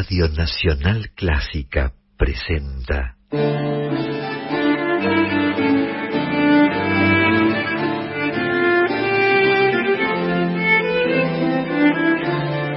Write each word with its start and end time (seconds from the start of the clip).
Radio 0.00 0.28
Nacional 0.28 1.10
Clásica 1.14 1.92
presenta. 2.16 3.16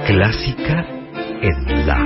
Clásica 0.06 0.86
en 1.40 1.86
La. 1.86 2.00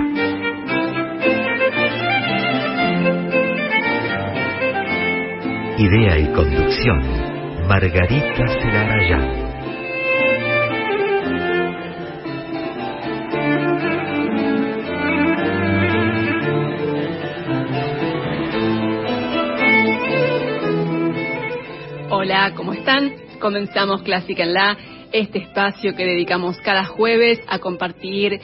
Idea 5.78 6.19
y 6.21 6.32
conducción, 6.32 7.66
Margarita 7.66 8.46
Celarayán. 8.62 9.47
Comenzamos 23.38 24.01
Clásica 24.01 24.45
en 24.45 24.55
La, 24.55 24.74
este 25.12 25.41
espacio 25.41 25.95
que 25.95 26.06
dedicamos 26.06 26.59
cada 26.62 26.87
jueves 26.87 27.38
a 27.46 27.59
compartir 27.59 28.41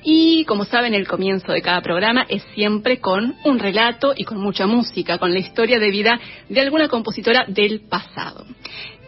Y 0.07 0.45
como 0.45 0.65
saben, 0.65 0.93
el 0.93 1.07
comienzo 1.07 1.51
de 1.51 1.63
cada 1.63 1.81
programa 1.81 2.27
es 2.29 2.43
siempre 2.53 2.99
con 2.99 3.35
un 3.43 3.57
relato 3.57 4.13
y 4.15 4.23
con 4.23 4.39
mucha 4.39 4.67
música, 4.67 5.17
con 5.17 5.33
la 5.33 5.39
historia 5.39 5.79
de 5.79 5.89
vida 5.89 6.19
de 6.47 6.61
alguna 6.61 6.87
compositora 6.87 7.45
del 7.47 7.81
pasado. 7.81 8.45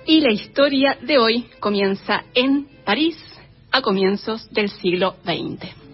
Y 0.08 0.22
la 0.22 0.34
historia 0.34 0.98
de 1.02 1.20
hoy 1.20 1.46
comienza 1.60 2.24
en 2.34 2.68
París 2.84 3.18
a 3.72 3.82
comienzos 3.82 4.52
del 4.52 4.70
siglo 4.70 5.18
XX. 5.24 5.87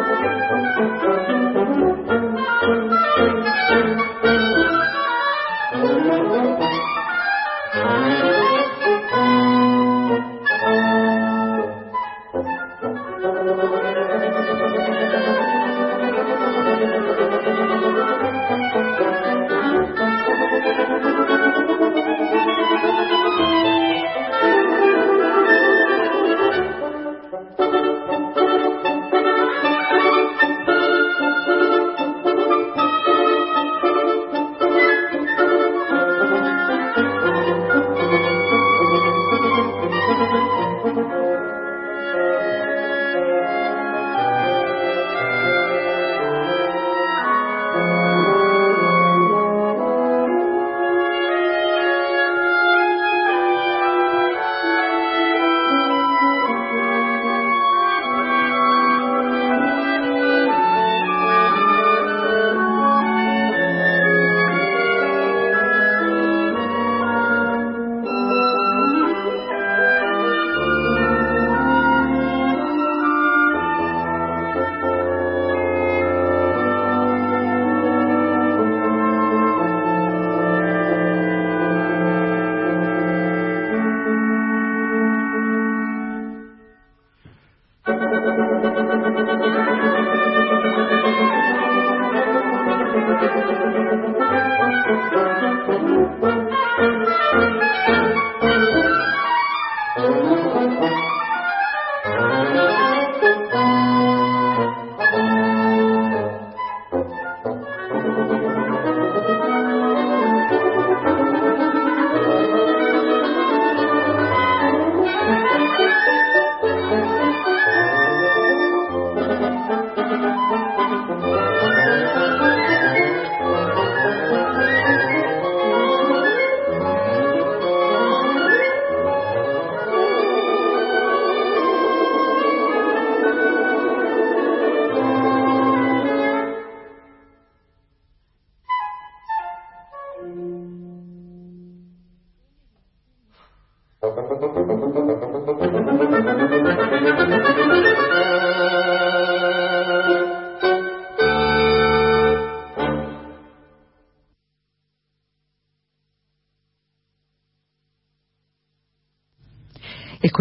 you. 0.06 0.15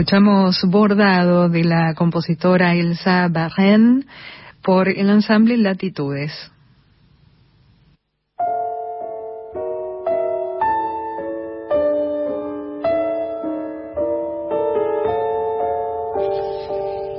Escuchamos 0.06 0.62
Bordado 0.68 1.50
de 1.50 1.64
la 1.64 1.96
compositora 1.96 2.76
Elsa 2.76 3.28
Barren 3.28 4.06
por 4.62 4.88
el 4.88 5.10
ensamble 5.10 5.58
Latitudes. 5.58 6.32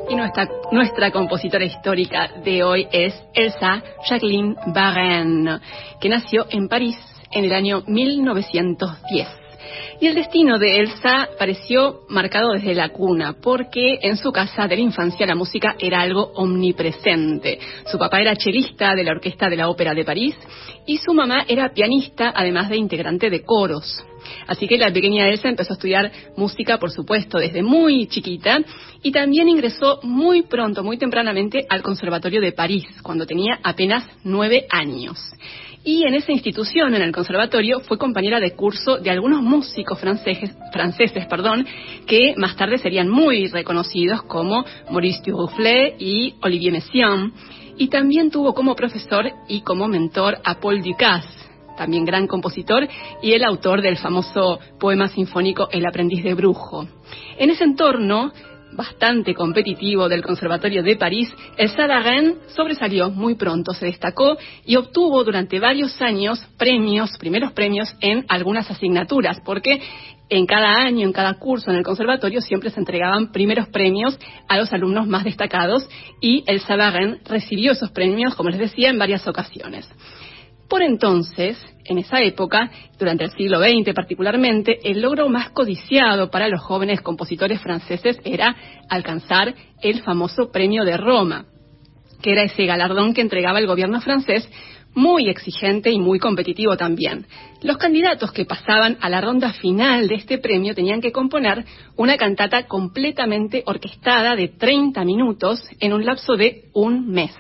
Y 0.09 0.15
nuestra, 0.15 0.49
nuestra 0.71 1.11
compositora 1.11 1.65
histórica 1.65 2.29
de 2.45 2.63
hoy 2.63 2.87
es 2.93 3.21
Elsa 3.35 3.83
Jacqueline 4.09 4.55
Barren, 4.69 5.61
que 6.01 6.09
nació 6.09 6.47
en 6.51 6.69
París 6.69 6.97
en 7.33 7.47
el 7.47 7.53
año 7.53 7.83
1910. 7.89 9.46
Y 9.99 10.09
el 10.09 10.15
destino 10.15 10.59
de 10.59 10.81
Elsa 10.81 11.31
pareció 11.39 12.03
marcado 12.11 12.53
desde 12.53 12.75
la 12.75 12.91
cuna, 12.91 13.37
porque 13.41 13.99
en 14.03 14.19
su 14.19 14.31
casa 14.31 14.69
de 14.69 14.77
la 14.77 14.83
infancia 14.83 15.27
la 15.27 15.35
música 15.35 15.75
era 15.79 16.03
algo 16.03 16.33
omnipresente. 16.35 17.59
Su 17.87 17.97
papá 17.97 18.21
era 18.21 18.37
chelista 18.37 18.95
de 18.95 19.05
la 19.05 19.13
Orquesta 19.13 19.49
de 19.49 19.57
la 19.57 19.71
Ópera 19.71 19.95
de 19.95 20.05
París 20.05 20.37
y 20.87 20.99
su 20.99 21.15
mamá 21.15 21.47
era 21.49 21.73
pianista, 21.73 22.31
además 22.35 22.69
de 22.69 22.77
integrante 22.77 23.31
de 23.31 23.43
coros. 23.43 24.05
Así 24.47 24.69
que 24.69 24.77
la 24.77 24.93
pequeña 24.93 25.29
Elsa 25.29 25.49
empezó 25.49 25.73
a 25.73 25.77
estudiar 25.77 26.13
música, 26.37 26.79
por 26.79 26.91
supuesto, 26.91 27.39
desde 27.39 27.63
muy 27.63 28.07
chiquita 28.09 28.61
y 29.03 29.13
también 29.13 29.49
ingresó 29.49 30.01
muy 30.03 30.43
pronto, 30.43 30.85
muy 30.85 30.99
tempranamente, 30.99 31.65
al 31.71 31.81
Conservatorio 31.81 32.43
de 32.43 32.53
París, 32.53 32.87
cuando 33.03 33.25
tenía 33.25 33.61
apenas 33.63 34.07
nueve 34.25 34.67
años 34.69 35.19
y 35.87 36.03
en 36.03 36.15
esa 36.15 36.33
institución, 36.33 36.97
en 36.97 37.03
el 37.03 37.13
conservatorio, 37.13 37.79
fue 37.79 37.97
compañera 37.97 38.41
de 38.41 38.57
curso 38.57 38.99
de 38.99 39.09
algunos 39.09 39.41
músicos 39.41 40.01
franceses, 40.01 40.51
franceses 40.73 41.27
perdón, 41.27 41.65
que 42.09 42.35
más 42.37 42.57
tarde 42.57 42.79
serían 42.79 43.09
muy 43.09 43.47
reconocidos 43.47 44.25
como 44.25 44.65
Maurice 44.91 45.23
Duruflé 45.25 45.95
y 46.01 46.35
Olivier 46.43 46.73
Messiaen, 46.73 47.33
y 47.79 47.87
también 47.87 48.33
tuvo 48.33 48.53
como 48.53 48.75
profesor 48.75 49.31
y 49.47 49.61
como 49.61 49.87
mentor 49.87 50.39
a 50.43 50.59
Paul 50.59 50.83
Ducasse, 50.83 51.29
también 51.77 52.05
gran 52.05 52.27
compositor 52.27 52.89
y 53.23 53.35
el 53.35 53.45
autor 53.45 53.81
del 53.81 53.97
famoso 53.97 54.59
poema 54.81 55.07
sinfónico 55.07 55.69
El 55.71 55.87
aprendiz 55.87 56.25
de 56.25 56.35
brujo. 56.35 56.89
En 57.39 57.51
ese 57.51 57.63
entorno 57.63 58.33
bastante 58.77 59.35
competitivo 59.35 60.09
del 60.09 60.23
Conservatorio 60.23 60.83
de 60.83 60.97
París, 60.97 61.33
el 61.57 61.71
Sadarin 61.71 62.37
sobresalió 62.49 63.11
muy 63.11 63.35
pronto, 63.35 63.73
se 63.73 63.87
destacó 63.87 64.37
y 64.65 64.77
obtuvo 64.77 65.25
durante 65.25 65.59
varios 65.59 66.01
años 66.01 66.39
premios, 66.59 67.17
primeros 67.19 67.53
premios 67.53 67.95
en 68.01 68.25
algunas 68.29 68.71
asignaturas, 68.71 69.41
porque 69.45 69.81
en 70.29 70.47
cada 70.47 70.83
año, 70.83 71.07
en 71.07 71.13
cada 71.13 71.35
curso 71.35 71.71
en 71.71 71.77
el 71.77 71.85
conservatorio 71.85 72.41
siempre 72.41 72.71
se 72.71 72.81
entregaban 72.81 73.33
primeros 73.33 73.69
premios 73.69 74.19
a 74.49 74.57
los 74.57 74.73
alumnos 74.73 75.07
más 75.07 75.25
destacados 75.25 75.89
y 76.21 76.45
el 76.47 76.61
Sadarin 76.61 77.21
recibió 77.25 77.73
esos 77.73 77.91
premios, 77.91 78.35
como 78.35 78.51
les 78.51 78.59
decía, 78.59 78.91
en 78.91 78.99
varias 78.99 79.27
ocasiones. 79.27 79.89
Por 80.69 80.83
entonces, 80.83 81.57
en 81.89 81.99
esa 81.99 82.21
época, 82.21 82.71
durante 82.99 83.25
el 83.25 83.31
siglo 83.31 83.61
XX 83.61 83.95
particularmente, 83.95 84.79
el 84.85 85.01
logro 85.01 85.29
más 85.29 85.51
codiciado 85.51 86.31
para 86.31 86.49
los 86.49 86.61
jóvenes 86.61 87.01
compositores 87.01 87.61
franceses 87.61 88.19
era 88.25 88.57
alcanzar 88.89 89.55
el 89.83 90.03
famoso 90.03 90.51
Premio 90.51 90.85
de 90.85 90.97
Roma, 90.97 91.47
que 92.23 92.33
era 92.33 92.43
ese 92.43 92.67
galardón 92.67 93.15
que 93.15 93.21
entregaba 93.21 93.59
el 93.59 93.67
gobierno 93.67 94.01
francés 94.01 94.49
muy 94.95 95.29
exigente 95.29 95.91
y 95.91 96.01
muy 96.01 96.19
competitivo 96.19 96.77
también. 96.77 97.27
Los 97.63 97.77
candidatos 97.77 98.33
que 98.33 98.47
pasaban 98.47 98.97
a 99.01 99.11
la 99.11 99.21
ronda 99.21 99.53
final 99.53 100.09
de 100.09 100.15
este 100.15 100.39
premio 100.39 100.75
tenían 100.75 101.03
que 101.03 101.13
componer 101.13 101.65
una 101.97 102.17
cantata 102.17 102.67
completamente 102.67 103.63
orquestada 103.67 104.35
de 104.35 104.49
30 104.49 105.05
minutos 105.05 105.63
en 105.81 105.93
un 105.93 106.07
lapso 106.07 106.35
de 106.37 106.65
un 106.73 107.09
mes 107.11 107.33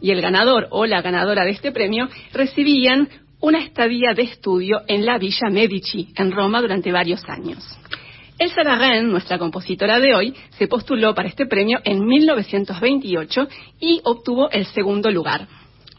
y 0.00 0.10
el 0.10 0.20
ganador 0.20 0.68
o 0.70 0.86
la 0.86 1.02
ganadora 1.02 1.44
de 1.44 1.50
este 1.50 1.72
premio 1.72 2.08
recibían 2.32 3.08
una 3.40 3.58
estadía 3.58 4.14
de 4.14 4.22
estudio 4.22 4.82
en 4.86 5.04
la 5.04 5.18
Villa 5.18 5.48
Medici, 5.50 6.08
en 6.16 6.32
Roma, 6.32 6.60
durante 6.60 6.92
varios 6.92 7.22
años. 7.28 7.64
Elsa 8.38 8.62
Larraine, 8.62 9.08
nuestra 9.08 9.38
compositora 9.38 9.98
de 9.98 10.14
hoy, 10.14 10.34
se 10.58 10.68
postuló 10.68 11.14
para 11.14 11.28
este 11.28 11.46
premio 11.46 11.80
en 11.84 12.04
1928 12.04 13.48
y 13.80 14.00
obtuvo 14.04 14.50
el 14.50 14.66
segundo 14.66 15.10
lugar. 15.10 15.48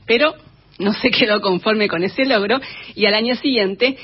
Pero 0.06 0.36
no 0.77 0.94
se 0.94 1.10
quedó 1.10 1.41
conforme 1.41 1.88
con 1.88 2.03
ese 2.03 2.25
logro 2.25 2.60
y 2.94 3.06
al 3.06 3.15
año 3.15 3.36
siguiente 3.36 3.98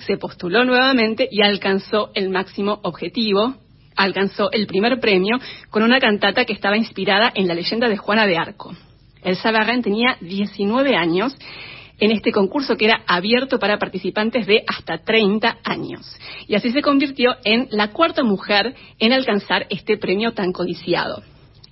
se 0.00 0.16
postuló 0.16 0.64
nuevamente 0.64 1.28
y 1.30 1.42
alcanzó 1.42 2.10
el 2.14 2.30
máximo 2.30 2.80
objetivo, 2.82 3.54
alcanzó 3.96 4.50
el 4.50 4.66
primer 4.66 4.98
premio 5.00 5.38
con 5.70 5.82
una 5.82 6.00
cantata 6.00 6.44
que 6.44 6.52
estaba 6.52 6.76
inspirada 6.76 7.32
en 7.34 7.46
la 7.46 7.54
leyenda 7.54 7.88
de 7.88 7.96
Juana 7.96 8.26
de 8.26 8.36
Arco. 8.36 8.74
Elsa 9.22 9.50
Barren 9.50 9.82
tenía 9.82 10.16
19 10.20 10.96
años 10.96 11.36
en 12.00 12.12
este 12.12 12.32
concurso 12.32 12.76
que 12.76 12.86
era 12.86 13.02
abierto 13.06 13.58
para 13.58 13.78
participantes 13.78 14.46
de 14.46 14.64
hasta 14.66 14.98
30 14.98 15.58
años. 15.64 16.16
Y 16.46 16.54
así 16.54 16.70
se 16.70 16.82
convirtió 16.82 17.36
en 17.44 17.68
la 17.70 17.88
cuarta 17.88 18.22
mujer 18.22 18.74
en 18.98 19.12
alcanzar 19.12 19.66
este 19.70 19.96
premio 19.98 20.32
tan 20.32 20.52
codiciado. 20.52 21.22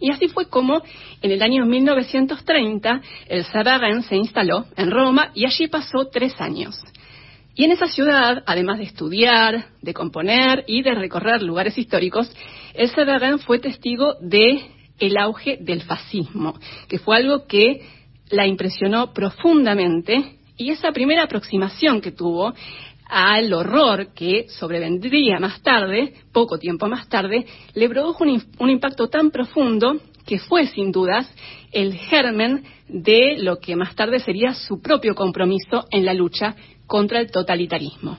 Y 0.00 0.10
así 0.10 0.28
fue 0.28 0.48
como 0.48 0.82
en 1.22 1.30
el 1.30 1.42
año 1.42 1.64
1930 1.64 3.00
el 3.28 3.44
Barren 3.52 4.02
se 4.02 4.16
instaló 4.16 4.66
en 4.76 4.90
Roma 4.90 5.30
y 5.34 5.46
allí 5.46 5.68
pasó 5.68 6.08
tres 6.12 6.34
años. 6.40 6.78
Y 7.54 7.64
en 7.64 7.72
esa 7.72 7.86
ciudad, 7.86 8.42
además 8.46 8.78
de 8.78 8.84
estudiar, 8.84 9.68
de 9.80 9.94
componer 9.94 10.64
y 10.66 10.82
de 10.82 10.94
recorrer 10.94 11.42
lugares 11.42 11.78
históricos, 11.78 12.30
el 12.74 12.90
Barren 12.94 13.38
fue 13.38 13.58
testigo 13.58 14.14
de 14.20 14.60
el 14.98 15.16
auge 15.16 15.58
del 15.60 15.82
fascismo, 15.82 16.58
que 16.88 16.98
fue 16.98 17.16
algo 17.16 17.46
que 17.46 17.82
la 18.30 18.46
impresionó 18.46 19.12
profundamente 19.12 20.38
y 20.56 20.70
esa 20.70 20.92
primera 20.92 21.24
aproximación 21.24 22.00
que 22.00 22.12
tuvo 22.12 22.54
al 23.08 23.52
horror 23.52 24.08
que 24.14 24.46
sobrevendría 24.48 25.38
más 25.38 25.62
tarde, 25.62 26.14
poco 26.32 26.58
tiempo 26.58 26.88
más 26.88 27.08
tarde, 27.08 27.46
le 27.74 27.88
produjo 27.88 28.24
un, 28.24 28.70
impacto 28.70 29.08
tan 29.08 29.30
profundo 29.30 30.00
que 30.26 30.40
fue 30.40 30.66
sin 30.66 30.90
dudas 30.90 31.32
el 31.70 31.94
germen 31.94 32.64
de 32.88 33.36
lo 33.38 33.58
que 33.58 33.76
más 33.76 33.94
tarde 33.94 34.18
sería 34.18 34.54
su 34.54 34.80
propio 34.80 35.14
compromiso 35.14 35.86
en 35.90 36.04
la 36.04 36.14
lucha 36.14 36.56
contra 36.86 37.20
el 37.20 37.30
totalitarismo. 37.30 38.18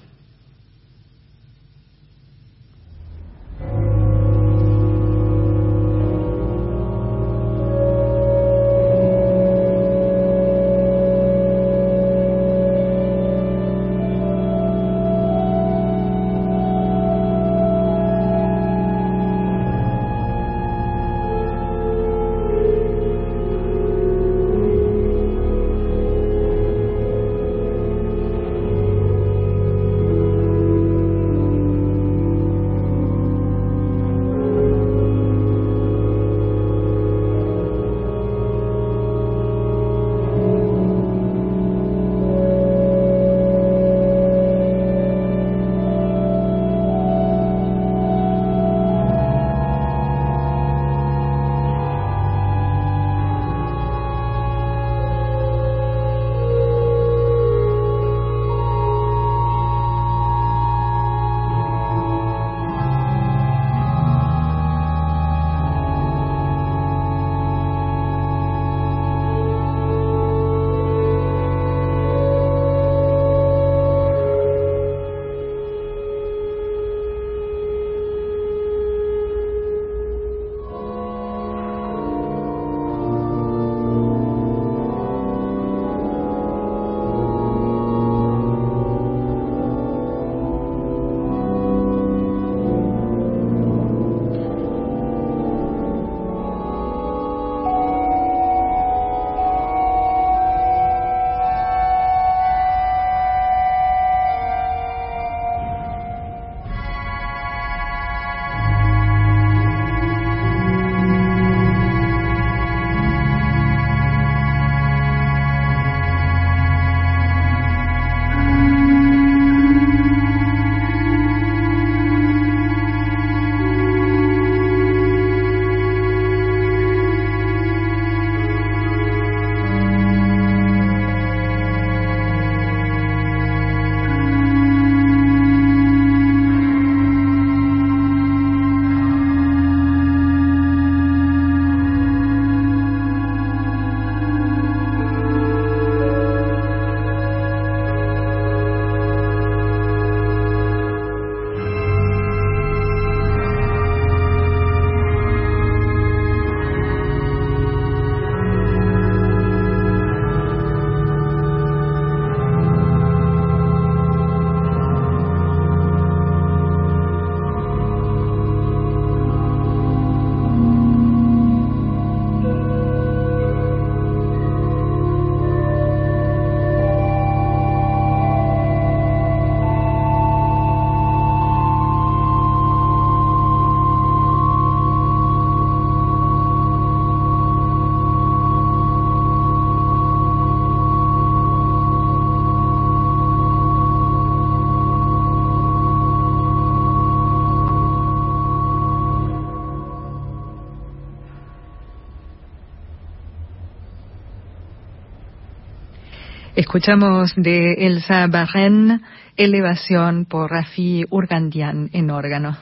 Escuchamos 206.67 207.31
de 207.37 207.75
Elsa 207.87 208.27
Barren, 208.27 209.01
Elevación 209.37 210.25
por 210.25 210.51
Rafi 210.51 211.05
Urgandian 211.09 211.89
en 211.93 212.11
órgano. 212.11 212.57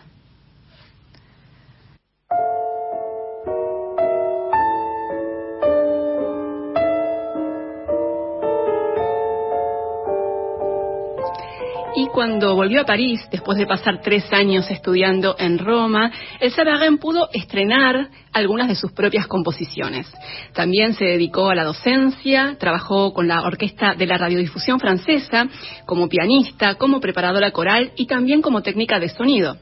Cuando 12.25 12.55
volvió 12.55 12.81
a 12.81 12.85
París, 12.85 13.23
después 13.29 13.55
de 13.55 13.67
pasar 13.67 14.01
tres 14.01 14.33
años 14.33 14.71
estudiando 14.71 15.35
en 15.37 15.59
Roma, 15.59 16.11
el 16.39 16.49
Sabarin 16.49 16.97
pudo 16.97 17.29
estrenar 17.31 18.09
algunas 18.33 18.67
de 18.67 18.73
sus 18.73 18.91
propias 18.93 19.27
composiciones. 19.27 20.11
También 20.51 20.93
se 20.95 21.05
dedicó 21.05 21.51
a 21.51 21.55
la 21.55 21.63
docencia, 21.63 22.55
trabajó 22.59 23.13
con 23.13 23.27
la 23.27 23.43
orquesta 23.43 23.93
de 23.93 24.07
la 24.07 24.17
radiodifusión 24.17 24.79
francesa 24.79 25.47
como 25.85 26.09
pianista, 26.09 26.73
como 26.73 26.99
preparadora 26.99 27.51
coral 27.51 27.91
y 27.95 28.07
también 28.07 28.41
como 28.41 28.63
técnica 28.63 28.99
de 28.99 29.09
sonido 29.09 29.57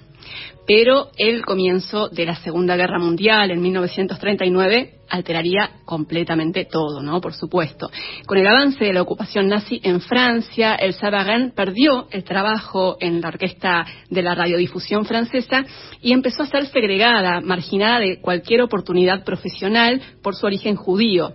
pero 0.65 1.09
el 1.17 1.43
comienzo 1.45 2.09
de 2.09 2.25
la 2.25 2.35
Segunda 2.35 2.75
Guerra 2.75 2.99
Mundial 2.99 3.51
en 3.51 3.61
1939 3.61 4.99
alteraría 5.09 5.69
completamente 5.85 6.65
todo, 6.65 7.01
¿no? 7.01 7.21
Por 7.21 7.33
supuesto. 7.33 7.91
Con 8.25 8.37
el 8.37 8.47
avance 8.47 8.83
de 8.83 8.93
la 8.93 9.01
ocupación 9.01 9.47
nazi 9.47 9.79
en 9.83 10.01
Francia, 10.01 10.75
el 10.75 10.93
Savarin 10.93 11.51
perdió 11.51 12.07
el 12.11 12.23
trabajo 12.23 12.97
en 12.99 13.21
la 13.21 13.27
orquesta 13.27 13.85
de 14.09 14.21
la 14.21 14.33
radiodifusión 14.33 15.05
francesa 15.05 15.65
y 16.01 16.13
empezó 16.13 16.43
a 16.43 16.47
ser 16.47 16.65
segregada, 16.67 17.41
marginada 17.41 17.99
de 17.99 18.21
cualquier 18.21 18.61
oportunidad 18.61 19.23
profesional 19.23 20.01
por 20.21 20.35
su 20.35 20.45
origen 20.45 20.75
judío. 20.75 21.33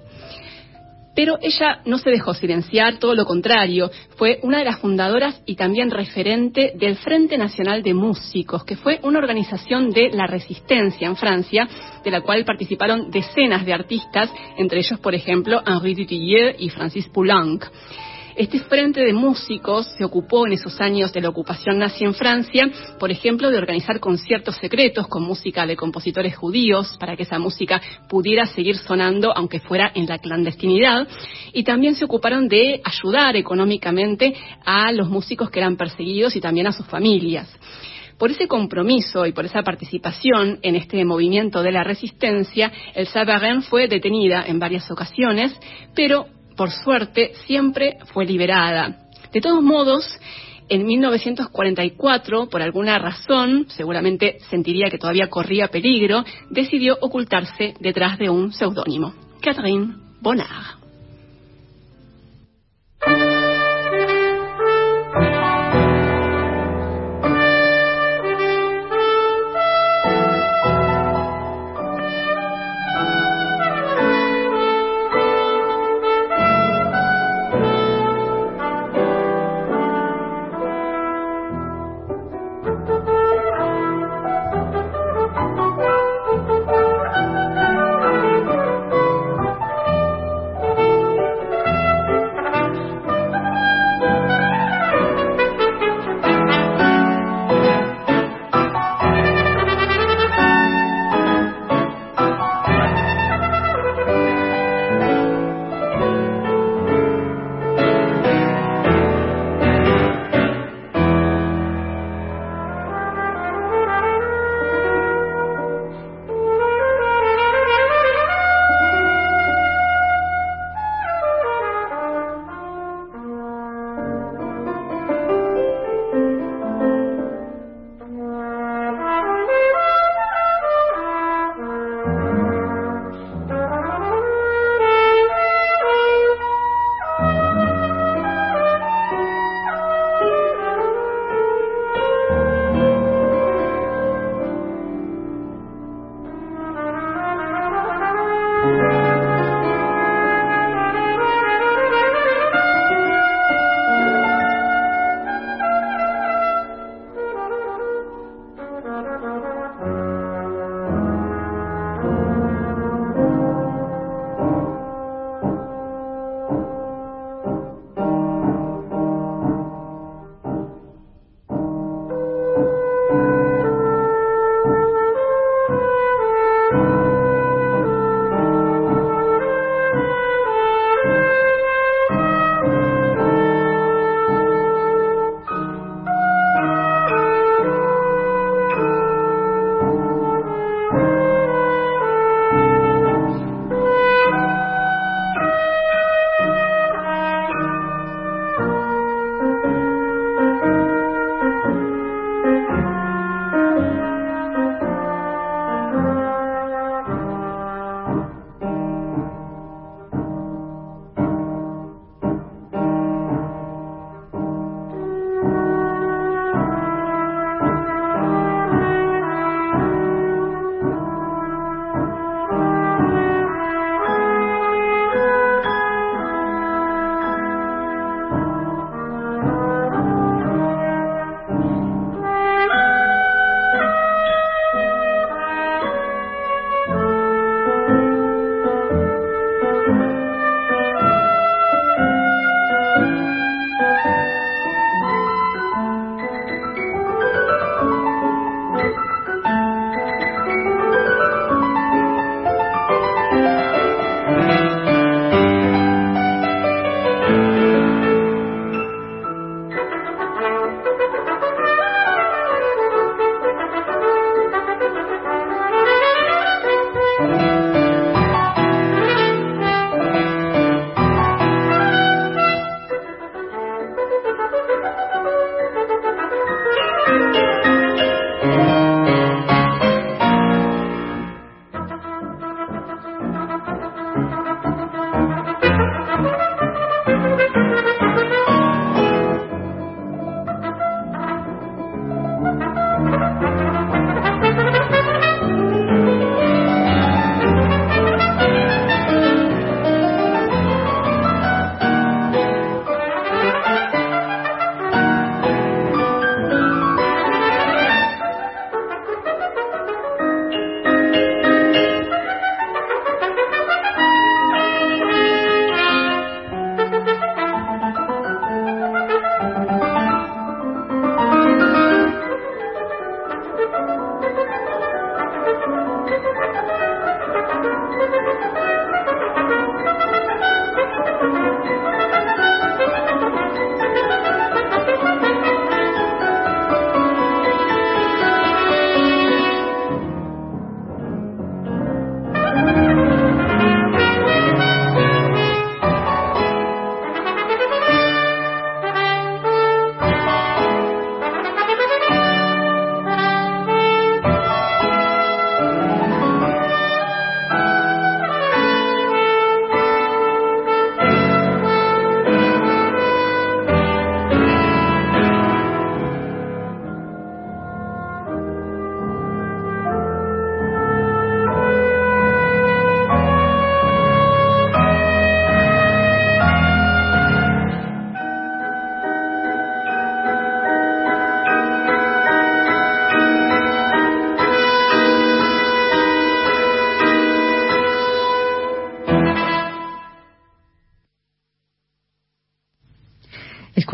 Pero 1.18 1.36
ella 1.42 1.80
no 1.84 1.98
se 1.98 2.10
dejó 2.10 2.32
silenciar, 2.32 2.98
todo 3.00 3.12
lo 3.16 3.24
contrario, 3.24 3.90
fue 4.16 4.38
una 4.44 4.58
de 4.58 4.64
las 4.64 4.78
fundadoras 4.78 5.42
y 5.46 5.56
también 5.56 5.90
referente 5.90 6.74
del 6.76 6.94
Frente 6.94 7.36
Nacional 7.36 7.82
de 7.82 7.92
Músicos, 7.92 8.62
que 8.62 8.76
fue 8.76 9.00
una 9.02 9.18
organización 9.18 9.90
de 9.90 10.10
la 10.12 10.28
resistencia 10.28 11.08
en 11.08 11.16
Francia, 11.16 11.68
de 12.04 12.10
la 12.12 12.20
cual 12.20 12.44
participaron 12.44 13.10
decenas 13.10 13.66
de 13.66 13.74
artistas, 13.74 14.30
entre 14.58 14.78
ellos, 14.78 15.00
por 15.00 15.12
ejemplo, 15.12 15.60
Henri 15.66 15.96
Dutilleux 15.96 16.54
y 16.56 16.68
Francis 16.68 17.08
Poulenc. 17.08 17.64
Este 18.38 18.60
frente 18.60 19.00
de 19.00 19.12
músicos 19.12 19.88
se 19.98 20.04
ocupó 20.04 20.46
en 20.46 20.52
esos 20.52 20.80
años 20.80 21.12
de 21.12 21.20
la 21.20 21.28
ocupación 21.28 21.78
nazi 21.78 22.04
en 22.04 22.14
Francia, 22.14 22.70
por 22.96 23.10
ejemplo, 23.10 23.50
de 23.50 23.58
organizar 23.58 23.98
conciertos 23.98 24.54
secretos 24.58 25.08
con 25.08 25.24
música 25.24 25.66
de 25.66 25.74
compositores 25.74 26.36
judíos 26.36 26.96
para 27.00 27.16
que 27.16 27.24
esa 27.24 27.40
música 27.40 27.82
pudiera 28.08 28.46
seguir 28.46 28.76
sonando 28.76 29.36
aunque 29.36 29.58
fuera 29.58 29.90
en 29.92 30.06
la 30.06 30.18
clandestinidad. 30.18 31.08
Y 31.52 31.64
también 31.64 31.96
se 31.96 32.04
ocuparon 32.04 32.46
de 32.46 32.80
ayudar 32.84 33.34
económicamente 33.34 34.36
a 34.64 34.92
los 34.92 35.08
músicos 35.08 35.50
que 35.50 35.58
eran 35.58 35.76
perseguidos 35.76 36.36
y 36.36 36.40
también 36.40 36.68
a 36.68 36.72
sus 36.72 36.86
familias. 36.86 37.52
Por 38.18 38.30
ese 38.30 38.46
compromiso 38.46 39.26
y 39.26 39.32
por 39.32 39.46
esa 39.46 39.64
participación 39.64 40.60
en 40.62 40.76
este 40.76 41.04
movimiento 41.04 41.64
de 41.64 41.72
la 41.72 41.82
resistencia, 41.82 42.70
el 42.94 43.08
Sabarin 43.08 43.62
fue 43.62 43.88
detenida 43.88 44.44
en 44.46 44.60
varias 44.60 44.88
ocasiones, 44.92 45.58
pero 45.96 46.37
por 46.58 46.72
suerte, 46.72 47.32
siempre 47.46 47.98
fue 48.12 48.26
liberada. 48.26 49.08
De 49.32 49.40
todos 49.40 49.62
modos, 49.62 50.04
en 50.68 50.84
1944, 50.84 52.48
por 52.48 52.60
alguna 52.60 52.98
razón, 52.98 53.66
seguramente 53.68 54.38
sentiría 54.50 54.90
que 54.90 54.98
todavía 54.98 55.30
corría 55.30 55.68
peligro, 55.68 56.24
decidió 56.50 56.98
ocultarse 57.00 57.74
detrás 57.78 58.18
de 58.18 58.28
un 58.28 58.52
seudónimo, 58.52 59.14
Catherine 59.40 59.94
Bonnard. 60.20 60.78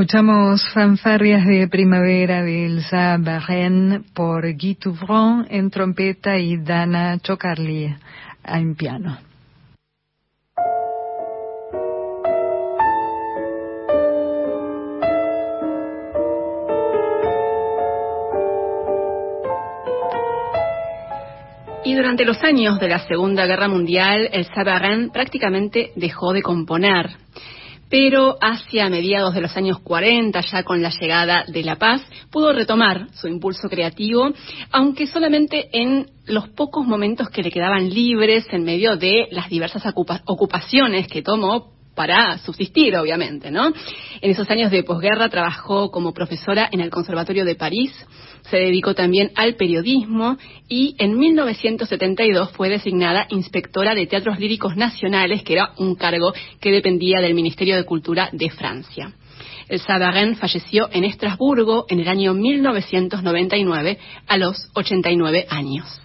Escuchamos 0.05 0.61
fanfarrias 0.75 1.47
de 1.47 1.67
primavera 1.67 2.43
de 2.43 2.67
Elsa 2.67 3.17
Barren 3.19 4.05
por 4.14 4.43
Guy 4.53 4.75
Touvron 4.75 5.47
en 5.49 5.71
trompeta 5.71 6.37
y 6.37 6.59
Dana 6.59 7.19
Chocarli 7.21 7.97
en 8.45 8.75
piano. 8.75 9.17
Y 21.83 21.95
durante 21.95 22.27
los 22.27 22.45
años 22.45 22.79
de 22.79 22.88
la 22.88 22.99
Segunda 23.07 23.47
Guerra 23.47 23.69
Mundial, 23.69 24.29
el 24.33 24.45
Sabarin 24.55 25.09
prácticamente 25.09 25.93
dejó 25.97 26.35
de 26.35 26.43
componer. 26.43 27.24
Pero 27.97 28.37
hacia 28.41 28.89
mediados 28.89 29.35
de 29.35 29.41
los 29.41 29.57
años 29.57 29.79
40, 29.79 30.41
ya 30.41 30.65
con 30.65 30.83
la 30.83 30.91
llegada 30.91 31.45
de 31.47 31.63
la 31.63 31.77
paz, 31.77 32.03
pudo 32.29 32.53
retomar 32.53 33.07
su 33.13 33.29
impulso 33.29 33.69
creativo, 33.69 34.33
aunque 34.73 35.07
solamente 35.07 35.69
en 35.71 36.11
los 36.27 36.49
pocos 36.49 36.85
momentos 36.85 37.31
que 37.31 37.45
le 37.45 37.53
quedaban 37.53 37.89
libres 37.89 38.47
en 38.51 38.65
medio 38.65 38.97
de 38.97 39.29
las 39.31 39.49
diversas 39.49 39.85
ocupaciones 40.27 41.07
que 41.07 41.23
tomó 41.23 41.74
para 41.95 42.39
subsistir, 42.39 42.97
obviamente, 42.97 43.51
¿no? 43.51 43.69
En 44.21 44.31
esos 44.31 44.51
años 44.51 44.71
de 44.71 44.83
posguerra 44.83 45.29
trabajó 45.29 45.91
como 45.91 46.13
profesora 46.13 46.69
en 46.71 46.81
el 46.81 46.91
Conservatorio 46.91 47.45
de 47.45 47.55
París, 47.55 47.93
se 48.51 48.59
dedicó 48.59 48.95
también 48.95 49.31
al 49.35 49.55
periodismo 49.57 50.37
y 50.69 50.95
en 50.99 51.19
1972 51.19 52.53
fue 52.53 52.69
designada 52.69 53.27
inspectora 53.31 53.95
de 53.95 54.07
teatros 54.07 54.39
líricos 54.39 54.77
nacionales, 54.77 55.43
que 55.43 55.55
era 55.55 55.73
un 55.79 55.95
cargo 55.95 56.33
que 56.61 56.71
dependía 56.71 57.21
del 57.21 57.35
Ministerio 57.35 57.77
de 57.77 57.85
Cultura 57.85 58.29
de 58.33 58.51
Francia. 58.51 59.13
El 59.69 59.81
Sabarin 59.81 60.37
falleció 60.37 60.89
en 60.93 61.05
Estrasburgo 61.05 61.87
en 61.89 62.01
el 62.01 62.09
año 62.09 62.35
1999 62.35 63.99
a 64.27 64.37
los 64.37 64.69
89 64.75 65.47
años. 65.49 66.01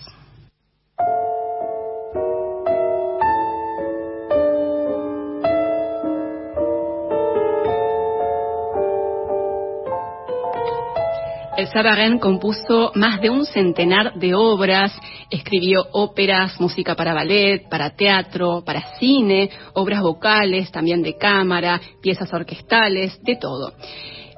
El 11.60 12.20
compuso 12.22 12.94
más 12.96 13.20
de 13.20 13.30
un 13.30 13.46
centenar 13.46 14.14
de 14.14 14.34
obras, 14.34 14.94
escribió 15.30 15.88
óperas, 15.92 16.58
música 16.62 16.96
para 16.96 17.14
ballet, 17.14 17.68
para 17.68 17.90
teatro, 17.90 18.64
para 18.66 18.98
cine, 18.98 19.50
obras 19.74 20.02
vocales, 20.02 20.72
también 20.72 21.02
de 21.02 21.18
cámara, 21.18 21.82
piezas 22.02 22.34
orquestales, 22.34 23.22
de 23.24 23.36
todo. 23.36 23.74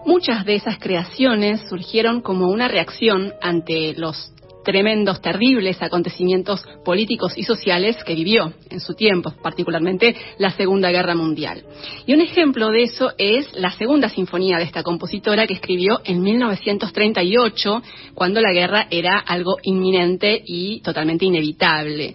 Muchas 0.03 0.45
de 0.45 0.55
esas 0.55 0.79
creaciones 0.79 1.61
surgieron 1.69 2.21
como 2.21 2.47
una 2.47 2.67
reacción 2.67 3.33
ante 3.39 3.93
los 3.93 4.33
tremendos, 4.63 5.21
terribles 5.21 5.81
acontecimientos 5.81 6.63
políticos 6.85 7.37
y 7.37 7.43
sociales 7.43 7.97
que 8.03 8.15
vivió 8.15 8.53
en 8.69 8.79
su 8.79 8.93
tiempo, 8.93 9.33
particularmente 9.41 10.15
la 10.37 10.51
Segunda 10.51 10.91
Guerra 10.91 11.15
Mundial. 11.15 11.63
Y 12.05 12.13
un 12.13 12.21
ejemplo 12.21 12.69
de 12.69 12.83
eso 12.83 13.11
es 13.17 13.53
la 13.53 13.71
segunda 13.71 14.09
sinfonía 14.09 14.57
de 14.57 14.63
esta 14.63 14.83
compositora 14.83 15.47
que 15.47 15.53
escribió 15.53 16.01
en 16.03 16.21
1938, 16.21 17.81
cuando 18.13 18.41
la 18.41 18.53
guerra 18.53 18.87
era 18.89 19.17
algo 19.19 19.57
inminente 19.63 20.41
y 20.45 20.81
totalmente 20.81 21.25
inevitable. 21.25 22.13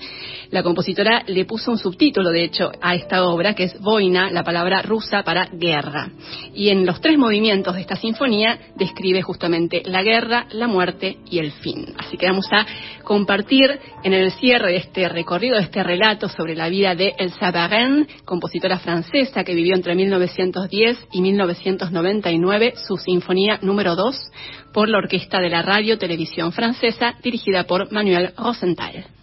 La 0.50 0.62
compositora 0.62 1.24
le 1.26 1.44
puso 1.44 1.72
un 1.72 1.78
subtítulo, 1.78 2.30
de 2.30 2.44
hecho, 2.44 2.70
a 2.80 2.94
esta 2.94 3.24
obra, 3.24 3.54
que 3.54 3.64
es 3.64 3.80
Boina, 3.80 4.30
la 4.30 4.44
palabra 4.44 4.82
rusa 4.82 5.22
para 5.22 5.46
guerra. 5.52 6.10
Y 6.54 6.68
en 6.68 6.86
los 6.86 7.00
tres 7.00 7.18
movimientos 7.18 7.74
de 7.74 7.80
esta 7.80 7.96
sinfonía 7.96 8.58
describe 8.76 9.22
justamente 9.22 9.82
la 9.84 10.02
guerra, 10.02 10.46
la 10.52 10.68
muerte 10.68 11.18
y 11.28 11.38
el 11.38 11.52
fin. 11.52 11.94
Así 11.98 12.16
que 12.16 12.26
vamos 12.36 12.52
a 12.52 12.66
compartir 13.02 13.80
en 14.02 14.12
el 14.12 14.30
cierre 14.32 14.72
de 14.72 14.76
este 14.76 15.08
recorrido, 15.08 15.56
de 15.56 15.62
este 15.62 15.82
relato 15.82 16.28
sobre 16.28 16.54
la 16.54 16.68
vida 16.68 16.94
de 16.94 17.14
Elsa 17.16 17.50
Barren, 17.50 18.06
compositora 18.26 18.78
francesa 18.78 19.42
que 19.42 19.54
vivió 19.54 19.74
entre 19.74 19.94
1910 19.94 21.08
y 21.12 21.22
1999, 21.22 22.74
su 22.86 22.98
sinfonía 22.98 23.58
número 23.62 23.96
2 23.96 24.32
por 24.74 24.90
la 24.90 24.98
Orquesta 24.98 25.40
de 25.40 25.48
la 25.48 25.62
Radio 25.62 25.96
Televisión 25.96 26.52
Francesa, 26.52 27.14
dirigida 27.22 27.64
por 27.64 27.90
Manuel 27.90 28.34
Rosenthal. 28.36 29.15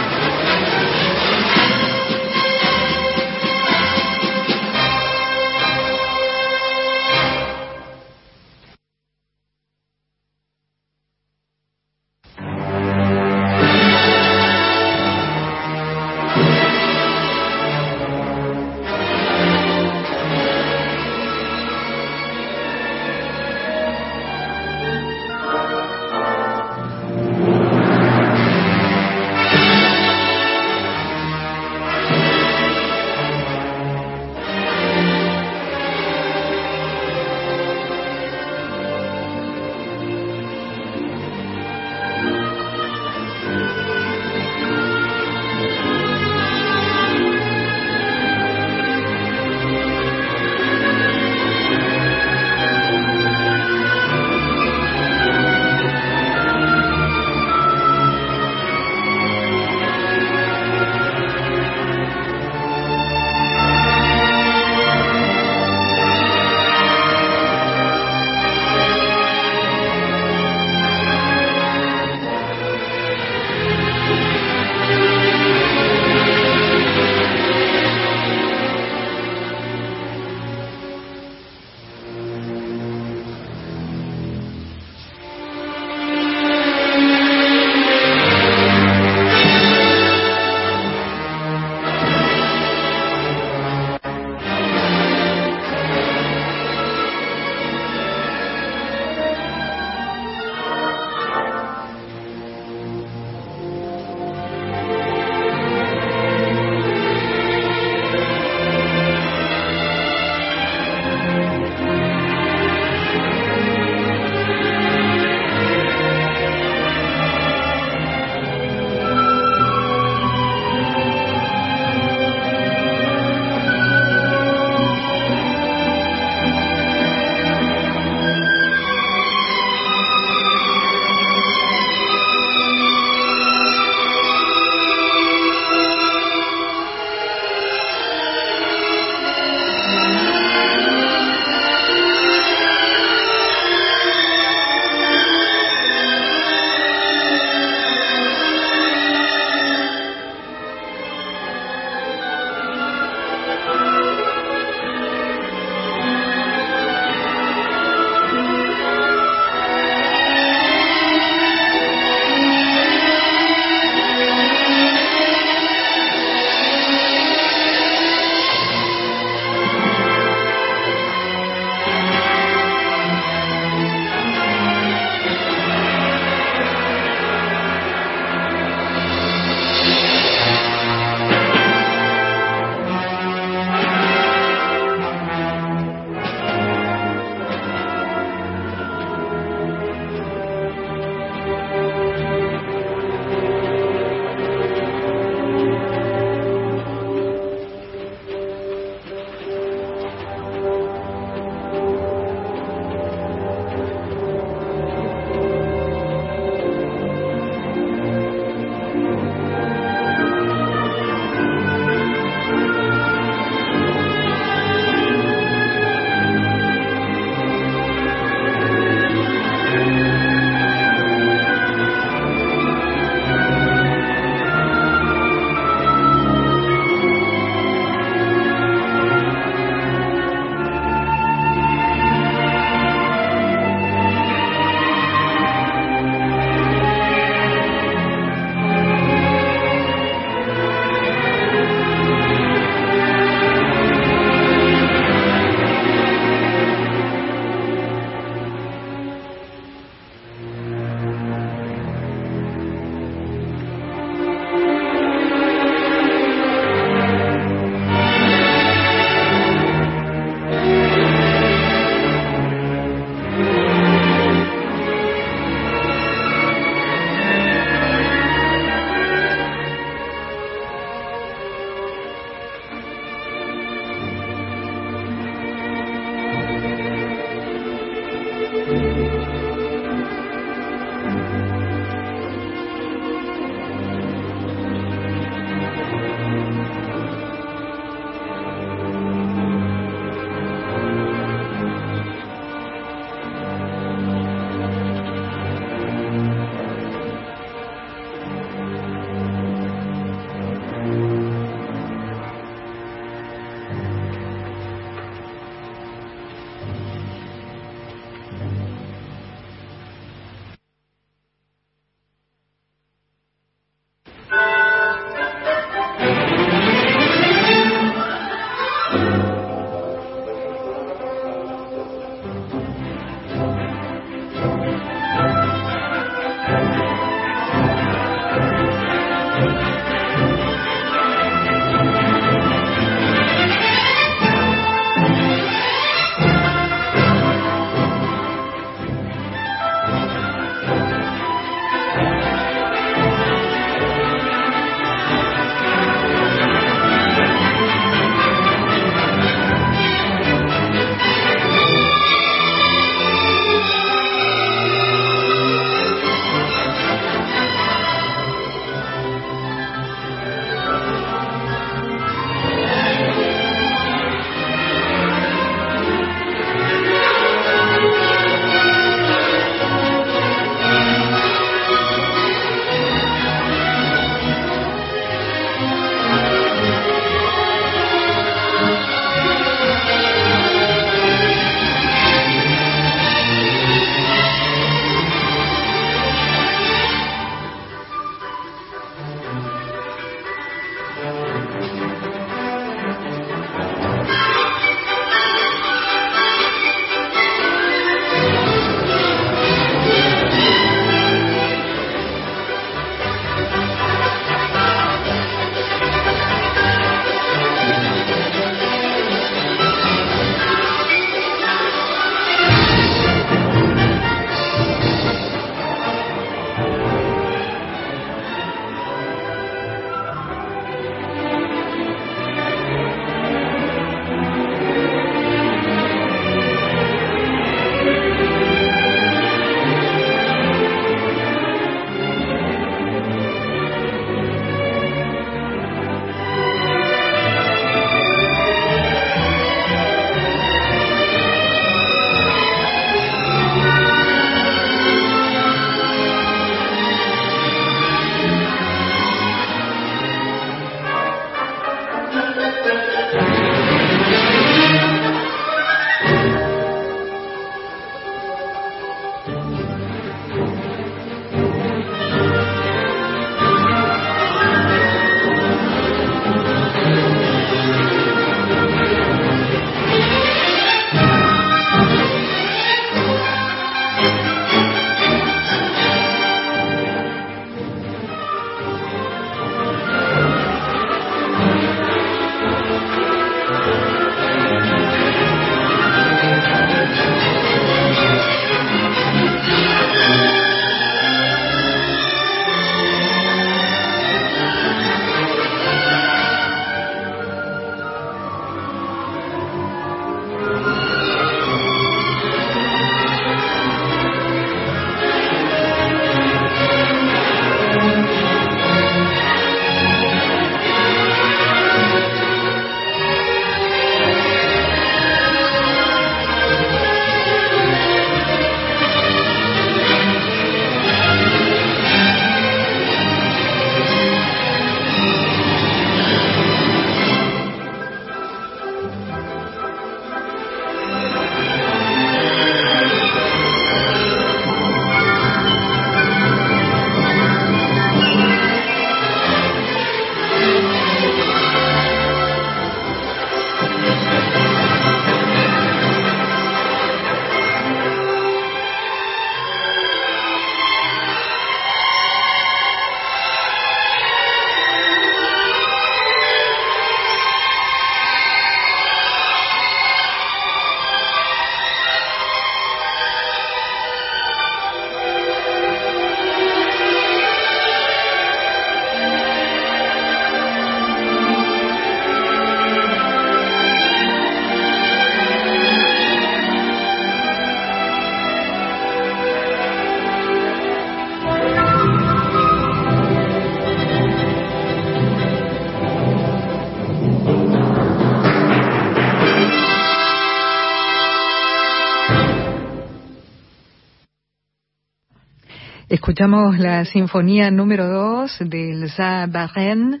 Escuchamos 596.24 596.58
la 596.58 596.86
sinfonía 596.86 597.50
número 597.50 597.86
2 597.86 598.38
del 598.46 598.88
Za 598.88 599.26
Barren 599.26 600.00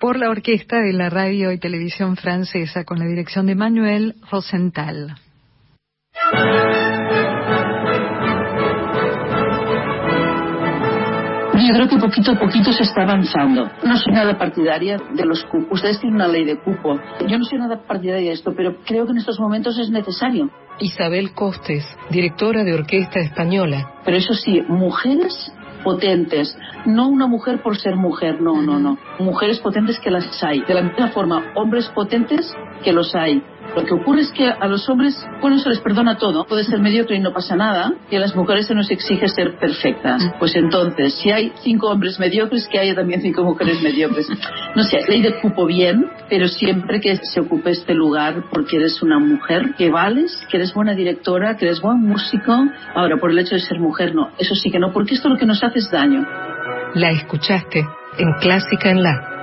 por 0.00 0.18
la 0.18 0.28
orquesta 0.28 0.80
de 0.80 0.92
la 0.92 1.10
radio 1.10 1.52
y 1.52 1.60
televisión 1.60 2.16
francesa 2.16 2.82
con 2.82 2.98
la 2.98 3.04
dirección 3.04 3.46
de 3.46 3.54
Manuel 3.54 4.16
Rosenthal. 4.32 5.14
Yo 11.54 11.74
creo 11.76 11.88
que 11.88 11.98
poquito 11.98 12.32
a 12.32 12.38
poquito 12.40 12.72
se 12.72 12.82
está 12.82 13.02
avanzando. 13.02 13.70
No 13.84 13.96
soy 13.96 14.12
nada 14.12 14.36
partidaria 14.36 14.96
de 15.14 15.24
los 15.24 15.44
cupos. 15.44 15.74
Ustedes 15.74 16.00
tienen 16.00 16.16
una 16.16 16.26
ley 16.26 16.46
de 16.46 16.58
cupo. 16.58 16.98
Yo 17.28 17.38
no 17.38 17.44
soy 17.44 17.58
nada 17.60 17.80
partidaria 17.86 18.30
de 18.30 18.34
esto, 18.34 18.52
pero 18.56 18.78
creo 18.84 19.04
que 19.04 19.12
en 19.12 19.18
estos 19.18 19.38
momentos 19.38 19.78
es 19.78 19.88
necesario. 19.88 20.50
Isabel 20.80 21.32
Costes, 21.32 21.84
directora 22.10 22.64
de 22.64 22.74
Orquesta 22.74 23.20
Española. 23.20 23.92
Pero 24.04 24.16
eso 24.16 24.34
sí, 24.34 24.62
mujeres 24.66 25.52
potentes, 25.82 26.56
no 26.86 27.08
una 27.08 27.26
mujer 27.26 27.62
por 27.62 27.76
ser 27.76 27.96
mujer, 27.96 28.40
no, 28.40 28.62
no, 28.62 28.78
no. 28.78 28.98
Mujeres 29.18 29.60
potentes 29.60 29.98
que 30.00 30.10
las 30.10 30.42
hay. 30.42 30.60
De 30.60 30.74
la 30.74 30.82
misma 30.82 31.08
forma, 31.08 31.52
hombres 31.54 31.88
potentes 31.94 32.52
que 32.82 32.92
los 32.92 33.14
hay. 33.14 33.42
Lo 33.74 33.84
que 33.84 33.94
ocurre 33.94 34.22
es 34.22 34.32
que 34.32 34.48
a 34.48 34.66
los 34.66 34.88
hombres, 34.88 35.24
bueno, 35.40 35.58
se 35.58 35.68
les 35.68 35.80
perdona 35.80 36.16
todo, 36.18 36.44
puede 36.44 36.64
ser 36.64 36.80
mediocre 36.80 37.16
y 37.16 37.20
no 37.20 37.32
pasa 37.32 37.56
nada, 37.56 37.92
y 38.10 38.16
a 38.16 38.20
las 38.20 38.34
mujeres 38.34 38.66
se 38.66 38.74
nos 38.74 38.90
exige 38.90 39.28
ser 39.28 39.58
perfectas. 39.58 40.22
Pues 40.38 40.56
entonces, 40.56 41.14
si 41.14 41.30
hay 41.30 41.52
cinco 41.62 41.88
hombres 41.88 42.18
mediocres, 42.18 42.68
que 42.68 42.78
haya 42.78 42.94
también 42.94 43.20
cinco 43.20 43.44
mujeres 43.44 43.80
mediocres. 43.82 44.28
No 44.74 44.82
sé, 44.82 45.00
ley 45.08 45.22
de 45.22 45.40
cupo 45.40 45.66
bien, 45.66 46.06
pero 46.28 46.48
siempre 46.48 47.00
que 47.00 47.16
se 47.16 47.40
ocupe 47.40 47.70
este 47.70 47.94
lugar 47.94 48.44
porque 48.50 48.76
eres 48.76 49.02
una 49.02 49.18
mujer 49.18 49.74
que 49.76 49.90
vales, 49.90 50.46
que 50.50 50.56
eres 50.56 50.74
buena 50.74 50.94
directora, 50.94 51.56
que 51.56 51.66
eres 51.66 51.80
buen 51.80 52.00
músico. 52.00 52.52
Ahora, 52.94 53.16
por 53.18 53.30
el 53.30 53.38
hecho 53.38 53.54
de 53.54 53.60
ser 53.60 53.78
mujer, 53.78 54.14
no, 54.14 54.30
eso 54.38 54.54
sí 54.54 54.70
que 54.70 54.78
no, 54.78 54.92
porque 54.92 55.14
esto 55.14 55.28
lo 55.28 55.36
que 55.36 55.46
nos 55.46 55.62
hace 55.62 55.78
es 55.78 55.90
daño. 55.90 56.26
La 56.94 57.10
escuchaste 57.10 57.86
en 58.18 58.32
Clásica 58.40 58.90
en 58.90 59.02
La. 59.02 59.39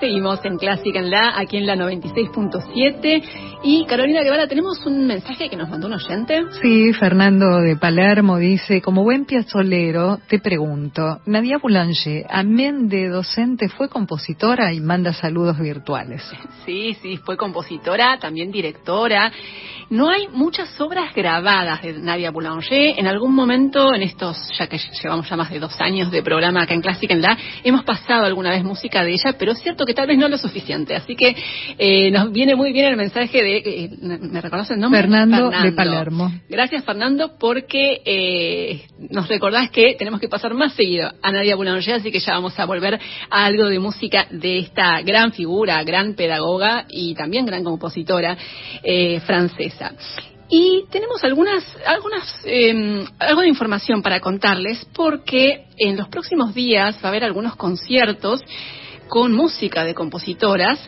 Seguimos 0.00 0.44
en 0.44 0.58
Clásica 0.58 0.98
en 0.98 1.10
la, 1.10 1.38
aquí 1.38 1.56
en 1.56 1.66
la 1.66 1.74
96.7. 1.74 3.55
Y 3.62 3.84
Carolina 3.86 4.22
Guevara, 4.22 4.46
tenemos 4.46 4.84
un 4.86 5.06
mensaje 5.06 5.48
que 5.48 5.56
nos 5.56 5.68
mandó 5.68 5.86
un 5.86 5.94
oyente. 5.94 6.44
Sí, 6.62 6.92
Fernando 6.92 7.60
de 7.60 7.76
Palermo 7.76 8.38
dice, 8.38 8.80
como 8.80 9.02
buen 9.02 9.24
piazzolero, 9.24 10.20
te 10.28 10.38
pregunto, 10.38 11.20
Nadia 11.26 11.58
Boulanger, 11.58 12.26
amén 12.28 12.88
de 12.88 13.08
docente, 13.08 13.68
fue 13.68 13.88
compositora 13.88 14.72
y 14.72 14.80
manda 14.80 15.12
saludos 15.12 15.58
virtuales. 15.58 16.22
Sí, 16.66 16.96
sí, 17.00 17.16
fue 17.18 17.36
compositora, 17.36 18.18
también 18.18 18.50
directora. 18.50 19.30
No 19.88 20.10
hay 20.10 20.26
muchas 20.26 20.80
obras 20.80 21.14
grabadas 21.14 21.80
de 21.80 21.92
Nadia 21.92 22.32
Boulanger. 22.32 22.98
En 22.98 23.06
algún 23.06 23.36
momento, 23.36 23.94
en 23.94 24.02
estos, 24.02 24.36
ya 24.58 24.66
que 24.66 24.76
llevamos 25.00 25.30
ya 25.30 25.36
más 25.36 25.48
de 25.48 25.60
dos 25.60 25.80
años 25.80 26.10
de 26.10 26.24
programa 26.24 26.62
acá 26.62 26.74
en 26.74 26.80
Clásica 26.80 27.14
en 27.14 27.22
la, 27.22 27.38
hemos 27.62 27.84
pasado 27.84 28.24
alguna 28.24 28.50
vez 28.50 28.64
música 28.64 29.04
de 29.04 29.12
ella, 29.12 29.36
pero 29.38 29.52
es 29.52 29.60
cierto 29.60 29.86
que 29.86 29.94
tal 29.94 30.08
vez 30.08 30.18
no 30.18 30.28
lo 30.28 30.38
suficiente. 30.38 30.96
Así 30.96 31.14
que 31.14 31.36
eh, 31.78 32.10
nos 32.10 32.32
viene 32.32 32.56
muy 32.56 32.72
bien 32.72 32.86
el 32.86 32.96
mensaje 32.96 33.40
de, 33.44 33.45
eh, 33.54 33.90
¿me 34.00 34.40
reconoce 34.40 34.74
el 34.74 34.80
nombre? 34.80 35.00
Fernando, 35.00 35.50
de 35.50 35.72
Palermo. 35.72 36.32
Gracias, 36.48 36.84
Fernando, 36.84 37.36
porque 37.38 38.02
eh, 38.04 38.86
nos 39.10 39.28
recordás 39.28 39.70
que 39.70 39.94
tenemos 39.98 40.20
que 40.20 40.28
pasar 40.28 40.54
más 40.54 40.74
seguido 40.74 41.10
a 41.22 41.32
Nadia 41.32 41.56
Boulanger, 41.56 41.96
así 41.96 42.10
que 42.10 42.20
ya 42.20 42.32
vamos 42.32 42.58
a 42.58 42.64
volver 42.64 42.98
a 43.30 43.44
algo 43.44 43.66
de 43.66 43.78
música 43.78 44.26
de 44.30 44.58
esta 44.58 45.00
gran 45.02 45.32
figura, 45.32 45.82
gran 45.84 46.14
pedagoga 46.14 46.86
y 46.88 47.14
también 47.14 47.46
gran 47.46 47.64
compositora 47.64 48.36
francesa. 49.24 49.92
Y 50.48 50.84
tenemos 50.90 51.24
algunas, 51.24 51.64
algunas, 51.84 52.40
em, 52.44 53.04
algo 53.18 53.40
de 53.40 53.48
información 53.48 54.00
para 54.00 54.20
contarles 54.20 54.86
porque 54.94 55.64
en 55.76 55.96
los 55.96 56.08
próximos 56.08 56.54
días 56.54 56.96
va 57.02 57.06
a 57.06 57.08
haber 57.08 57.24
algunos 57.24 57.56
conciertos 57.56 58.40
con 59.08 59.32
música 59.32 59.84
de 59.84 59.94
compositoras. 59.94 60.78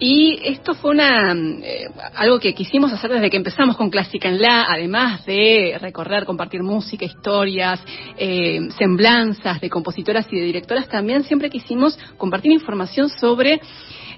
Y 0.00 0.38
esto 0.44 0.74
fue 0.74 0.92
una 0.92 1.32
eh, 1.32 1.86
algo 2.14 2.38
que 2.38 2.54
quisimos 2.54 2.92
hacer 2.92 3.10
desde 3.10 3.30
que 3.30 3.36
empezamos 3.36 3.76
con 3.76 3.90
Clásica 3.90 4.28
en 4.28 4.40
La, 4.40 4.66
además 4.68 5.26
de 5.26 5.76
recorrer, 5.80 6.24
compartir 6.24 6.62
música, 6.62 7.04
historias, 7.04 7.80
eh, 8.16 8.60
semblanzas 8.78 9.60
de 9.60 9.68
compositoras 9.68 10.26
y 10.30 10.38
de 10.38 10.44
directoras, 10.44 10.88
también 10.88 11.24
siempre 11.24 11.50
quisimos 11.50 11.98
compartir 12.16 12.52
información 12.52 13.08
sobre 13.08 13.60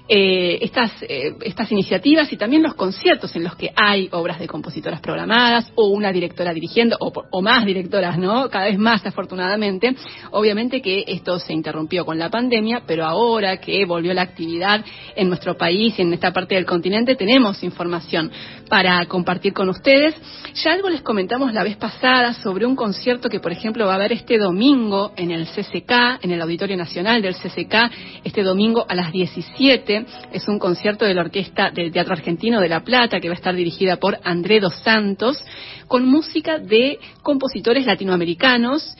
eh, 0.07 0.57
estas, 0.61 0.91
eh, 1.03 1.35
estas 1.41 1.71
iniciativas 1.71 2.31
y 2.33 2.37
también 2.37 2.63
los 2.63 2.73
conciertos 2.73 3.35
en 3.35 3.43
los 3.43 3.55
que 3.55 3.71
hay 3.75 4.09
obras 4.11 4.39
de 4.39 4.47
compositoras 4.47 4.99
programadas 4.99 5.71
o 5.75 5.87
una 5.87 6.11
directora 6.11 6.53
dirigiendo 6.53 6.97
o, 6.99 7.41
más 7.41 7.65
directoras, 7.65 8.17
¿no? 8.17 8.49
Cada 8.49 8.65
vez 8.65 8.77
más, 8.77 9.05
afortunadamente. 9.05 9.95
Obviamente 10.31 10.81
que 10.81 11.03
esto 11.07 11.39
se 11.39 11.53
interrumpió 11.53 12.05
con 12.05 12.19
la 12.19 12.29
pandemia, 12.29 12.83
pero 12.85 13.05
ahora 13.05 13.57
que 13.57 13.85
volvió 13.85 14.13
la 14.13 14.23
actividad 14.23 14.83
en 15.15 15.29
nuestro 15.29 15.55
país 15.55 15.97
y 15.97 16.01
en 16.01 16.13
esta 16.13 16.33
parte 16.33 16.55
del 16.55 16.65
continente, 16.65 17.15
tenemos 17.15 17.63
información 17.63 18.31
para 18.69 19.05
compartir 19.05 19.53
con 19.53 19.69
ustedes. 19.69 20.15
Ya 20.55 20.73
algo 20.73 20.89
les 20.89 21.01
comentamos 21.01 21.53
la 21.53 21.63
vez 21.63 21.77
pasada 21.77 22.33
sobre 22.33 22.65
un 22.65 22.75
concierto 22.75 23.29
que, 23.29 23.39
por 23.39 23.51
ejemplo, 23.51 23.85
va 23.85 23.93
a 23.93 23.95
haber 23.95 24.13
este 24.13 24.37
domingo 24.37 25.13
en 25.15 25.31
el 25.31 25.47
CCK, 25.47 26.21
en 26.21 26.31
el 26.31 26.41
Auditorio 26.41 26.75
Nacional 26.75 27.21
del 27.21 27.35
CCK, 27.35 27.75
este 28.23 28.43
domingo 28.43 28.85
a 28.87 28.95
las 28.95 29.11
17. 29.11 29.90
Es 30.31 30.47
un 30.47 30.59
concierto 30.59 31.05
de 31.05 31.13
la 31.13 31.21
Orquesta 31.21 31.71
del 31.71 31.91
Teatro 31.91 32.13
Argentino 32.13 32.61
de 32.61 32.69
La 32.69 32.83
Plata 32.83 33.19
que 33.19 33.27
va 33.27 33.33
a 33.33 33.37
estar 33.37 33.55
dirigida 33.55 33.97
por 33.97 34.19
André 34.23 34.59
Dos 34.59 34.75
Santos, 34.81 35.43
con 35.87 36.05
música 36.05 36.57
de 36.57 36.99
compositores 37.21 37.85
latinoamericanos. 37.85 38.95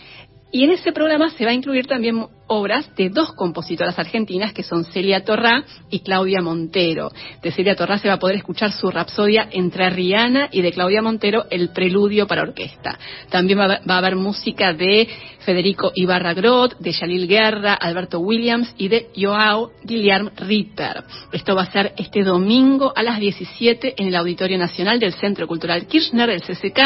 Y 0.52 0.66
en 0.66 0.72
ese 0.72 0.92
programa 0.92 1.30
se 1.32 1.46
va 1.46 1.52
a 1.52 1.54
incluir 1.54 1.88
también 1.88 2.26
obras 2.52 2.94
de 2.98 3.10
dos 3.10 3.32
compositoras 3.34 3.98
argentinas 3.98 4.52
que 4.52 4.64
son 4.64 4.84
Celia 4.84 5.24
Torrá 5.24 5.64
y 5.90 6.02
Claudia 6.02 6.42
Montero. 6.42 7.10
De 7.42 7.52
Celia 7.52 7.78
Torrá 7.78 7.98
se 7.98 8.10
va 8.10 8.16
a 8.16 8.20
poder 8.20 8.36
escuchar 8.36 8.74
su 8.74 8.92
Rapsodia 8.92 9.48
entre 9.52 9.90
Rihanna 9.90 10.50
y 10.52 10.62
de 10.62 10.74
Claudia 10.74 11.02
Montero 11.02 11.46
el 11.50 11.70
Preludio 11.70 12.28
para 12.28 12.42
Orquesta. 12.42 13.00
También 13.30 13.60
va 13.60 13.80
a 13.88 13.98
haber 13.98 14.18
música 14.18 14.74
de 14.74 15.08
Federico 15.46 15.92
Ibarra 15.96 16.34
Groth, 16.34 16.78
de 16.80 16.92
Yalil 16.92 17.28
Guerra, 17.28 17.74
Alberto 17.74 18.20
Williams 18.20 18.74
y 18.78 18.90
de 18.90 19.10
Joao 19.16 19.72
Guillermo 19.84 20.32
Ripper. 20.36 21.04
Esto 21.32 21.56
va 21.56 21.64
a 21.64 21.72
ser 21.72 21.94
este 21.98 22.24
domingo 22.24 22.92
a 22.96 23.02
las 23.02 23.20
17 23.20 23.96
en 23.98 24.08
el 24.08 24.16
Auditorio 24.16 24.58
Nacional 24.58 25.00
del 25.00 25.14
Centro 25.14 25.48
Cultural 25.48 25.88
Kirchner, 25.88 26.30
el 26.30 26.42
CCK, 26.42 26.80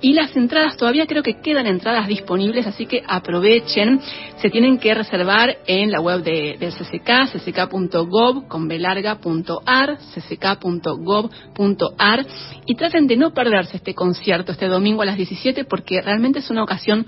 y 0.00 0.12
las 0.12 0.36
entradas 0.36 0.76
todavía 0.76 1.06
creo 1.06 1.22
que 1.22 1.40
quedan 1.40 1.66
entradas 1.66 2.06
disponibles, 2.06 2.66
así 2.66 2.86
que 2.86 3.02
aprovechen. 3.06 4.00
Se 4.38 4.50
tienen 4.50 4.78
que 4.78 4.94
reservar 4.96 5.58
en 5.66 5.90
la 5.90 6.00
web 6.00 6.22
de, 6.22 6.56
del 6.58 6.72
CCK, 6.72 7.28
cck.gov 7.32 8.48
con 8.48 8.66
belarga.ar, 8.68 9.98
cck.gov.ar 10.14 11.46
y 12.66 12.74
traten 12.74 13.06
de 13.06 13.16
no 13.16 13.32
perderse 13.32 13.76
este 13.76 13.94
concierto 13.94 14.52
este 14.52 14.66
domingo 14.66 15.02
a 15.02 15.06
las 15.06 15.16
17 15.16 15.64
porque 15.64 16.00
realmente 16.00 16.40
es 16.40 16.50
una 16.50 16.62
ocasión 16.62 17.06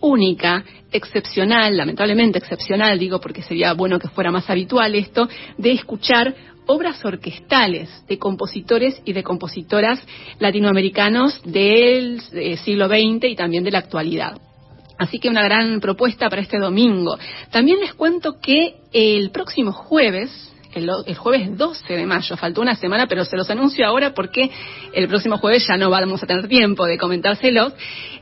única, 0.00 0.64
excepcional, 0.92 1.76
lamentablemente 1.76 2.38
excepcional, 2.38 2.98
digo 2.98 3.20
porque 3.20 3.42
sería 3.42 3.72
bueno 3.72 3.98
que 3.98 4.08
fuera 4.08 4.30
más 4.30 4.48
habitual 4.48 4.94
esto, 4.94 5.28
de 5.56 5.72
escuchar 5.72 6.34
obras 6.66 7.02
orquestales 7.04 7.88
de 8.06 8.18
compositores 8.18 9.00
y 9.04 9.12
de 9.12 9.22
compositoras 9.22 10.00
latinoamericanos 10.38 11.40
del 11.44 12.20
eh, 12.32 12.56
siglo 12.58 12.88
XX 12.88 13.24
y 13.24 13.36
también 13.36 13.64
de 13.64 13.70
la 13.70 13.78
actualidad. 13.78 14.38
Así 14.98 15.20
que 15.20 15.28
una 15.28 15.44
gran 15.44 15.80
propuesta 15.80 16.28
para 16.28 16.42
este 16.42 16.58
domingo. 16.58 17.16
También 17.50 17.78
les 17.80 17.94
cuento 17.94 18.40
que 18.40 18.74
el 18.92 19.30
próximo 19.30 19.72
jueves, 19.72 20.52
el, 20.74 20.90
jueves 21.16 21.56
12 21.56 21.94
de 21.94 22.04
mayo, 22.04 22.36
faltó 22.36 22.60
una 22.60 22.74
semana, 22.74 23.06
pero 23.06 23.24
se 23.24 23.36
los 23.36 23.48
anuncio 23.48 23.86
ahora 23.86 24.12
porque 24.12 24.50
el 24.92 25.06
próximo 25.06 25.38
jueves 25.38 25.66
ya 25.68 25.76
no 25.76 25.88
vamos 25.88 26.22
a 26.22 26.26
tener 26.26 26.48
tiempo 26.48 26.84
de 26.84 26.98
comentárselos, 26.98 27.74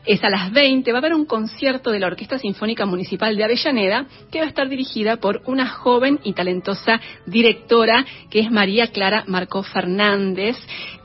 es 0.05 0.23
a 0.23 0.31
las 0.31 0.53
20, 0.53 0.93
va 0.93 0.99
a 0.99 1.01
haber 1.01 1.15
un 1.15 1.25
concierto 1.25 1.91
de 1.91 1.99
la 1.99 2.07
Orquesta 2.07 2.39
Sinfónica 2.39 2.87
Municipal 2.87 3.37
de 3.37 3.45
Avellaneda 3.45 4.07
que 4.31 4.39
va 4.39 4.45
a 4.45 4.49
estar 4.49 4.69
dirigida 4.69 5.17
por 5.17 5.43
una 5.47 5.67
joven 5.67 6.21
y 6.23 6.33
talentosa 6.33 7.01
directora 7.27 8.05
que 8.31 8.41
es 8.41 8.51
María 8.51 8.89
Clara 8.89 9.25
Marco 9.27 9.63
Fernández 9.65 10.57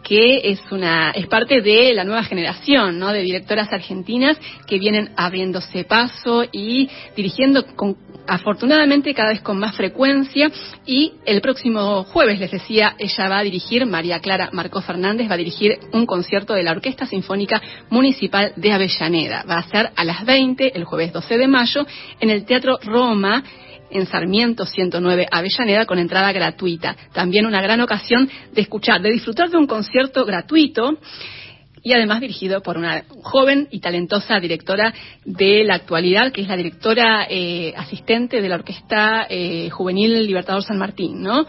que 0.03 0.51
es 0.51 0.59
una 0.71 1.11
es 1.11 1.27
parte 1.27 1.61
de 1.61 1.93
la 1.93 2.03
nueva 2.03 2.23
generación 2.23 2.99
¿no? 2.99 3.11
de 3.11 3.21
directoras 3.21 3.71
argentinas 3.71 4.37
que 4.67 4.79
vienen 4.79 5.11
abriéndose 5.15 5.83
paso 5.83 6.43
y 6.51 6.89
dirigiendo 7.15 7.65
con, 7.75 7.97
afortunadamente 8.27 9.13
cada 9.13 9.29
vez 9.29 9.41
con 9.41 9.59
más 9.59 9.75
frecuencia 9.75 10.51
y 10.85 11.13
el 11.25 11.41
próximo 11.41 12.03
jueves 12.05 12.39
les 12.39 12.51
decía 12.51 12.95
ella 12.97 13.29
va 13.29 13.39
a 13.39 13.43
dirigir 13.43 13.85
María 13.85 14.19
Clara 14.19 14.49
Marcó 14.51 14.81
Fernández 14.81 15.29
va 15.29 15.35
a 15.35 15.37
dirigir 15.37 15.79
un 15.93 16.05
concierto 16.05 16.53
de 16.53 16.63
la 16.63 16.71
Orquesta 16.71 17.05
Sinfónica 17.05 17.61
Municipal 17.89 18.53
de 18.55 18.71
Avellaneda 18.71 19.43
va 19.49 19.59
a 19.59 19.69
ser 19.69 19.91
a 19.95 20.03
las 20.03 20.25
20 20.25 20.77
el 20.77 20.83
jueves 20.83 21.13
12 21.13 21.37
de 21.37 21.47
mayo 21.47 21.85
en 22.19 22.29
el 22.29 22.45
Teatro 22.45 22.79
Roma 22.83 23.43
en 23.91 24.05
Sarmiento 24.05 24.65
109 24.65 25.27
Avellaneda 25.31 25.85
con 25.85 25.99
entrada 25.99 26.31
gratuita. 26.31 26.95
También 27.13 27.45
una 27.45 27.61
gran 27.61 27.81
ocasión 27.81 28.29
de 28.53 28.61
escuchar, 28.61 29.01
de 29.01 29.11
disfrutar 29.11 29.49
de 29.49 29.57
un 29.57 29.67
concierto 29.67 30.25
gratuito 30.25 30.97
y 31.83 31.93
además 31.93 32.21
dirigido 32.21 32.61
por 32.61 32.77
una 32.77 33.03
joven 33.23 33.67
y 33.71 33.79
talentosa 33.79 34.39
directora 34.39 34.93
de 35.25 35.63
la 35.63 35.75
actualidad, 35.75 36.31
que 36.31 36.41
es 36.41 36.47
la 36.47 36.57
directora 36.57 37.25
eh, 37.29 37.73
asistente 37.75 38.41
de 38.41 38.49
la 38.49 38.55
Orquesta 38.55 39.25
eh, 39.29 39.69
Juvenil 39.69 40.25
Libertador 40.25 40.63
San 40.63 40.77
Martín, 40.77 41.21
¿no? 41.23 41.45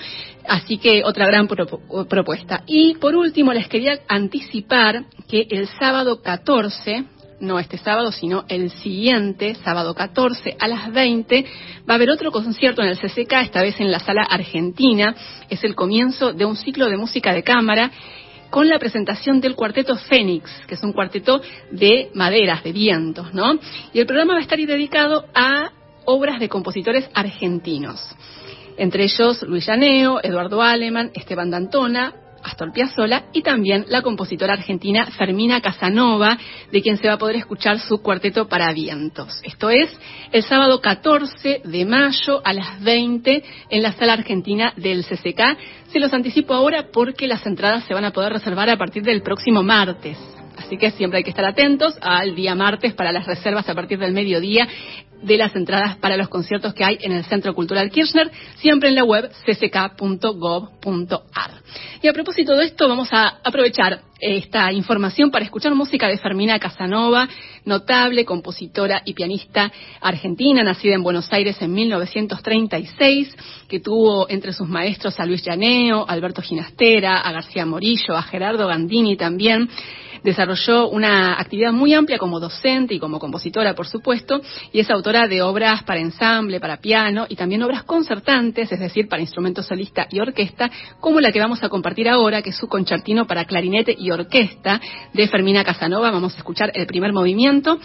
Así 0.49 0.79
que 0.79 1.03
otra 1.05 1.27
gran 1.27 1.47
propuesta. 1.47 2.63
Y 2.67 2.95
por 2.95 3.15
último, 3.15 3.53
les 3.53 3.69
quería 3.69 4.01
anticipar 4.09 5.05
que 5.29 5.47
el 5.51 5.69
sábado 5.69 6.23
14, 6.23 7.05
no 7.43 7.59
este 7.59 7.77
sábado, 7.77 8.13
sino 8.13 8.45
el 8.49 8.71
siguiente, 8.71 9.55
sábado 9.57 9.95
14 9.95 10.57
a 10.59 10.69
las 10.69 10.91
20, 10.93 11.45
va 11.89 11.95
a 11.95 11.97
haber 11.97 12.11
otro 12.11 12.31
concierto 12.31 12.83
en 12.83 12.89
el 12.89 12.99
CCK, 12.99 13.33
esta 13.43 13.61
vez 13.61 13.79
en 13.81 13.91
la 13.91 13.99
sala 13.99 14.23
argentina. 14.23 15.15
Es 15.51 15.63
el 15.65 15.75
comienzo 15.75 16.33
de 16.33 16.47
un 16.47 16.57
ciclo 16.57 16.89
de 16.89 16.97
música 16.97 17.35
de 17.35 17.43
cámara 17.43 17.91
con 18.49 18.69
la 18.69 18.79
presentación 18.79 19.41
del 19.41 19.57
cuarteto 19.57 19.97
Fénix, 19.97 20.51
que 20.67 20.75
es 20.75 20.83
un 20.83 20.93
cuarteto 20.93 21.41
de 21.71 22.11
maderas, 22.15 22.63
de 22.63 22.73
vientos, 22.73 23.35
¿no? 23.35 23.59
Y 23.93 23.99
el 23.99 24.07
programa 24.07 24.35
va 24.35 24.39
a 24.39 24.43
estar 24.43 24.59
dedicado 24.59 25.25
a 25.35 25.73
obras 26.05 26.39
de 26.39 26.49
compositores 26.49 27.09
argentinos. 27.15 28.01
Entre 28.77 29.05
ellos 29.05 29.43
Luis 29.43 29.67
Llaneo, 29.67 30.21
Eduardo 30.23 30.63
Aleman, 30.63 31.11
Esteban 31.15 31.51
Dantona, 31.51 32.15
Astor 32.43 32.73
Piazzolla 32.73 33.25
y 33.33 33.43
también 33.43 33.87
la 33.89 34.03
compositora 34.03 34.55
argentina 34.55 35.07
Fermina 35.07 35.61
Casanova, 35.61 36.39
de 36.71 36.83
quien 36.83 36.97
se 36.97 37.09
va 37.09 37.15
a 37.15 37.19
poder 37.19 37.37
escuchar 37.37 37.79
su 37.79 38.03
cuarteto 38.03 38.49
para 38.49 38.73
vientos. 38.73 39.41
Esto 39.43 39.71
es 39.71 39.91
el 40.33 40.43
sábado 40.43 40.81
14 40.81 41.63
de 41.65 41.85
mayo 41.85 42.41
a 42.45 42.53
las 42.53 42.83
20 42.83 43.45
en 43.71 43.83
la 43.83 43.93
sala 43.93 44.15
argentina 44.15 44.73
del 44.77 45.05
CCK. 45.05 45.59
Se 45.93 46.01
los 46.01 46.13
anticipo 46.13 46.55
ahora 46.55 46.89
porque 46.93 47.27
las 47.27 47.45
entradas 47.47 47.85
se 47.85 47.95
van 47.95 48.05
a 48.05 48.13
poder 48.13 48.33
reservar 48.33 48.71
a 48.71 48.77
partir 48.77 49.03
del 49.03 49.23
próximo 49.23 49.63
martes. 49.63 50.19
Así 50.57 50.77
que 50.77 50.91
siempre 50.91 51.19
hay 51.19 51.25
que 51.25 51.31
estar 51.31 51.45
atentos 51.45 51.97
al 52.01 52.35
día 52.35 52.55
martes 52.55 52.95
para 52.95 53.13
las 53.13 53.27
reservas 53.27 53.69
a 53.69 53.75
partir 53.75 53.99
del 53.99 54.13
mediodía 54.13 54.69
de 55.23 55.37
las 55.37 55.55
entradas 55.55 55.97
para 55.97 56.17
los 56.17 56.29
conciertos 56.29 56.75
que 56.75 56.85
hay 56.85 56.99
en 57.01 57.13
el 57.13 57.25
Centro 57.25 57.55
Cultural 57.55 57.91
Kirchner, 57.91 58.31
siempre 58.57 58.89
en 58.89 58.95
la 58.95 59.05
web 59.05 59.31
cck.gov.ar. 59.45 61.51
Y 62.03 62.09
a 62.09 62.13
propósito 62.13 62.57
de 62.57 62.67
esto, 62.67 62.89
vamos 62.89 63.09
a 63.13 63.39
aprovechar 63.45 64.01
esta 64.21 64.73
información 64.73 65.31
para 65.31 65.45
escuchar 65.45 65.75
música 65.75 66.07
de 66.07 66.19
Fermina 66.19 66.59
Casanova, 66.59 67.29
notable 67.65 68.25
compositora 68.25 69.03
y 69.05 69.15
pianista 69.15 69.73
argentina, 70.01 70.63
nacida 70.63 70.95
en 70.95 71.03
Buenos 71.03 71.33
Aires 71.33 71.61
en 71.61 71.73
1936, 71.73 73.37
que 73.69 73.81
tuvo 73.81 74.29
entre 74.29 74.53
sus 74.53 74.69
maestros 74.69 75.19
a 75.19 75.27
Luis 75.27 75.45
Llaneo, 75.45 76.05
Alberto 76.09 76.41
Ginastera, 76.41 77.21
a 77.21 77.33
García 77.33 77.67
Morillo, 77.67 78.17
a 78.17 78.23
Gerardo 78.23 78.69
Gandini 78.69 79.17
también 79.17 79.69
desarrolló 80.23 80.89
una 80.89 81.41
actividad 81.41 81.73
muy 81.73 81.95
amplia 81.95 82.19
como 82.19 82.41
docente 82.41 82.95
y 82.95 82.99
como 82.99 83.19
compositora, 83.19 83.75
por 83.75 83.87
supuesto, 83.87 84.41
y 84.73 84.81
es 84.81 84.91
autora 84.91 85.27
de 85.27 85.43
obras 85.43 85.83
para 85.83 86.01
ensamble, 86.01 86.61
para 86.61 86.79
piano 86.79 87.27
y 87.29 87.37
también 87.37 87.63
obras 87.63 87.85
concertantes, 87.85 88.71
es 88.71 88.81
decir, 88.81 89.09
para 89.09 89.23
instrumento 89.23 89.63
solista 89.63 90.07
y 90.11 90.21
orquesta, 90.21 90.71
como 91.01 91.21
la 91.21 91.33
que 91.33 91.41
vamos 91.41 91.63
a 91.63 91.69
compartir 91.69 92.09
ahora, 92.09 92.43
que 92.43 92.51
es 92.51 92.57
su 92.57 92.69
concertino 92.69 93.27
para 93.27 93.45
clarinete 93.45 93.95
y 93.97 94.11
orquesta 94.11 94.81
de 95.13 95.29
Fermina 95.29 95.65
Casanova. 95.65 96.11
Vamos 96.11 96.35
a 96.35 96.39
escuchar 96.39 96.73
el 96.75 96.87
primer 96.87 97.13
movimiento 97.13 97.79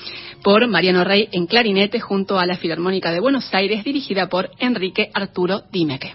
por 0.44 0.68
Mariano 0.68 1.04
Rey 1.04 1.30
en 1.32 1.48
clarinete 1.48 2.00
junto 2.00 2.40
a 2.40 2.46
la 2.46 2.58
Filarmónica 2.58 3.12
de 3.12 3.20
Buenos 3.20 3.54
Aires, 3.54 3.84
dirigida 3.84 4.28
por 4.28 4.50
Enrique 4.60 5.10
Arturo 5.14 5.64
Dimeque. 5.72 6.14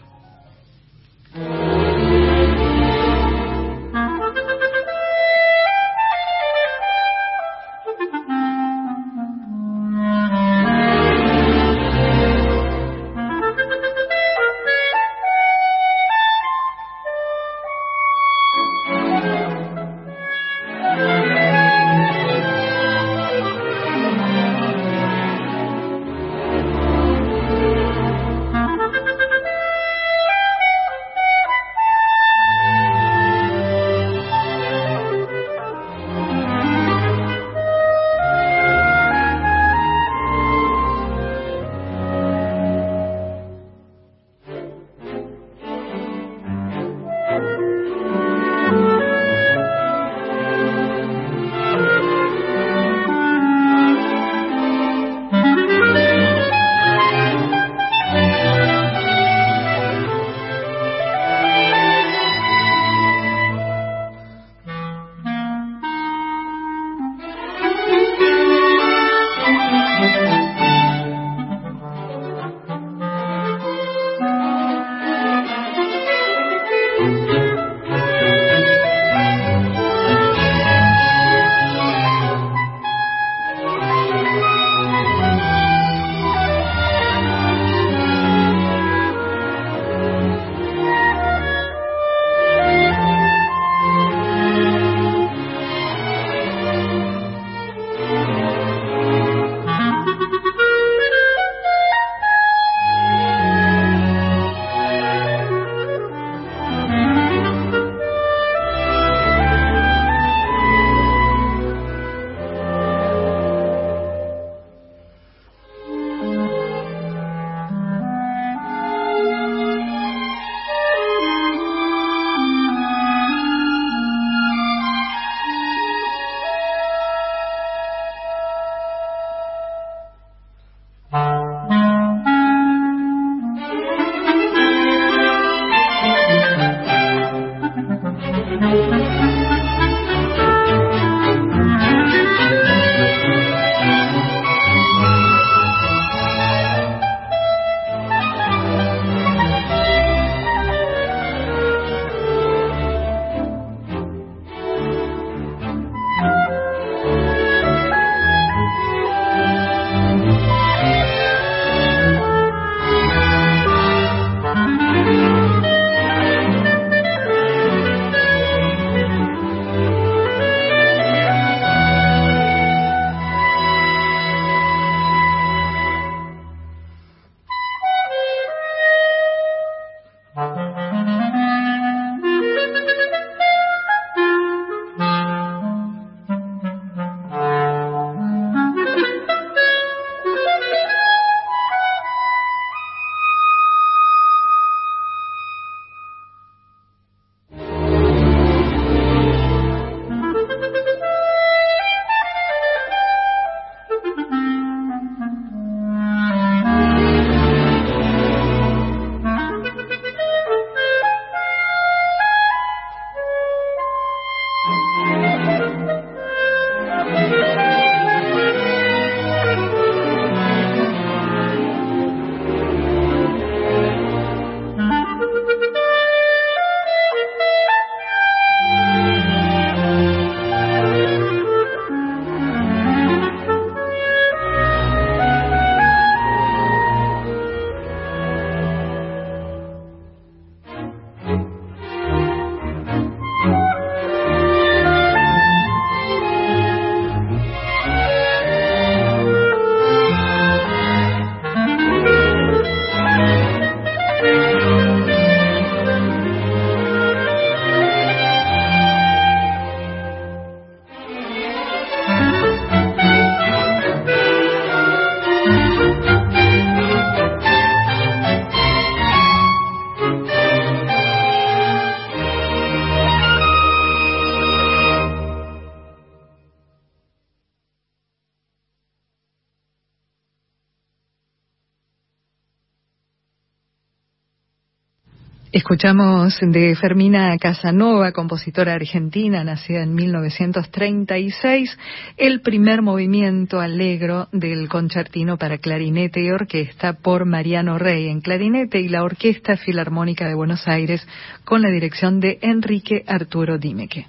Escuchamos 285.53 286.39
de 286.41 286.75
Fermina 286.77 287.37
Casanova, 287.37 288.13
compositora 288.13 288.73
argentina, 288.73 289.45
nacida 289.45 289.83
en 289.83 289.95
1936, 289.95 291.79
el 292.17 292.41
primer 292.41 292.81
movimiento 292.81 293.61
alegro 293.61 294.29
del 294.33 294.71
concertino 294.71 295.37
para 295.37 295.59
clarinete 295.59 296.23
y 296.23 296.31
orquesta 296.31 296.95
por 296.95 297.27
Mariano 297.27 297.77
Rey 297.77 298.09
en 298.09 298.23
clarinete 298.23 298.81
y 298.81 298.89
la 298.89 299.05
Orquesta 299.05 299.59
Filarmónica 299.59 300.27
de 300.27 300.33
Buenos 300.33 300.67
Aires 300.67 301.07
con 301.45 301.61
la 301.61 301.69
dirección 301.69 302.19
de 302.19 302.39
Enrique 302.41 303.05
Arturo 303.07 303.59
Dimeque. 303.59 304.07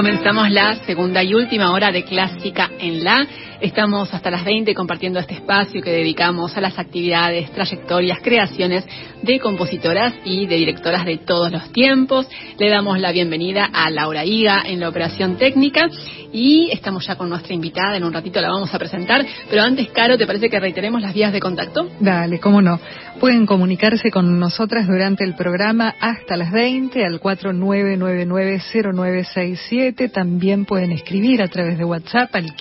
Comenzamos 0.00 0.50
la 0.50 0.76
segunda 0.86 1.22
y 1.22 1.34
última 1.34 1.72
hora 1.72 1.92
de 1.92 2.04
Clásica 2.04 2.70
en 2.78 3.04
la. 3.04 3.26
Estamos 3.60 4.12
hasta 4.14 4.30
las 4.30 4.42
20 4.42 4.74
compartiendo 4.74 5.18
este 5.18 5.34
espacio 5.34 5.82
que 5.82 5.92
dedicamos 5.92 6.56
a 6.56 6.62
las 6.62 6.78
actividades, 6.78 7.50
trayectorias, 7.50 8.20
creaciones 8.22 8.86
de 9.22 9.38
compositoras 9.38 10.14
y 10.24 10.46
de 10.46 10.56
directoras 10.56 11.04
de 11.04 11.18
todos 11.18 11.52
los 11.52 11.70
tiempos. 11.70 12.26
Le 12.58 12.70
damos 12.70 12.98
la 12.98 13.12
bienvenida 13.12 13.68
a 13.70 13.90
Laura 13.90 14.24
Higa 14.24 14.62
en 14.64 14.80
la 14.80 14.88
operación 14.88 15.36
técnica 15.36 15.90
y 16.32 16.70
estamos 16.72 17.06
ya 17.06 17.16
con 17.16 17.28
nuestra 17.28 17.52
invitada. 17.52 17.98
En 17.98 18.04
un 18.04 18.14
ratito 18.14 18.40
la 18.40 18.48
vamos 18.48 18.72
a 18.72 18.78
presentar. 18.78 19.26
Pero 19.50 19.62
antes, 19.62 19.90
Caro, 19.90 20.16
¿te 20.16 20.26
parece 20.26 20.48
que 20.48 20.58
reiteremos 20.58 21.02
las 21.02 21.12
vías 21.12 21.32
de 21.32 21.40
contacto? 21.40 21.86
Dale, 22.00 22.40
cómo 22.40 22.62
no. 22.62 22.80
Pueden 23.18 23.44
comunicarse 23.44 24.10
con 24.10 24.38
nosotras 24.38 24.86
durante 24.86 25.24
el 25.24 25.34
programa 25.34 25.94
hasta 26.00 26.38
las 26.38 26.50
20 26.50 27.04
al 27.04 27.20
49990967. 27.20 30.10
También 30.10 30.64
pueden 30.64 30.92
escribir 30.92 31.42
a 31.42 31.48
través 31.48 31.76
de 31.76 31.84
WhatsApp 31.84 32.34
al 32.34 32.54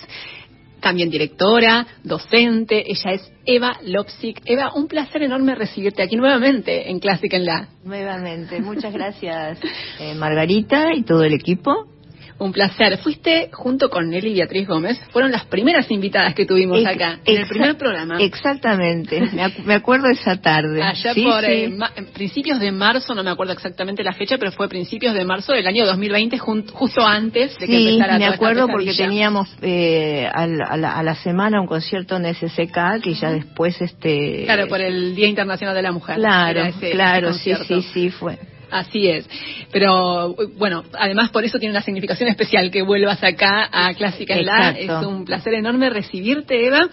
también 0.84 1.08
directora, 1.08 1.86
docente. 2.02 2.84
Ella 2.86 3.12
es 3.12 3.32
Eva 3.46 3.78
Lopsik. 3.82 4.42
Eva, 4.44 4.72
un 4.74 4.86
placer 4.86 5.22
enorme 5.22 5.54
recibirte 5.54 6.02
aquí 6.02 6.14
nuevamente 6.14 6.90
en 6.90 6.98
Clásica 6.98 7.38
en 7.38 7.46
la. 7.46 7.68
Nuevamente, 7.82 8.60
muchas 8.60 8.92
gracias 8.92 9.58
eh, 9.98 10.14
Margarita 10.14 10.94
y 10.94 11.02
todo 11.02 11.24
el 11.24 11.32
equipo. 11.32 11.93
Un 12.38 12.52
placer. 12.52 12.98
Fuiste 12.98 13.48
junto 13.52 13.88
con 13.88 14.10
Nelly 14.10 14.34
Beatriz 14.34 14.66
Gómez, 14.66 15.00
fueron 15.10 15.30
las 15.30 15.44
primeras 15.44 15.90
invitadas 15.90 16.34
que 16.34 16.44
tuvimos 16.44 16.84
acá, 16.84 17.20
en 17.24 17.40
el 17.40 17.46
primer 17.46 17.76
programa. 17.76 18.20
Exactamente, 18.20 19.20
me, 19.64 19.74
acuerdo 19.74 20.08
esa 20.08 20.36
tarde. 20.36 20.82
Allá 20.82 21.14
por 21.14 21.44
eh, 21.44 21.72
principios 22.12 22.58
de 22.58 22.72
marzo, 22.72 23.14
no 23.14 23.22
me 23.22 23.30
acuerdo 23.30 23.52
exactamente 23.52 24.02
la 24.02 24.12
fecha, 24.12 24.36
pero 24.38 24.50
fue 24.52 24.68
principios 24.68 25.14
de 25.14 25.24
marzo 25.24 25.52
del 25.52 25.66
año 25.66 25.86
2020, 25.86 26.38
justo 26.38 27.06
antes 27.06 27.56
de 27.58 27.66
que 27.66 27.90
empezara 27.90 28.18
me 28.18 28.26
acuerdo 28.26 28.66
porque 28.68 28.94
teníamos 28.94 29.48
eh, 29.62 30.28
a, 30.32 30.46
la, 30.46 31.14
semana 31.14 31.60
un 31.60 31.66
concierto 31.66 32.16
en 32.16 32.34
SSK 32.34 33.02
que 33.02 33.14
ya 33.14 33.30
después 33.30 33.80
este... 33.80 34.44
Claro, 34.44 34.66
por 34.66 34.80
el 34.80 35.14
Día 35.14 35.28
Internacional 35.28 35.74
de 35.74 35.82
la 35.82 35.92
Mujer. 35.92 36.16
Claro, 36.16 36.62
claro, 36.92 37.32
sí, 37.32 37.52
sí, 37.66 37.82
sí, 37.82 38.10
fue. 38.10 38.38
Así 38.70 39.08
es. 39.08 39.28
Pero 39.72 40.34
bueno, 40.56 40.84
además 40.98 41.30
por 41.30 41.44
eso 41.44 41.58
tiene 41.58 41.72
una 41.72 41.82
significación 41.82 42.28
especial 42.28 42.70
que 42.70 42.82
vuelvas 42.82 43.22
acá 43.22 43.68
a 43.72 43.94
Clásica 43.94 44.34
en 44.34 44.46
la. 44.46 44.70
Es 44.70 44.90
un 45.06 45.24
placer 45.24 45.54
enorme 45.54 45.90
recibirte, 45.90 46.66
Eva. 46.66 46.88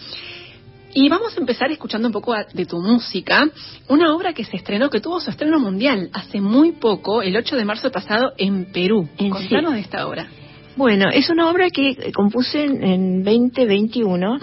Y 0.94 1.08
vamos 1.08 1.38
a 1.38 1.40
empezar 1.40 1.72
escuchando 1.72 2.10
un 2.10 2.12
poco 2.12 2.36
de 2.54 2.66
tu 2.66 2.82
música, 2.82 3.50
una 3.88 4.14
obra 4.14 4.34
que 4.34 4.44
se 4.44 4.58
estrenó, 4.58 4.90
que 4.90 5.00
tuvo 5.00 5.22
su 5.22 5.30
estreno 5.30 5.58
mundial 5.58 6.10
hace 6.12 6.42
muy 6.42 6.74
poco, 6.74 7.22
el 7.22 7.36
8 7.38 7.56
de 7.56 7.64
marzo 7.64 7.92
pasado, 7.92 8.34
en 8.38 8.66
Perú. 8.74 9.08
Contanos 9.18 9.74
de 9.74 9.80
esta 9.80 10.06
obra. 10.06 10.28
Bueno, 10.76 11.10
es 11.10 11.30
una 11.30 11.50
obra 11.50 11.70
que 11.70 12.12
compuse 12.14 12.64
en, 12.64 13.24
2021 13.24 14.40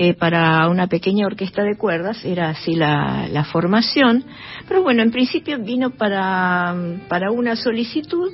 eh, 0.00 0.14
para 0.14 0.68
una 0.68 0.86
pequeña 0.86 1.26
orquesta 1.26 1.64
de 1.64 1.76
cuerdas, 1.76 2.24
era 2.24 2.50
así 2.50 2.76
la, 2.76 3.44
formación, 3.50 4.24
pero 4.68 4.80
bueno, 4.80 5.02
en 5.02 5.10
principio 5.10 5.58
vino 5.58 5.90
para, 5.90 6.72
para 7.08 7.32
una 7.32 7.56
solicitud 7.56 8.32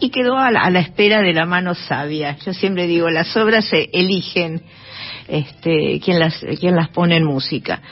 y 0.00 0.08
quedó 0.08 0.38
a 0.38 0.50
la, 0.50 0.80
espera 0.80 1.20
de 1.20 1.34
la 1.34 1.44
mano 1.44 1.74
sabia. 1.74 2.38
Yo 2.38 2.54
siempre 2.54 2.86
digo, 2.86 3.10
las 3.10 3.36
obras 3.36 3.66
se 3.66 3.90
eligen 3.92 4.62
este, 5.28 6.00
quien 6.02 6.18
las, 6.18 6.42
quien 6.58 6.74
las 6.74 6.88
pone 6.88 7.18
en 7.18 7.24
música. 7.24 7.82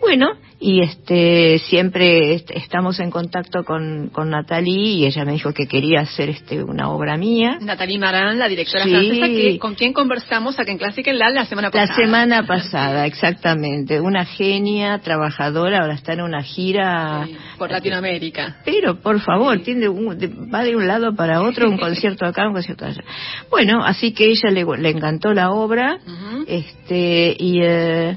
Bueno, 0.00 0.32
y 0.66 0.80
este 0.80 1.58
siempre 1.58 2.36
estamos 2.54 2.98
en 2.98 3.10
contacto 3.10 3.64
con, 3.64 4.08
con 4.08 4.30
Natalie 4.30 4.92
y 4.92 5.04
ella 5.04 5.26
me 5.26 5.32
dijo 5.32 5.52
que 5.52 5.66
quería 5.66 6.00
hacer 6.00 6.30
este 6.30 6.64
una 6.64 6.88
obra 6.88 7.18
mía. 7.18 7.58
Natalie 7.60 7.98
Marán, 7.98 8.38
la 8.38 8.48
directora 8.48 8.84
francesa, 8.84 9.26
que, 9.26 9.58
con 9.58 9.74
quien 9.74 9.92
conversamos 9.92 10.58
acá 10.58 10.72
en 10.72 10.78
Clásica 10.78 11.10
en 11.10 11.18
la, 11.18 11.28
la 11.28 11.44
semana 11.44 11.70
pasada. 11.70 11.90
La 11.90 11.94
semana 12.02 12.46
pasada, 12.46 13.04
exactamente. 13.04 14.00
Una 14.00 14.24
genia, 14.24 14.98
trabajadora, 15.00 15.80
ahora 15.80 15.92
está 15.92 16.14
en 16.14 16.22
una 16.22 16.42
gira... 16.42 17.28
por 17.58 17.70
Latinoamérica. 17.70 18.56
Pero, 18.64 19.00
por 19.00 19.20
favor, 19.20 19.58
tiene 19.58 19.88
va 19.88 20.64
de 20.64 20.76
un 20.76 20.86
lado 20.86 21.14
para 21.14 21.42
otro, 21.42 21.68
un 21.68 21.76
concierto 21.86 22.24
acá, 22.24 22.48
un 22.48 22.54
concierto 22.54 22.86
allá. 22.86 23.04
Bueno, 23.50 23.84
así 23.84 24.14
que 24.14 24.30
ella 24.30 24.48
le, 24.48 24.64
le 24.78 24.88
encantó 24.88 25.34
la 25.34 25.50
obra, 25.50 25.98
este 26.46 27.36
y... 27.38 27.60
Eh, 27.62 28.16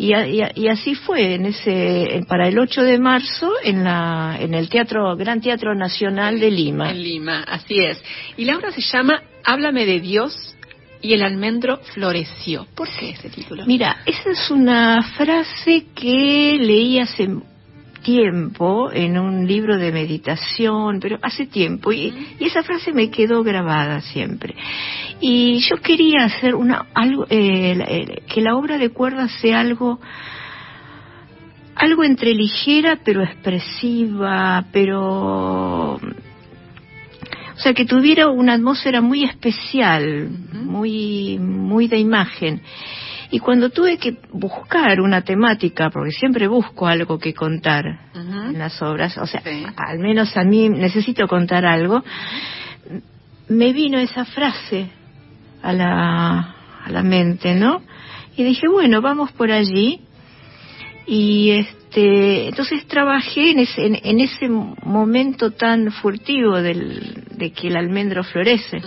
y, 0.00 0.42
y, 0.54 0.68
así 0.68 0.94
fue 0.94 1.34
en 1.34 1.44
ese 1.44 2.24
para 2.26 2.48
el 2.48 2.58
8 2.58 2.82
de 2.82 2.98
marzo 2.98 3.52
en 3.62 3.84
la 3.84 4.38
en 4.40 4.54
el 4.54 4.70
teatro 4.70 5.14
Gran 5.14 5.42
Teatro 5.42 5.74
Nacional 5.74 6.40
de 6.40 6.50
Lima. 6.50 6.90
En 6.90 7.02
Lima 7.02 7.42
así 7.42 7.80
es. 7.80 8.02
Y 8.38 8.46
la 8.46 8.56
obra 8.56 8.72
se 8.72 8.80
llama 8.80 9.22
Háblame 9.44 9.84
de 9.84 10.00
Dios 10.00 10.56
y 11.02 11.12
el 11.12 11.22
almendro 11.22 11.80
floreció. 11.92 12.66
¿por 12.74 12.88
qué 12.88 13.10
ese 13.10 13.28
título? 13.28 13.66
Mira 13.66 13.98
esa 14.06 14.30
es 14.30 14.50
una 14.50 15.02
frase 15.02 15.84
que 15.94 16.56
leí 16.58 16.98
hace 16.98 17.28
tiempo 18.02 18.90
en 18.92 19.18
un 19.18 19.46
libro 19.46 19.76
de 19.76 19.92
meditación, 19.92 21.00
pero 21.00 21.18
hace 21.22 21.46
tiempo, 21.46 21.92
y, 21.92 22.12
esa 22.40 22.62
frase 22.62 22.92
me 22.92 23.10
quedó 23.10 23.42
grabada 23.42 24.00
siempre. 24.00 24.54
Y 25.20 25.60
yo 25.60 25.76
quería 25.76 26.24
hacer 26.24 26.54
una, 26.54 26.86
algo, 26.94 27.26
eh, 27.28 28.22
que 28.32 28.40
la 28.40 28.56
obra 28.56 28.78
de 28.78 28.90
cuerdas 28.90 29.30
sea 29.40 29.60
algo, 29.60 30.00
algo 31.74 32.04
entre 32.04 32.34
ligera 32.34 32.98
pero 33.04 33.22
expresiva, 33.22 34.64
pero 34.72 35.94
o 35.94 37.62
sea 37.62 37.74
que 37.74 37.84
tuviera 37.84 38.28
una 38.28 38.54
atmósfera 38.54 39.00
muy 39.02 39.24
especial, 39.24 40.30
muy 40.52 41.38
muy 41.38 41.88
de 41.88 41.98
imagen. 41.98 42.62
Y 43.32 43.38
cuando 43.38 43.70
tuve 43.70 43.96
que 43.96 44.16
buscar 44.32 45.00
una 45.00 45.22
temática, 45.22 45.90
porque 45.90 46.10
siempre 46.10 46.48
busco 46.48 46.86
algo 46.86 47.18
que 47.18 47.32
contar 47.32 47.84
en 48.14 48.58
las 48.58 48.82
obras, 48.82 49.16
o 49.18 49.26
sea, 49.26 49.42
al 49.76 49.98
menos 50.00 50.36
a 50.36 50.42
mí 50.42 50.68
necesito 50.68 51.28
contar 51.28 51.64
algo, 51.64 52.02
me 53.48 53.72
vino 53.72 53.98
esa 53.98 54.24
frase 54.24 54.90
a 55.62 55.72
la, 55.72 56.54
a 56.84 56.90
la 56.90 57.02
mente, 57.02 57.54
¿no? 57.54 57.82
Y 58.36 58.44
dije, 58.44 58.68
bueno, 58.68 59.00
vamos 59.00 59.30
por 59.32 59.50
allí. 59.50 60.00
Y 61.06 61.50
este, 61.50 62.48
entonces 62.48 62.86
trabajé 62.86 63.50
en 63.50 63.58
ese, 63.60 63.86
en, 63.86 64.20
ese 64.20 64.48
momento 64.48 65.50
tan 65.50 65.90
furtivo 65.90 66.62
del, 66.62 67.24
de 67.36 67.52
que 67.52 67.68
el 67.68 67.76
almendro 67.76 68.22
florece, 68.22 68.80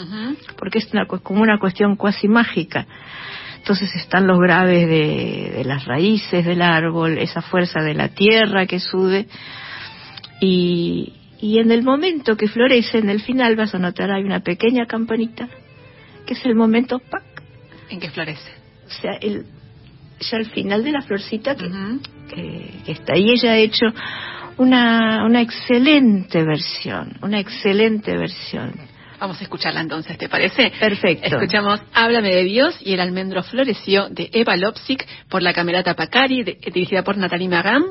porque 0.57 0.79
es 0.79 0.91
una, 0.93 1.05
como 1.05 1.41
una 1.41 1.59
cuestión 1.59 1.95
cuasi 1.95 2.27
mágica. 2.27 2.87
Entonces 3.63 3.95
están 3.95 4.27
los 4.27 4.39
graves 4.39 4.89
de, 4.89 5.63
las 5.63 5.85
raíces 5.85 6.43
del 6.43 6.61
árbol, 6.61 7.17
esa 7.17 7.41
fuerza 7.41 7.79
de 7.81 7.93
la 7.93 8.09
tierra 8.09 8.65
que 8.65 8.81
sube 8.81 9.25
y, 10.41 11.13
y 11.39 11.59
en 11.59 11.71
el 11.71 11.81
momento 11.81 12.35
que 12.35 12.49
florece, 12.49 12.97
en 12.97 13.09
el 13.09 13.21
final 13.21 13.55
vas 13.55 13.73
a 13.73 13.79
notar 13.79 14.11
hay 14.11 14.23
una 14.23 14.41
pequeña 14.41 14.85
campanita, 14.85 15.47
que 16.25 16.33
es 16.33 16.45
el 16.45 16.55
momento 16.55 16.99
¡pac! 16.99 17.23
en 17.89 18.01
que 18.01 18.09
florece. 18.09 18.51
O 18.85 18.89
sea, 18.89 19.13
el, 19.21 19.45
ya 20.19 20.37
al 20.39 20.45
final 20.47 20.83
de 20.83 20.91
la 20.91 21.01
florcita 21.01 21.55
que- 21.55 22.81
que 22.85 22.91
está 22.91 23.13
ahí, 23.13 23.29
ella 23.29 23.53
ha 23.53 23.57
hecho 23.59 23.85
una, 24.57 25.23
una 25.25 25.39
excelente 25.39 26.43
versión, 26.43 27.13
una 27.21 27.39
excelente 27.39 28.17
versión. 28.17 28.73
Vamos 29.23 29.39
a 29.39 29.43
escucharla 29.45 29.79
entonces, 29.79 30.17
¿te 30.17 30.27
parece? 30.27 30.73
Perfecto. 30.77 31.37
Escuchamos 31.37 31.79
Háblame 31.93 32.27
de 32.35 32.43
Dios 32.43 32.75
y 32.81 32.91
el 32.91 32.99
almendro 32.99 33.41
floreció 33.41 34.09
de 34.09 34.29
Eva 34.33 34.57
Lopsic 34.57 35.07
por 35.29 35.41
la 35.41 35.53
Camerata 35.53 35.93
Pacari, 35.93 36.43
de- 36.43 36.57
dirigida 36.73 37.03
por 37.03 37.15
Natalie 37.15 37.47
Magam. 37.47 37.85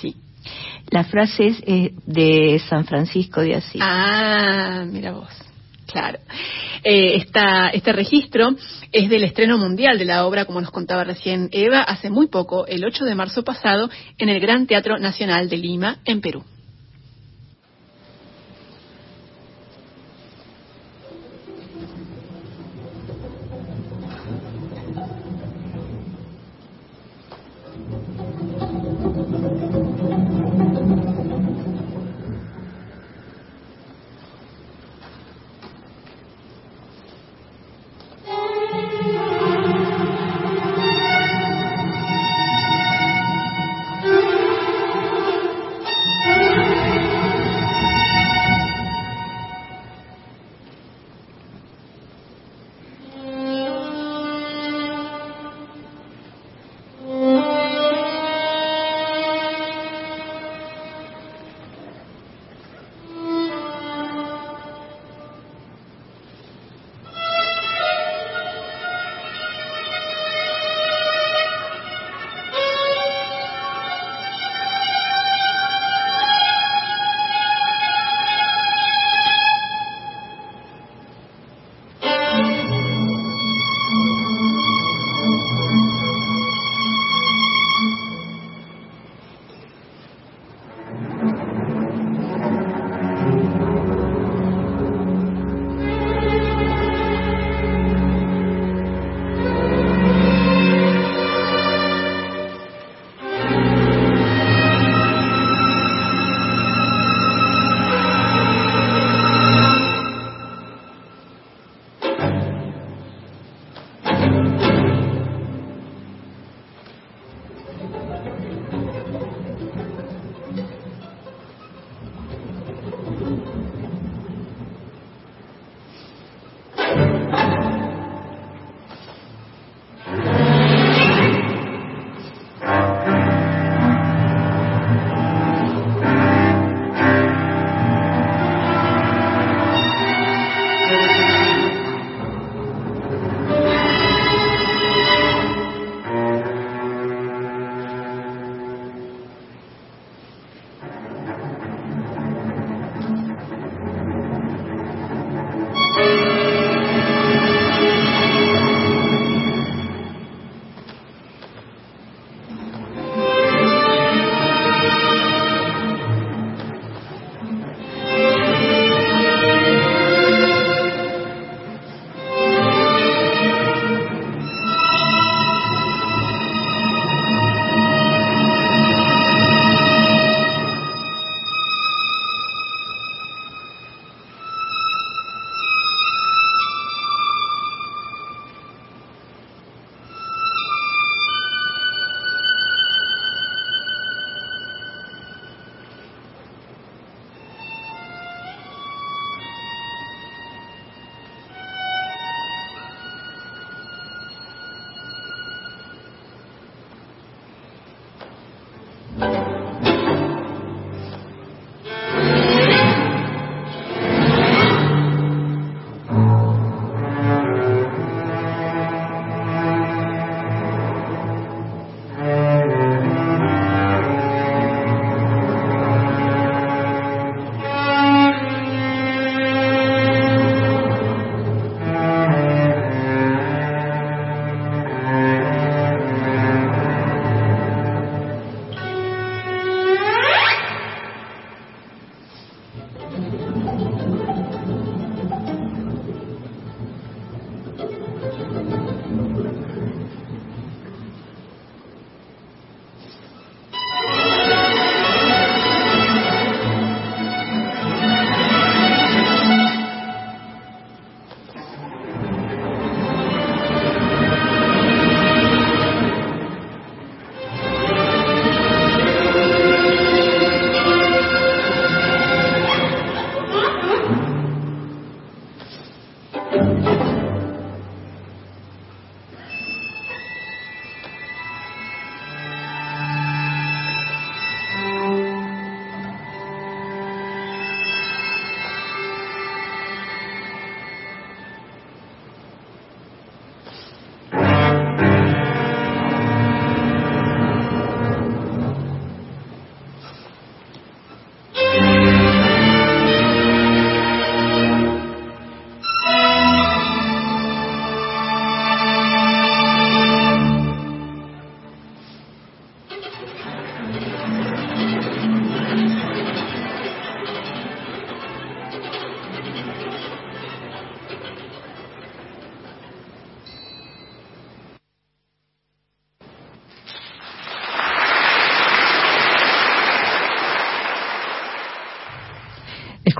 Sí. 0.00 0.14
La 0.90 1.02
frase 1.02 1.46
es 1.48 1.56
eh, 1.66 1.90
de 2.06 2.60
San 2.68 2.84
Francisco 2.84 3.40
de 3.40 3.56
Asís. 3.56 3.82
Ah, 3.84 4.84
mira 4.86 5.10
vos. 5.10 5.28
Claro. 5.90 6.20
Eh, 6.84 7.16
esta- 7.16 7.70
este 7.70 7.92
registro 7.92 8.50
es 8.92 9.08
del 9.10 9.24
estreno 9.24 9.58
mundial 9.58 9.98
de 9.98 10.04
la 10.04 10.24
obra, 10.24 10.44
como 10.44 10.60
nos 10.60 10.70
contaba 10.70 11.02
recién 11.02 11.48
Eva, 11.50 11.82
hace 11.82 12.10
muy 12.10 12.28
poco, 12.28 12.64
el 12.68 12.84
8 12.84 13.04
de 13.04 13.16
marzo 13.16 13.42
pasado, 13.42 13.90
en 14.18 14.28
el 14.28 14.38
Gran 14.38 14.68
Teatro 14.68 14.98
Nacional 15.00 15.48
de 15.48 15.56
Lima, 15.56 15.96
en 16.04 16.20
Perú. 16.20 16.44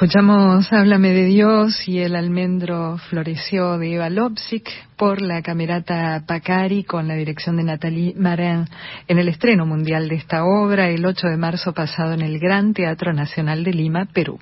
Escuchamos 0.04 0.70
Háblame 0.70 1.12
de 1.12 1.24
Dios 1.24 1.88
y 1.88 2.00
el 2.00 2.14
almendro 2.14 2.98
floreció 3.08 3.78
de 3.78 3.94
Eva 3.94 4.10
Lopsic 4.10 4.68
por 4.98 5.22
la 5.22 5.40
camerata 5.40 6.22
Pacari 6.26 6.84
con 6.84 7.08
la 7.08 7.14
dirección 7.14 7.56
de 7.56 7.64
Nathalie 7.64 8.12
Marin 8.14 8.66
en 9.08 9.18
el 9.18 9.28
estreno 9.28 9.64
mundial 9.64 10.10
de 10.10 10.16
esta 10.16 10.44
obra 10.44 10.90
el 10.90 11.06
8 11.06 11.28
de 11.28 11.38
marzo 11.38 11.72
pasado 11.72 12.12
en 12.12 12.20
el 12.20 12.38
Gran 12.38 12.74
Teatro 12.74 13.14
Nacional 13.14 13.64
de 13.64 13.72
Lima, 13.72 14.04
Perú. 14.12 14.38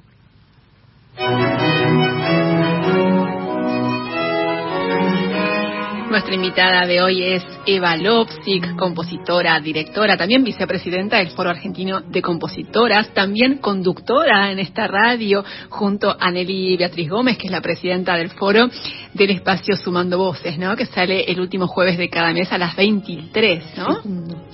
Nuestra 6.23 6.37
invitada 6.37 6.87
de 6.87 7.03
hoy 7.03 7.21
es 7.21 7.43
Eva 7.67 7.97
Lopsic, 7.97 8.77
compositora, 8.77 9.59
directora, 9.59 10.17
también 10.17 10.45
vicepresidenta 10.45 11.17
del 11.17 11.31
Foro 11.31 11.51
Argentino 11.51 12.01
de 12.01 12.23
Compositoras, 12.23 13.13
también 13.13 13.59
conductora 13.59 14.53
en 14.53 14.61
esta 14.61 14.87
radio 14.87 15.45
junto 15.69 16.17
a 16.17 16.31
Nelly 16.31 16.77
Beatriz 16.77 17.11
Gómez, 17.11 17.39
que 17.39 17.49
es 17.49 17.51
la 17.51 17.61
presidenta 17.61 18.15
del 18.15 18.31
foro 18.31 18.69
del 19.13 19.31
espacio 19.31 19.75
Sumando 19.75 20.17
Voces, 20.17 20.57
¿no? 20.59 20.77
Que 20.77 20.87
sale 20.87 21.25
el 21.25 21.41
último 21.41 21.67
jueves 21.67 21.99
de 21.99 22.09
cada 22.09 22.33
mes 22.33 22.53
a 22.53 22.59
las 22.59 22.77
23, 22.77 23.65
¿no? 23.79 24.01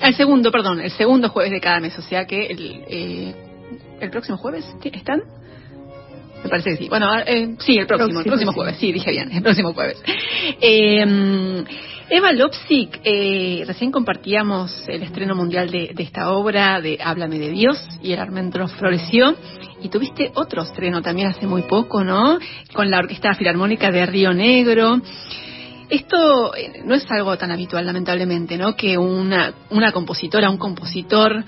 El 0.01 0.15
segundo, 0.15 0.51
perdón, 0.51 0.81
el 0.81 0.93
segundo 0.93 1.29
jueves 1.29 1.53
de 1.53 1.61
cada 1.61 1.81
mes, 1.81 1.99
o 1.99 2.03
sea 2.03 2.25
que 2.25 2.47
el, 2.47 2.83
eh, 2.89 3.35
el 4.01 4.11
próximo 4.11 4.39
jueves 4.39 4.65
están 4.83 5.21
me 6.49 6.51
parece 6.51 6.71
que 6.71 6.77
sí. 6.77 6.89
Bueno, 6.89 7.09
eh, 7.19 7.57
sí, 7.59 7.79
el 7.79 7.87
próximo, 7.87 8.21
el 8.21 8.27
próximo 8.27 8.53
jueves. 8.53 8.77
Sí, 8.79 8.93
dije 8.93 9.11
bien, 9.11 9.31
el 9.31 9.43
próximo 9.43 9.73
jueves. 9.75 10.03
Eh, 10.61 11.65
Eva 12.11 12.33
Lopsic, 12.33 13.01
eh, 13.05 13.65
recién 13.67 13.93
compartíamos 13.93 14.89
el 14.89 15.03
estreno 15.03 15.35
mundial 15.35 15.71
de, 15.71 15.93
esta 15.99 16.31
obra, 16.31 16.81
de 16.81 16.99
Háblame 17.05 17.39
de 17.39 17.51
Dios, 17.51 17.87
y 18.03 18.13
el 18.13 18.21
Armendro 18.21 18.67
floreció. 18.67 19.37
Y 19.83 19.91
tuviste 19.91 20.33
otro 20.35 20.63
estreno 20.63 21.03
también 21.03 21.29
hace 21.29 21.47
muy 21.47 21.63
poco, 21.63 22.03
¿no? 22.03 22.39
Con 22.73 22.91
la 22.91 22.99
Orquesta 22.99 23.35
Filarmónica 23.35 23.91
de 23.91 24.07
Río 24.07 24.33
Negro. 24.33 25.03
Esto 25.91 26.55
eh, 26.55 26.81
no 26.83 26.95
es 26.95 27.05
algo 27.11 27.37
tan 27.37 27.51
habitual, 27.51 27.85
lamentablemente, 27.85 28.57
¿no? 28.57 28.75
Que 28.75 28.97
una, 28.97 29.53
una 29.69 29.93
compositora, 29.93 30.49
un 30.49 30.57
compositor 30.57 31.45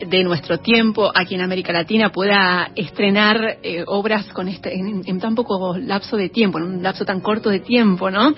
de 0.00 0.24
nuestro 0.24 0.58
tiempo 0.58 1.10
aquí 1.14 1.34
en 1.34 1.40
América 1.40 1.72
Latina 1.72 2.10
pueda 2.10 2.70
estrenar 2.74 3.58
eh, 3.62 3.84
obras 3.86 4.26
con 4.26 4.48
este, 4.48 4.74
en, 4.74 5.20
tan 5.20 5.34
poco 5.34 5.76
lapso 5.78 6.16
de 6.16 6.28
tiempo, 6.28 6.58
en 6.58 6.64
un 6.64 6.82
lapso 6.82 7.04
tan 7.04 7.20
corto 7.20 7.50
de 7.50 7.60
tiempo, 7.60 8.10
¿no? 8.10 8.34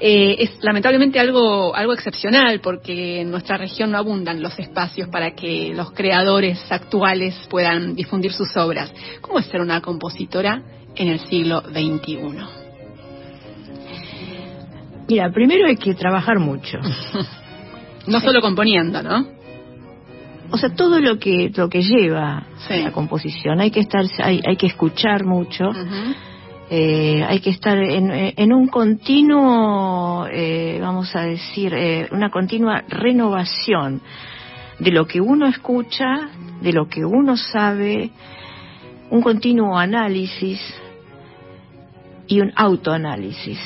Eh, 0.00 0.36
es 0.38 0.62
lamentablemente 0.62 1.18
algo, 1.18 1.74
algo 1.74 1.92
excepcional 1.92 2.60
porque 2.60 3.22
en 3.22 3.30
nuestra 3.30 3.56
región 3.56 3.90
no 3.90 3.98
abundan 3.98 4.42
los 4.42 4.58
espacios 4.58 5.08
para 5.08 5.34
que 5.34 5.72
los 5.74 5.92
creadores 5.92 6.60
actuales 6.70 7.34
puedan 7.48 7.94
difundir 7.94 8.32
sus 8.32 8.56
obras. 8.56 8.92
¿Cómo 9.20 9.38
es 9.38 9.46
ser 9.46 9.60
una 9.60 9.80
compositora 9.80 10.62
en 10.94 11.08
el 11.08 11.20
siglo 11.20 11.62
XXI? 11.62 12.18
Mira, 15.08 15.30
primero 15.30 15.66
hay 15.66 15.76
que 15.76 15.94
trabajar 15.94 16.38
mucho. 16.38 16.78
no 18.06 18.20
solo 18.20 18.40
componiendo, 18.40 19.02
¿no? 19.02 19.35
O 20.50 20.58
sea 20.58 20.74
todo 20.74 21.00
lo 21.00 21.18
que 21.18 21.52
lo 21.54 21.68
que 21.68 21.82
lleva 21.82 22.44
la 22.70 22.92
composición. 22.92 23.60
Hay 23.60 23.70
que 23.70 23.80
estar 23.80 24.04
hay, 24.18 24.40
hay 24.46 24.56
que 24.56 24.66
escuchar 24.66 25.24
mucho. 25.24 25.70
Eh, 26.68 27.24
hay 27.24 27.38
que 27.38 27.50
estar 27.50 27.78
en, 27.78 28.10
en 28.10 28.52
un 28.52 28.66
continuo 28.66 30.26
eh, 30.28 30.78
vamos 30.80 31.14
a 31.14 31.22
decir 31.22 31.72
eh, 31.72 32.08
una 32.10 32.28
continua 32.28 32.82
renovación 32.88 34.00
de 34.80 34.90
lo 34.90 35.06
que 35.06 35.20
uno 35.20 35.46
escucha 35.46 36.28
de 36.60 36.72
lo 36.72 36.88
que 36.88 37.04
uno 37.04 37.36
sabe 37.36 38.10
un 39.10 39.22
continuo 39.22 39.78
análisis 39.78 40.60
y 42.26 42.40
un 42.40 42.50
autoanálisis. 42.56 43.60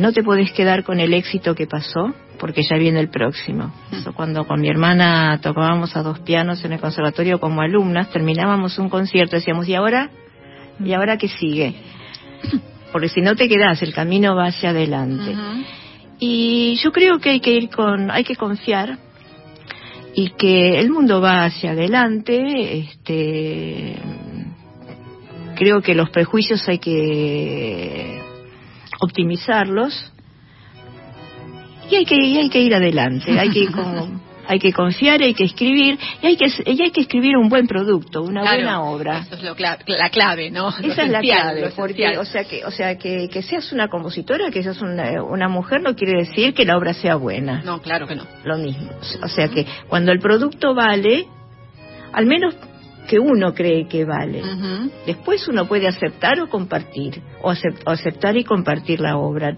No 0.00 0.12
te 0.12 0.22
puedes 0.22 0.52
quedar 0.52 0.84
con 0.84 1.00
el 1.00 1.14
éxito 1.14 1.54
que 1.54 1.66
pasó 1.66 2.12
porque 2.44 2.60
ya 2.62 2.76
viene 2.76 3.00
el 3.00 3.08
próximo. 3.08 3.72
cuando 4.14 4.46
con 4.46 4.60
mi 4.60 4.68
hermana 4.68 5.40
tocábamos 5.40 5.96
a 5.96 6.02
dos 6.02 6.18
pianos 6.18 6.62
en 6.62 6.74
el 6.74 6.78
conservatorio 6.78 7.40
como 7.40 7.62
alumnas, 7.62 8.10
terminábamos 8.10 8.78
un 8.78 8.90
concierto, 8.90 9.36
decíamos, 9.36 9.66
¿y 9.66 9.74
ahora? 9.74 10.10
¿Y 10.78 10.92
ahora 10.92 11.16
qué 11.16 11.28
sigue? 11.28 11.74
Porque 12.92 13.08
si 13.08 13.22
no 13.22 13.34
te 13.34 13.48
quedas, 13.48 13.80
el 13.80 13.94
camino 13.94 14.36
va 14.36 14.48
hacia 14.48 14.68
adelante. 14.68 15.34
Y 16.18 16.76
yo 16.82 16.92
creo 16.92 17.18
que 17.18 17.30
hay 17.30 17.40
que 17.40 17.52
ir 17.52 17.70
con, 17.70 18.10
hay 18.10 18.24
que 18.24 18.36
confiar 18.36 18.98
y 20.14 20.28
que 20.32 20.78
el 20.78 20.90
mundo 20.90 21.22
va 21.22 21.46
hacia 21.46 21.70
adelante, 21.70 22.78
este 22.80 23.96
creo 25.56 25.80
que 25.80 25.94
los 25.94 26.10
prejuicios 26.10 26.68
hay 26.68 26.78
que 26.78 28.20
optimizarlos 29.00 30.10
y 31.90 31.96
hay 31.96 32.04
que, 32.04 32.14
hay 32.14 32.48
que 32.48 32.60
ir 32.60 32.74
adelante, 32.74 33.38
hay 33.38 33.50
que 33.50 33.68
hay 34.46 34.58
que 34.58 34.72
confiar, 34.72 35.22
hay 35.22 35.34
que 35.34 35.44
escribir 35.44 35.98
y 36.22 36.26
hay 36.26 36.36
que 36.36 36.46
y 36.66 36.82
hay 36.82 36.90
que 36.90 37.02
escribir 37.02 37.36
un 37.36 37.48
buen 37.48 37.66
producto, 37.66 38.22
una 38.22 38.42
buena 38.42 38.82
obra. 38.82 39.20
Eso 39.20 39.36
es 39.36 39.42
lo 39.42 39.54
la 39.56 40.10
clave, 40.10 40.50
¿no? 40.50 40.68
Esa 40.68 41.02
es 41.04 41.10
la 41.10 41.20
clave, 41.20 41.70
porque 41.74 42.18
o 42.18 42.24
sea 42.24 42.44
que 42.44 42.64
o 42.64 42.70
sea 42.70 42.96
que, 42.96 43.28
que 43.28 43.42
seas 43.42 43.72
una 43.72 43.88
compositora, 43.88 44.50
que 44.50 44.62
seas 44.62 44.80
una, 44.80 45.22
una, 45.22 45.48
mujer 45.48 45.80
no 45.82 45.94
quiere 45.94 46.20
decir 46.20 46.54
que 46.54 46.64
la 46.64 46.76
obra 46.76 46.94
sea 46.94 47.16
buena. 47.16 47.62
No, 47.62 47.80
claro 47.80 48.06
que 48.06 48.16
no. 48.16 48.24
Lo 48.44 48.58
mismo. 48.58 48.90
O 49.22 49.28
sea 49.28 49.48
que 49.48 49.66
cuando 49.88 50.12
el 50.12 50.18
producto 50.18 50.74
vale, 50.74 51.26
al 52.12 52.26
menos 52.26 52.54
que 53.08 53.18
uno 53.18 53.52
cree 53.54 53.86
que 53.86 54.04
vale. 54.04 54.42
Después 55.06 55.46
uno 55.48 55.66
puede 55.66 55.86
aceptar 55.86 56.40
o 56.40 56.48
compartir, 56.48 57.20
o 57.42 57.52
aceptar 57.86 58.36
y 58.36 58.44
compartir 58.44 59.00
la 59.00 59.18
obra 59.18 59.56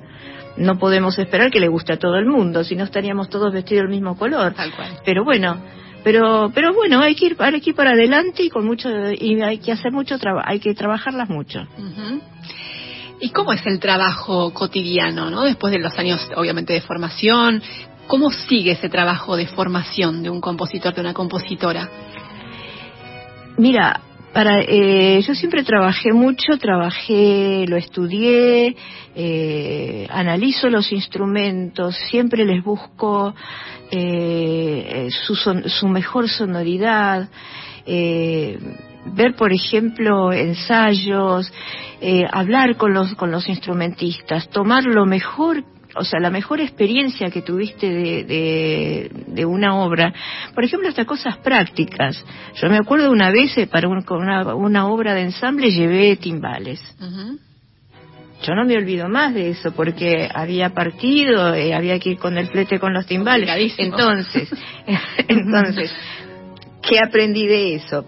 no 0.56 0.78
podemos 0.78 1.18
esperar 1.18 1.50
que 1.50 1.60
le 1.60 1.68
guste 1.68 1.92
a 1.92 1.98
todo 1.98 2.16
el 2.16 2.26
mundo, 2.26 2.64
si 2.64 2.76
no 2.76 2.84
estaríamos 2.84 3.28
todos 3.28 3.52
vestidos 3.52 3.82
del 3.82 3.90
mismo 3.90 4.16
color. 4.16 4.54
Tal 4.54 4.74
cual. 4.74 4.98
Pero 5.04 5.24
bueno, 5.24 5.58
pero 6.02 6.50
pero 6.54 6.72
bueno, 6.72 7.00
hay 7.00 7.14
que 7.14 7.26
ir, 7.26 7.36
hay 7.38 7.60
que 7.60 7.70
ir 7.70 7.76
para 7.76 7.90
adelante 7.90 8.42
y 8.42 8.50
con 8.50 8.64
mucho 8.64 8.88
y 9.12 9.40
hay 9.42 9.58
que 9.58 9.72
hacer 9.72 9.92
mucho 9.92 10.18
trabajo, 10.18 10.46
hay 10.48 10.60
que 10.60 10.74
trabajarlas 10.74 11.28
mucho. 11.28 11.66
¿Y 13.18 13.30
cómo 13.30 13.52
es 13.52 13.66
el 13.66 13.80
trabajo 13.80 14.52
cotidiano, 14.52 15.30
no? 15.30 15.44
Después 15.44 15.72
de 15.72 15.78
los 15.78 15.98
años, 15.98 16.30
obviamente, 16.36 16.74
de 16.74 16.82
formación, 16.82 17.62
¿cómo 18.06 18.30
sigue 18.30 18.72
ese 18.72 18.88
trabajo 18.88 19.36
de 19.36 19.46
formación 19.46 20.22
de 20.22 20.28
un 20.28 20.40
compositor, 20.40 20.94
de 20.94 21.00
una 21.00 21.14
compositora? 21.14 21.88
Mira, 23.56 24.00
para, 24.36 24.60
eh, 24.60 25.18
yo 25.26 25.34
siempre 25.34 25.64
trabajé 25.64 26.12
mucho, 26.12 26.58
trabajé, 26.58 27.64
lo 27.66 27.78
estudié, 27.78 28.76
eh, 29.14 30.06
analizo 30.10 30.68
los 30.68 30.92
instrumentos, 30.92 31.96
siempre 32.10 32.44
les 32.44 32.62
busco 32.62 33.34
eh, 33.90 35.08
su, 35.24 35.34
su, 35.34 35.88
mejor 35.88 36.28
sonoridad, 36.28 37.30
ver, 37.86 39.34
por 39.38 39.54
ejemplo, 39.54 40.30
ensayos, 40.34 41.50
hablar 42.30 42.76
con 42.76 42.92
los, 42.92 43.14
con 43.14 43.30
los 43.30 43.48
instrumentistas, 43.48 44.50
tomar 44.50 44.84
lo 44.84 45.06
mejor 45.06 45.64
o 45.96 46.04
sea, 46.04 46.20
la 46.20 46.30
mejor 46.30 46.60
experiencia 46.60 47.30
que 47.30 47.42
tuviste 47.42 47.88
de, 47.88 49.10
de, 49.26 49.44
una 49.44 49.76
obra, 49.76 50.12
por 50.54 50.64
ejemplo, 50.64 50.88
hasta 50.88 51.04
cosas 51.04 51.38
prácticas. 51.38 52.24
Yo 52.54 52.68
me 52.68 52.76
acuerdo 52.76 53.10
una 53.10 53.30
vez 53.30 53.56
eh, 53.58 53.66
para 53.66 53.88
una, 53.88 54.54
una, 54.54 54.88
obra 54.88 55.14
de 55.14 55.22
ensamble 55.22 55.70
llevé 55.70 56.16
timbales. 56.16 56.80
Yo 58.42 58.54
no 58.54 58.64
me 58.64 58.76
olvido 58.76 59.08
más 59.08 59.34
de 59.34 59.50
eso 59.50 59.72
porque 59.72 60.28
había 60.32 60.70
partido, 60.70 61.54
eh, 61.54 61.74
había 61.74 61.98
que 61.98 62.10
ir 62.10 62.18
con 62.18 62.36
el 62.36 62.48
flete 62.48 62.78
con 62.78 62.92
los 62.92 63.06
timbales. 63.06 63.74
Entonces, 63.78 64.50
entonces, 65.28 65.94
¿qué 66.82 66.98
aprendí 67.00 67.46
de 67.46 67.76
eso? 67.76 68.04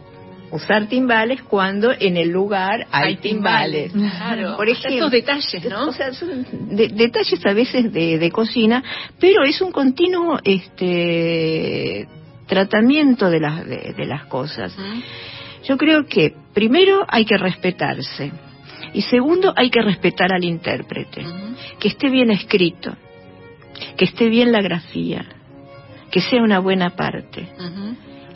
Usar 0.51 0.87
timbales 0.87 1.43
cuando 1.43 1.93
en 1.93 2.17
el 2.17 2.31
lugar 2.31 2.87
hay, 2.91 3.17
timbales. 3.17 3.93
Claro. 3.93 4.57
Por 4.57 4.69
ejemplo, 4.69 5.07
Estos 5.07 5.11
detalles, 5.11 5.65
¿no? 5.65 5.89
O 5.89 5.93
sea, 5.93 6.13
son 6.13 6.47
detalles 6.71 7.45
a 7.45 7.53
veces 7.53 7.93
de, 7.93 8.31
cocina, 8.31 8.83
pero 9.19 9.45
es 9.45 9.61
un 9.61 9.73
continuo 9.73 10.39
este 10.45 12.07
tratamiento 12.47 13.31
de 13.31 13.41
las 13.41 13.67
de, 13.67 14.07
las 14.07 14.27
cosas. 14.27 14.75
Yo 15.65 15.77
creo 15.77 16.07
que 16.07 16.35
primero 16.55 17.05
hay 17.09 17.25
que 17.25 17.37
respetarse 17.37 18.33
y 18.95 19.03
segundo 19.03 19.53
hay 19.57 19.71
que 19.71 19.83
respetar 19.83 20.33
al 20.33 20.45
intérprete, 20.45 21.25
que 21.79 21.89
esté 21.89 22.09
bien 22.09 22.31
escrito, 22.31 22.97
que 23.97 24.05
esté 24.05 24.29
bien 24.29 24.53
la 24.53 24.63
grafía, 24.63 25.25
que 26.11 26.21
sea 26.21 26.43
una 26.43 26.59
buena 26.59 26.91
parte 26.91 27.49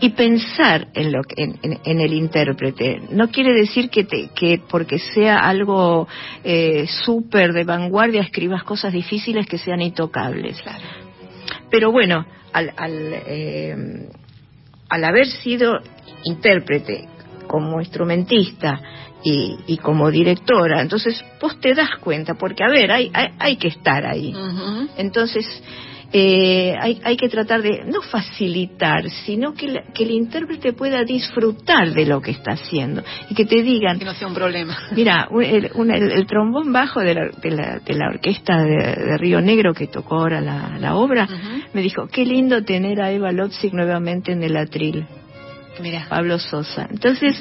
y 0.03 0.11
pensar 0.11 0.89
en, 0.95 1.12
lo, 1.12 1.23
en, 1.37 1.61
en, 1.62 2.01
el 2.01 2.12
intérprete. 2.12 3.03
No 3.11 3.29
quiere 3.29 3.55
decir 3.55 3.89
que, 3.89 4.05
que 4.05 4.61
porque 4.69 4.99
sea 4.99 5.37
algo 5.39 6.09
eh, 6.43 6.89
súper 7.05 7.53
de 7.53 7.62
vanguardia 7.62 8.23
escribas 8.23 8.65
cosas 8.65 8.93
difíciles 8.93 9.47
que 9.47 9.59
sean 9.59 9.81
intocables. 9.81 10.61
Pero 11.70 11.93
bueno, 11.93 12.27
al, 12.53 12.73
al, 12.77 13.12
eh, 13.12 13.77
al 14.89 15.05
haber 15.05 15.29
sido 15.29 15.79
intérprete 16.24 17.07
como 17.47 17.81
instrumentista 17.81 18.81
y, 19.23 19.57
y, 19.69 19.77
como 19.77 20.11
directora. 20.11 20.83
Entonces 20.83 21.24
vos 21.41 21.61
te 21.61 21.74
das 21.74 21.91
cuenta, 22.01 22.35
porque 22.35 22.65
a 22.65 22.69
ver, 22.69 22.91
hay, 22.91 23.09
hay, 23.15 23.29
hay 23.39 23.57
que 23.57 23.69
estar 23.69 24.05
ahí. 24.05 24.35
Entonces 24.97 25.47
eh, 26.12 26.76
hay, 26.78 27.01
hay, 27.05 27.16
que 27.16 27.28
tratar 27.28 27.62
de 27.62 27.84
no 27.86 28.02
facilitar, 28.02 29.09
sino 29.24 29.55
que, 29.55 29.82
que, 29.94 30.05
el 30.05 30.10
intérprete 30.10 30.74
pueda 30.74 31.05
disfrutar 31.05 31.94
de 31.94 32.05
lo 32.05 32.20
que 32.20 32.32
está 32.32 32.52
haciendo 32.52 33.02
y 33.30 33.34
que 33.34 33.47
te 33.47 33.62
digan. 33.62 33.98
Que 33.98 34.05
no 34.05 34.14
sea 34.14 34.28
un 34.28 34.34
problema. 34.34 34.76
Mira, 34.94 35.28
el, 35.40 35.70
el, 36.12 36.26
trombón 36.26 36.72
bajo 36.72 37.01
de 37.01 37.14
la, 37.14 37.28
de 37.43 37.51
la, 37.51 37.78
de 37.78 37.94
la 37.94 38.09
orquesta 38.09 38.62
de, 38.62 39.16
Río 39.16 39.40
Negro 39.40 39.72
que 39.72 39.86
tocó 39.86 40.16
ahora 40.16 40.40
la, 40.40 40.76
la 40.78 40.97
obra 40.97 41.26
me 41.72 41.80
dijo: 41.80 42.06
Qué 42.09 42.26
lindo 42.26 42.62
tener 42.62 43.01
a 43.01 43.10
Eva 43.10 43.32
Lopsik 43.32 43.72
nuevamente 43.72 44.32
en 44.32 44.43
el 44.43 44.56
atril. 44.56 45.06
Mira. 45.81 46.07
Pablo 46.09 46.39
Sosa. 46.39 46.86
Entonces, 46.90 47.40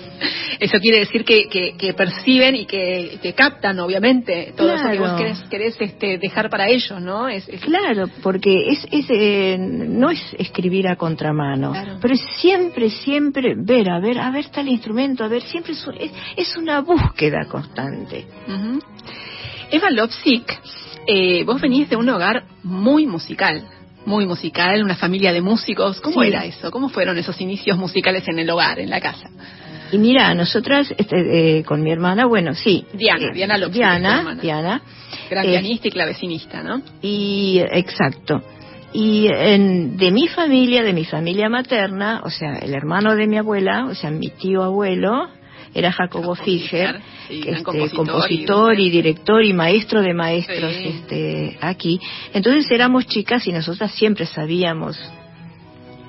eso 0.60 0.78
quiere 0.78 1.00
decir 1.00 1.24
que, 1.24 1.48
que, 1.48 1.94
perciben 1.94 2.54
y 2.54 2.66
que, 2.66 3.18
que, 3.20 3.32
captan, 3.34 3.78
obviamente, 3.80 4.52
todo 4.56 4.74
eso 4.74 4.88
que 4.90 4.98
vos 4.98 5.12
querés, 5.50 5.76
este, 5.80 6.18
dejar 6.18 6.48
para 6.48 6.68
ellos, 6.68 7.00
¿no? 7.00 7.28
Es, 7.28 7.48
Claro, 7.62 8.08
porque 8.22 8.70
es, 8.70 8.86
es 8.90 9.06
eh, 9.10 9.56
no 9.58 10.10
es 10.10 10.20
escribir 10.38 10.88
a 10.88 10.96
contramano, 10.96 11.72
pero 12.00 12.14
es 12.14 12.22
siempre, 12.36 12.90
siempre 12.90 13.54
ver, 13.56 13.90
a 13.90 14.00
ver, 14.00 14.18
a 14.18 14.30
ver 14.30 14.48
tal 14.48 14.68
instrumento, 14.68 15.24
a 15.24 15.28
ver, 15.28 15.42
siempre 15.42 15.72
es, 15.72 16.12
es, 16.36 16.56
una 16.56 16.80
búsqueda 16.80 17.46
constante. 17.46 18.26
Eva 19.70 19.90
Lopsik, 19.90 20.60
eh, 21.06 21.44
vos 21.44 21.60
venís 21.60 21.88
de 21.88 21.96
un 21.96 22.08
hogar 22.08 22.44
muy 22.62 23.06
musical 23.06 23.64
muy 24.04 24.26
musical, 24.26 24.82
una 24.82 24.96
familia 24.96 25.32
de 25.32 25.40
músicos. 25.40 26.00
¿Cómo 26.00 26.22
era 26.22 26.44
eso? 26.44 26.70
¿Cómo 26.70 26.88
fueron 26.88 27.18
esos 27.18 27.40
inicios 27.40 27.76
musicales 27.78 28.26
en 28.28 28.38
el 28.38 28.50
hogar, 28.50 28.78
en 28.78 28.90
la 28.90 29.00
casa? 29.00 29.28
Y 29.92 29.98
mira, 29.98 30.34
nosotras 30.34 30.92
este, 30.96 31.58
eh, 31.58 31.64
con 31.64 31.82
mi 31.82 31.92
hermana, 31.92 32.24
bueno, 32.24 32.54
sí. 32.54 32.86
Diana, 32.94 33.26
eh, 33.26 33.34
Diana 33.34 33.58
López. 33.58 33.74
Diana, 33.74 34.34
Diana. 34.40 34.82
Gran 35.28 35.44
pianista 35.44 35.88
y 35.88 35.90
clavecinista, 35.90 36.62
¿no? 36.62 36.80
Y, 37.02 37.62
exacto. 37.70 38.42
Y 38.94 39.26
en, 39.28 39.96
de 39.98 40.10
mi 40.10 40.28
familia, 40.28 40.82
de 40.82 40.94
mi 40.94 41.04
familia 41.04 41.48
materna, 41.48 42.22
o 42.24 42.30
sea, 42.30 42.54
el 42.58 42.74
hermano 42.74 43.14
de 43.14 43.26
mi 43.26 43.36
abuela, 43.36 43.86
o 43.86 43.94
sea, 43.94 44.10
mi 44.10 44.28
tío 44.28 44.62
abuelo, 44.62 45.28
era 45.74 45.92
Jacobo 45.92 46.34
Fischer, 46.34 47.00
este, 47.28 47.62
compositor, 47.62 48.78
y, 48.78 48.90
director 48.90 49.44
y 49.44 49.52
maestro 49.52 50.02
de 50.02 50.14
maestros 50.14 50.72
este, 50.76 51.58
aquí. 51.60 52.00
Entonces 52.32 52.70
éramos 52.70 53.06
chicas 53.06 53.46
y 53.46 53.52
nosotras 53.52 53.92
siempre 53.92 54.26
sabíamos 54.26 54.98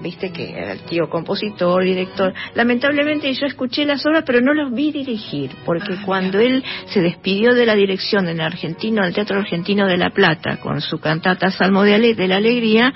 viste 0.03 0.31
que 0.31 0.51
era 0.51 0.73
el 0.73 0.81
tío 0.81 1.09
compositor, 1.09 1.83
director. 1.83 2.33
Lamentablemente 2.53 3.33
yo 3.33 3.45
escuché 3.47 3.85
las 3.85 4.05
obras, 4.05 4.23
pero 4.25 4.41
no 4.41 4.53
los 4.53 4.71
vi 4.71 4.91
dirigir, 4.91 5.51
porque 5.65 5.93
ah, 5.93 6.03
cuando 6.05 6.39
él 6.39 6.63
se 6.87 7.01
despidió 7.01 7.55
de 7.55 7.65
la 7.65 7.73
dirección 7.73 8.27
en 8.27 8.41
argentino, 8.41 9.03
el 9.03 9.13
Teatro 9.13 9.39
Argentino 9.39 9.87
de 9.87 9.97
La 9.97 10.09
Plata, 10.11 10.57
con 10.57 10.81
su 10.81 10.99
cantata 10.99 11.49
Salmo 11.49 11.83
de, 11.83 12.13
de 12.13 12.27
la 12.27 12.35
Alegría, 12.35 12.93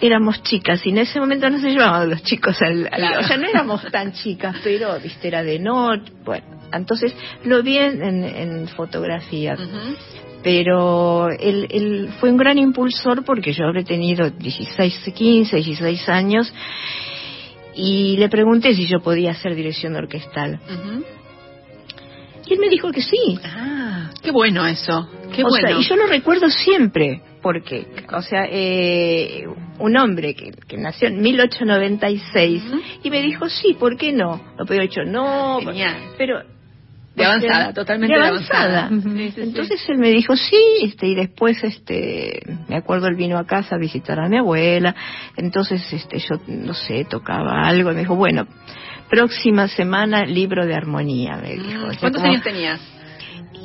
éramos 0.00 0.42
chicas 0.42 0.84
y 0.86 0.90
en 0.90 0.98
ese 0.98 1.18
momento 1.20 1.48
no 1.50 1.58
se 1.58 1.70
llevaban 1.70 2.10
los 2.10 2.22
chicos 2.22 2.60
al, 2.62 2.86
o 2.86 3.22
sea 3.26 3.36
no 3.36 3.48
éramos 3.48 3.82
tan 3.92 4.12
chicas 4.12 4.56
pero 4.62 4.98
viste 5.00 5.28
era 5.28 5.42
de 5.42 5.58
noche 5.58 6.12
bueno 6.24 6.58
entonces 6.72 7.14
lo 7.44 7.62
vi 7.62 7.78
en, 7.78 8.02
en 8.02 8.68
fotografía. 8.68 9.56
Pero 10.42 11.28
él, 11.30 11.66
él, 11.70 12.10
fue 12.20 12.30
un 12.30 12.36
gran 12.36 12.58
impulsor 12.58 13.24
porque 13.24 13.52
yo 13.52 13.64
habré 13.66 13.84
tenido 13.84 14.30
16 14.30 15.12
15 15.14 15.56
16 15.56 16.08
años 16.08 16.52
y 17.74 18.16
le 18.16 18.28
pregunté 18.28 18.74
si 18.74 18.86
yo 18.86 19.00
podía 19.00 19.32
hacer 19.32 19.54
dirección 19.54 19.96
orquestal 19.96 20.60
y 22.48 22.54
él 22.54 22.60
me 22.60 22.68
dijo 22.68 22.90
que 22.90 23.02
sí 23.02 23.38
ah 23.44 24.10
qué 24.22 24.30
bueno 24.30 24.66
eso 24.66 25.08
qué 25.34 25.42
bueno. 25.42 25.80
y 25.80 25.84
yo 25.84 25.96
lo 25.96 26.06
recuerdo 26.06 26.48
siempre 26.48 27.22
porque, 27.40 27.86
o 28.12 28.22
sea, 28.22 28.46
eh, 28.50 29.44
un 29.78 29.96
hombre 29.96 30.34
que, 30.34 30.52
que, 30.66 30.76
nació 30.76 31.08
en 31.08 31.20
1896 31.20 32.62
y 33.02 33.10
me 33.10 33.22
dijo, 33.22 33.48
sí, 33.48 33.76
¿por 33.78 33.96
qué 33.96 34.12
no? 34.12 34.40
Lo 34.58 34.66
podía 34.66 34.82
dicho, 34.82 35.02
no, 35.04 35.60
pero... 36.16 36.42
De 37.14 37.24
avanzada, 37.24 37.72
totalmente 37.72 38.16
de 38.16 38.28
avanzada. 38.28 38.88
Entonces 38.90 39.84
él 39.88 39.98
me 39.98 40.10
dijo, 40.10 40.36
sí, 40.36 40.62
este, 40.84 41.08
y 41.08 41.16
después, 41.16 41.64
este, 41.64 42.42
me 42.68 42.76
acuerdo, 42.76 43.08
él 43.08 43.16
vino 43.16 43.38
a 43.38 43.44
casa 43.44 43.74
a 43.74 43.78
visitar 43.78 44.20
a 44.20 44.28
mi 44.28 44.36
abuela, 44.36 44.94
entonces, 45.36 45.82
este, 45.92 46.20
yo, 46.20 46.40
no 46.46 46.74
sé, 46.74 47.04
tocaba 47.10 47.66
algo, 47.66 47.90
y 47.90 47.94
me 47.94 48.00
dijo, 48.00 48.14
bueno, 48.14 48.46
próxima 49.08 49.68
semana, 49.68 50.24
libro 50.24 50.66
de 50.66 50.74
armonía, 50.74 51.36
me 51.36 51.56
dijo. 51.56 51.88
¿Cuántos 52.00 52.22
años 52.22 52.42
tenías? 52.42 52.80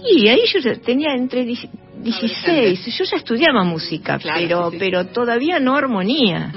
Y 0.06 0.28
ahí 0.28 0.41
yo 0.53 0.80
tenía 0.82 1.14
entre 1.15 1.45
16, 1.45 2.98
yo 2.98 3.03
ya 3.06 3.18
estudiaba 3.18 3.64
música, 3.64 4.20
pero, 4.22 4.72
pero 4.78 5.07
todavía 5.07 5.60
no 5.60 5.76
armonía. 5.76 6.52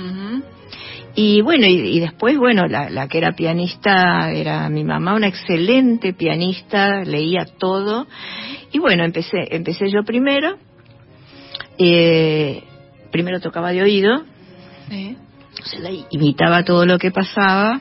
Y 1.19 1.41
bueno, 1.41 1.67
y, 1.67 1.99
después, 1.99 2.37
bueno, 2.37 2.67
la, 2.67 2.91
la, 2.91 3.09
que 3.09 3.17
era 3.17 3.33
pianista 3.33 4.31
era 4.33 4.69
mi 4.69 4.85
mamá, 4.85 5.15
una 5.15 5.29
excelente 5.29 6.13
pianista, 6.13 7.05
leía 7.05 7.47
todo. 7.59 8.07
Y 8.71 8.79
bueno, 8.79 9.03
empecé, 9.03 9.49
empecé 9.51 9.91
yo 9.91 10.03
primero. 10.05 10.59
Eh, 11.79 12.63
primero 13.11 13.41
tocaba 13.41 13.73
de 13.73 13.83
oído. 13.83 14.25
imitaba 16.11 16.65
todo 16.65 16.85
lo 16.85 16.99
que 16.99 17.11
pasaba. 17.11 17.81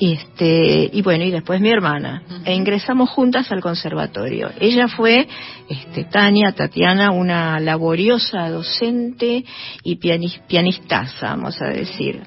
Y, 0.00 0.12
este, 0.12 0.90
y 0.92 1.02
bueno, 1.02 1.24
y 1.24 1.30
después 1.30 1.60
mi 1.60 1.70
hermana. 1.70 2.22
E 2.44 2.54
ingresamos 2.54 3.10
juntas 3.10 3.50
al 3.50 3.60
conservatorio. 3.60 4.50
Ella 4.60 4.86
fue, 4.86 5.26
este, 5.68 6.04
Tania, 6.04 6.52
Tatiana, 6.52 7.10
una 7.10 7.58
laboriosa 7.58 8.48
docente 8.48 9.44
y 9.82 9.96
pianistaza, 9.96 11.30
vamos 11.30 11.60
a 11.60 11.66
decir. 11.66 12.22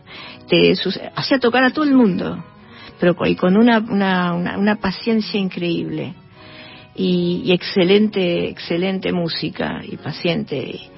hacía 1.16 1.40
tocar 1.40 1.64
a 1.64 1.72
todo 1.72 1.86
el 1.86 1.94
mundo, 1.94 2.44
pero 3.00 3.16
y 3.26 3.36
con 3.36 3.56
una, 3.56 3.80
una, 3.80 4.34
una, 4.34 4.76
paciencia 4.76 5.40
increíble. 5.40 6.14
Y, 6.94 7.44
y, 7.46 7.54
excelente, 7.54 8.50
excelente 8.50 9.14
música 9.14 9.82
y 9.82 9.96
paciente. 9.96 10.91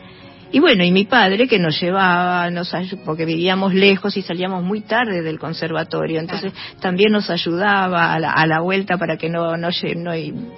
Y 0.54 0.60
bueno, 0.60 0.84
y 0.84 0.92
mi 0.92 1.06
padre 1.06 1.48
que 1.48 1.58
nos 1.58 1.82
llevaba, 1.82 2.48
nos 2.52 2.72
porque 3.04 3.26
vivíamos 3.26 3.74
lejos 3.74 4.16
y 4.18 4.22
salíamos 4.22 4.64
muy 4.64 4.82
tarde 4.82 5.24
del 5.24 5.40
conservatorio, 5.40 6.20
entonces 6.20 6.54
también 6.80 7.12
nos 7.12 7.32
ayudaba 7.32 8.14
a 8.14 8.46
la, 8.46 8.60
vuelta 8.60 9.00
para 9.00 9.18
que 9.18 9.30
no, 9.30 9.58
no, 9.58 9.70
no 9.96 10.12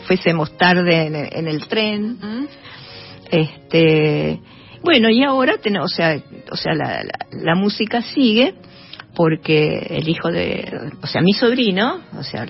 fuésemos 0.06 0.58
tarde 0.58 1.30
en, 1.32 1.48
el 1.48 1.66
tren. 1.70 2.18
Este, 3.32 4.42
bueno, 4.84 5.10
y 5.10 5.24
ahora 5.24 5.56
o 5.82 5.88
sea, 5.88 6.22
o 6.52 6.58
sea 6.58 6.74
la, 6.74 7.02
la, 7.32 7.56
música 7.56 8.02
sigue 8.02 8.54
porque 9.16 9.78
el 9.92 10.10
hijo 10.10 10.30
de, 10.30 10.92
o 11.02 11.08
sea, 11.08 11.22
mi 11.22 11.32
sobrino, 11.32 12.02
o 12.20 12.24
sea, 12.24 12.46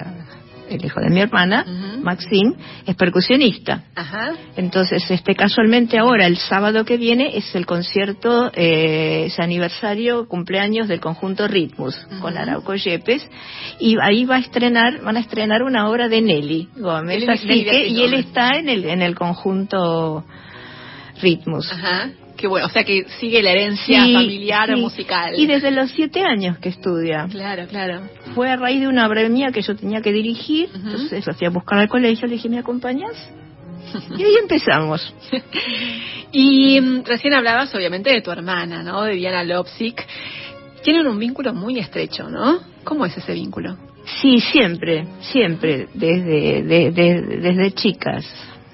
el 0.69 0.83
hijo 0.83 0.99
de 0.99 1.09
mi 1.09 1.21
hermana, 1.21 1.65
Maxine, 2.01 2.53
es 2.85 2.95
percusionista. 2.95 3.83
Entonces, 4.55 5.09
este, 5.09 5.35
casualmente 5.35 5.97
ahora, 5.97 6.27
el 6.27 6.37
sábado 6.37 6.85
que 6.85 6.97
viene, 6.97 7.37
es 7.37 7.53
el 7.55 7.65
concierto, 7.65 8.51
eh, 8.53 9.25
es 9.27 9.39
aniversario, 9.39 10.27
cumpleaños 10.27 10.87
del 10.87 10.99
conjunto 10.99 11.47
Ritmus, 11.47 11.95
con 12.21 12.37
Arauco 12.37 12.75
Yepes, 12.75 13.27
y 13.79 13.97
ahí 14.01 14.25
va 14.25 14.35
a 14.35 14.39
estrenar, 14.39 15.01
van 15.01 15.17
a 15.17 15.19
estrenar 15.19 15.63
una 15.63 15.89
obra 15.89 16.07
de 16.07 16.21
Nelly 16.21 16.69
Gómez, 16.77 17.27
así 17.27 17.63
que, 17.63 17.87
y 17.87 18.01
él 18.01 18.13
está 18.13 18.57
en 18.57 18.69
el, 18.69 18.85
en 18.85 19.01
el 19.01 19.15
conjunto 19.15 20.23
Ritmus. 21.21 21.71
Qué 22.45 22.49
bueno, 22.49 22.67
o 22.67 22.69
sea 22.69 22.83
que 22.83 23.05
sigue 23.19 23.41
la 23.41 23.53
herencia 23.53 24.03
familiar 24.03 24.77
musical. 24.77 25.33
Y 25.35 25.47
desde 25.47 25.71
los 25.71 25.89
siete 25.89 26.21
años 26.21 26.59
que 26.59 26.69
estudia. 26.69 27.25
Claro, 27.27 27.65
claro. 27.67 28.01
Fue 28.35 28.51
a 28.51 28.55
raíz 28.55 28.81
de 28.81 28.87
una 28.87 29.07
obra 29.07 29.27
mía 29.29 29.49
que 29.51 29.63
yo 29.63 29.75
tenía 29.75 29.99
que 29.99 30.11
dirigir, 30.11 30.69
entonces 30.71 31.25
lo 31.25 31.33
fui 31.33 31.47
a 31.47 31.49
buscar 31.49 31.79
al 31.79 31.89
colegio, 31.89 32.27
le 32.27 32.35
dije, 32.35 32.47
¿me 32.47 32.59
acompañas? 32.59 33.13
y 34.15 34.23
ahí 34.23 34.35
empezamos. 34.39 35.11
y 36.31 36.79
mm, 36.79 37.05
recién 37.05 37.33
hablabas 37.33 37.73
obviamente 37.73 38.11
de 38.11 38.21
tu 38.21 38.29
hermana, 38.29 38.83
¿no? 38.83 39.05
De 39.05 39.15
Diana 39.15 39.43
Lopsik. 39.43 40.05
Tienen 40.83 41.07
un 41.07 41.17
vínculo 41.17 41.51
muy 41.51 41.79
estrecho, 41.79 42.29
¿no? 42.29 42.59
¿Cómo 42.83 43.07
es 43.07 43.17
ese 43.17 43.33
vínculo? 43.33 43.75
Sí, 44.21 44.39
siempre, 44.39 45.07
siempre, 45.19 45.87
desde, 45.95 46.61
desde 46.61 47.71
chicas, 47.71 48.23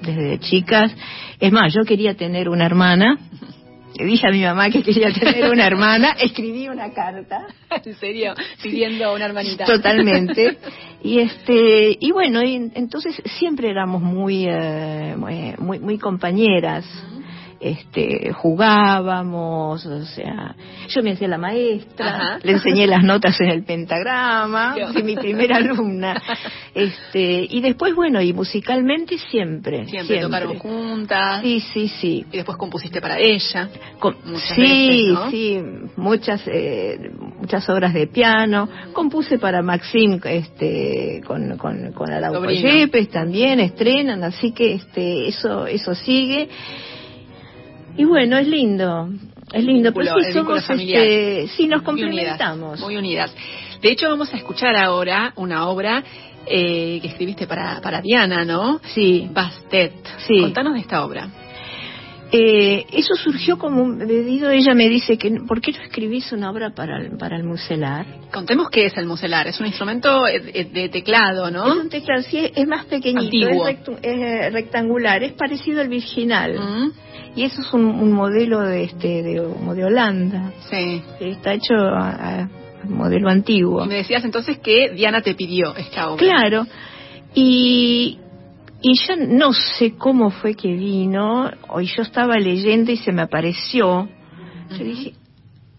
desde 0.01 0.39
chicas. 0.39 0.93
Es 1.39 1.53
más, 1.53 1.73
yo 1.73 1.85
quería 1.85 2.15
tener 2.15 2.49
una 2.49 2.65
hermana, 2.65 3.17
le 4.01 4.07
dije 4.07 4.27
a 4.27 4.31
mi 4.31 4.41
mamá 4.41 4.69
que 4.71 4.81
quería 4.81 5.11
tener 5.13 5.51
una 5.51 5.67
hermana, 5.67 6.11
escribí 6.19 6.67
una 6.67 6.91
carta. 6.91 7.45
¿En 7.85 7.95
serio? 7.95 8.33
Pidiendo 8.61 9.13
una 9.13 9.25
hermanita. 9.25 9.65
Totalmente. 9.65 10.57
Y 11.03 11.17
este 11.17 11.97
y 11.99 12.11
bueno, 12.11 12.43
y 12.43 12.69
entonces 12.75 13.19
siempre 13.39 13.71
éramos 13.71 14.03
muy, 14.03 14.45
eh, 14.47 15.15
muy, 15.57 15.79
muy 15.79 15.97
compañeras. 15.97 16.85
Este, 17.61 18.31
jugábamos, 18.33 19.85
o 19.85 20.05
sea, 20.05 20.55
yo 20.87 21.03
me 21.03 21.11
hacía 21.11 21.27
la 21.27 21.37
maestra, 21.37 22.07
Ajá. 22.07 22.39
le 22.41 22.53
enseñé 22.53 22.87
las 22.87 23.03
notas 23.03 23.39
en 23.39 23.49
el 23.49 23.63
pentagrama, 23.63 24.75
Yo. 24.77 24.87
fui 24.93 25.03
mi 25.03 25.15
primera 25.15 25.57
alumna, 25.57 26.21
este, 26.73 27.45
y 27.49 27.61
después, 27.61 27.93
bueno, 27.95 28.21
y 28.21 28.33
musicalmente 28.33 29.17
siempre, 29.17 29.85
Siempre, 29.85 30.21
tocaron 30.21 30.57
juntas. 30.59 31.41
Sí, 31.41 31.59
sí, 31.59 31.87
sí. 31.87 32.25
Y 32.31 32.37
después 32.37 32.57
compusiste 32.57 33.01
para 33.01 33.19
ella. 33.19 33.69
Muchas 34.25 34.55
sí, 34.55 34.61
veces, 34.61 35.13
¿no? 35.13 35.29
sí, 35.29 35.61
muchas 35.97 36.41
eh, 36.47 37.11
muchas 37.39 37.67
obras 37.69 37.93
de 37.93 38.07
piano. 38.07 38.69
Compuse 38.93 39.37
para 39.37 39.61
Maxim 39.61 40.19
este 40.23 41.21
con 41.25 41.57
con, 41.57 41.91
con 41.93 42.11
Araujo. 42.11 42.49
Yepes 42.49 43.09
también 43.09 43.59
estrenan, 43.59 44.23
así 44.23 44.51
que 44.51 44.73
este 44.73 45.27
eso 45.27 45.67
eso 45.67 45.95
sigue. 45.95 46.49
Y 47.97 48.05
bueno, 48.05 48.37
es 48.37 48.47
lindo. 48.47 49.09
Es 49.53 49.63
lindo, 49.63 49.91
pero 49.93 50.13
sí 50.23 50.31
somos 50.33 50.65
familiar. 50.65 51.03
este, 51.03 51.47
sí 51.55 51.67
nos 51.67 51.83
Muy 51.83 52.03
unidas, 52.03 52.37
complementamos. 52.37 52.79
Muy 52.79 52.97
unidas. 52.97 53.35
De 53.81 53.91
hecho, 53.91 54.09
vamos 54.09 54.33
a 54.33 54.37
escuchar 54.37 54.75
ahora 54.77 55.33
una 55.35 55.67
obra 55.67 56.03
eh, 56.45 56.99
que 57.01 57.07
escribiste 57.09 57.47
para, 57.47 57.81
para 57.81 58.01
Diana, 58.01 58.45
¿no? 58.45 58.79
Sí. 58.93 59.27
Bastet. 59.31 59.93
Sí. 60.27 60.39
Contanos 60.39 60.73
de 60.73 60.79
esta 60.79 61.03
obra. 61.05 61.27
Eh, 62.33 62.85
eso 62.93 63.15
surgió 63.15 63.57
como 63.57 63.81
un 63.83 63.99
pedido, 63.99 64.49
ella 64.51 64.73
me 64.73 64.87
dice 64.87 65.17
que 65.17 65.29
¿por 65.45 65.59
qué 65.59 65.73
no 65.73 65.81
escribís 65.83 66.31
una 66.31 66.49
obra 66.49 66.69
para 66.69 66.97
el, 66.97 67.17
para 67.17 67.35
el 67.35 67.43
muselar? 67.43 68.05
Contemos 68.31 68.69
qué 68.69 68.85
es 68.85 68.95
el 68.95 69.05
muselar. 69.05 69.47
Es 69.47 69.59
un 69.59 69.65
instrumento 69.65 70.25
eh, 70.27 70.39
de, 70.39 70.63
de 70.63 70.87
teclado, 70.87 71.47
Es 71.47 71.53
¿no? 71.53 71.65
un 71.81 71.89
teclado, 71.89 72.21
sí, 72.21 72.49
es 72.55 72.67
más 72.67 72.85
pequeñito, 72.85 73.25
Antiguo. 73.25 73.67
es, 73.67 73.77
rectu- 73.79 73.97
es, 74.01 74.17
eh, 74.21 74.49
rectangular, 74.49 75.21
es 75.23 75.33
parecido 75.33 75.81
al 75.81 75.89
virginal. 75.89 76.57
Mm, 76.57 76.91
Y 77.35 77.43
eso 77.43 77.61
es 77.61 77.73
un, 77.73 77.85
un 77.85 78.11
modelo 78.11 78.59
de 78.61 78.83
este 78.83 79.23
de, 79.23 79.37
como 79.53 79.73
de 79.73 79.85
Holanda. 79.85 80.51
Sí. 80.69 81.01
Está 81.19 81.53
hecho 81.53 81.73
a, 81.75 82.09
a- 82.41 82.49
modelo 82.87 83.29
antiguo. 83.29 83.85
Y 83.85 83.87
me 83.87 83.95
decías 83.95 84.23
entonces 84.25 84.57
que 84.59 84.89
Diana 84.89 85.21
te 85.21 85.35
pidió 85.35 85.75
esta 85.75 86.09
obra. 86.09 86.17
Claro. 86.25 86.65
Y, 87.35 88.17
y 88.81 88.93
yo 89.07 89.15
no 89.15 89.53
sé 89.53 89.93
cómo 89.97 90.31
fue 90.31 90.55
que 90.55 90.73
vino, 90.73 91.49
hoy 91.69 91.85
yo 91.85 92.01
estaba 92.01 92.35
leyendo 92.37 92.91
y 92.91 92.97
se 92.97 93.11
me 93.11 93.21
apareció. 93.21 94.09
Yo 94.71 94.75
Ujú. 94.75 94.83
dije, 94.83 95.13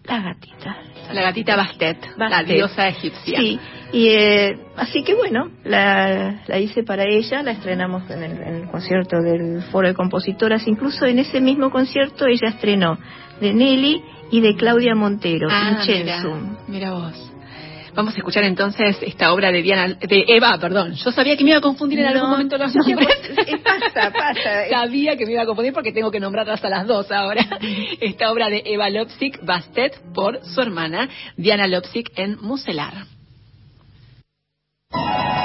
la 0.05 0.21
gatita. 0.21 0.77
La 1.11 1.21
gatita 1.21 1.55
Bastet, 1.57 1.97
la 2.17 2.29
Bastet. 2.29 2.55
diosa 2.55 2.87
egipcia. 2.87 3.39
Sí, 3.39 3.59
y 3.93 4.07
eh, 4.09 4.57
así 4.75 5.03
que 5.03 5.13
bueno, 5.13 5.49
la, 5.63 6.41
la 6.47 6.59
hice 6.59 6.83
para 6.83 7.03
ella, 7.07 7.41
la 7.43 7.51
estrenamos 7.51 8.09
en 8.09 8.23
el, 8.23 8.31
en 8.41 8.55
el 8.55 8.67
concierto 8.69 9.21
del 9.21 9.61
Foro 9.71 9.87
de 9.87 9.93
Compositoras, 9.93 10.67
incluso 10.67 11.05
en 11.05 11.19
ese 11.19 11.39
mismo 11.39 11.69
concierto 11.71 12.25
ella 12.25 12.49
estrenó 12.49 12.97
de 13.39 13.53
Nelly 13.53 14.01
y 14.31 14.41
de 14.41 14.55
Claudia 14.55 14.95
Montero, 14.95 15.47
Ah, 15.49 15.77
mira, 15.79 15.95
Incensum. 15.99 16.57
mira 16.67 16.91
vos. 16.91 17.29
Vamos 17.95 18.15
a 18.15 18.17
escuchar 18.17 18.43
entonces 18.45 18.97
esta 19.03 19.31
obra 19.31 19.51
de 19.51 19.61
Diana, 19.61 19.87
de 19.93 20.25
Eva, 20.27 20.57
perdón. 20.59 20.93
Yo 20.95 21.11
sabía 21.11 21.37
que 21.37 21.43
me 21.43 21.51
iba 21.51 21.59
a 21.59 21.61
confundir 21.61 21.99
en 21.99 22.07
algún 22.07 22.23
No, 22.23 22.29
momento 22.29 22.57
los 22.57 22.73
no, 22.73 22.81
nombres. 22.83 23.07
eh, 23.45 23.57
pasa, 23.63 24.11
pasa. 24.11 24.67
Sabía 24.71 25.15
que 25.15 25.27
me 25.27 25.33
iba 25.33 25.43
a 25.43 25.45
confundir 25.45 25.73
porque 25.73 25.91
tengo 25.91 26.09
que 26.09 26.19
nombrarlas 26.19 26.65
a 26.65 26.69
las 26.69 26.87
dos 26.87 27.11
ahora. 27.11 27.45
Esta 28.01 28.31
obra 28.31 28.49
de 28.49 28.63
Eva 28.65 28.89
Lopsik 28.89 29.45
Bastet 29.45 29.93
por 30.15 30.43
su 30.43 30.59
hermana 30.61 31.07
Diana 31.37 31.67
Lopsik 31.67 32.09
en 32.15 32.39
Muselar. 32.41 32.93
you. 34.95 35.42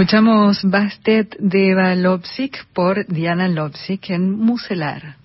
Escuchamos 0.00 0.62
Bastet 0.62 1.36
de 1.38 1.72
Eva 1.72 1.94
Lopsik 1.94 2.72
por 2.72 3.06
Diana 3.06 3.48
Lopsik 3.48 4.08
en 4.08 4.30
Muselar. 4.30 5.16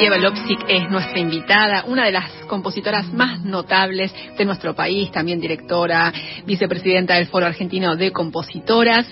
Eva 0.00 0.16
Lopsik 0.18 0.60
es 0.68 0.88
nuestra 0.88 1.18
invitada, 1.18 1.86
una 1.88 2.04
de 2.04 2.12
las 2.12 2.30
compositoras 2.46 3.12
más 3.12 3.44
notables 3.44 4.14
de 4.38 4.44
nuestro 4.44 4.76
país, 4.76 5.10
también 5.10 5.40
directora, 5.40 6.12
vicepresidenta 6.46 7.14
del 7.14 7.26
Foro 7.26 7.46
Argentino 7.46 7.96
de 7.96 8.12
Compositoras. 8.12 9.08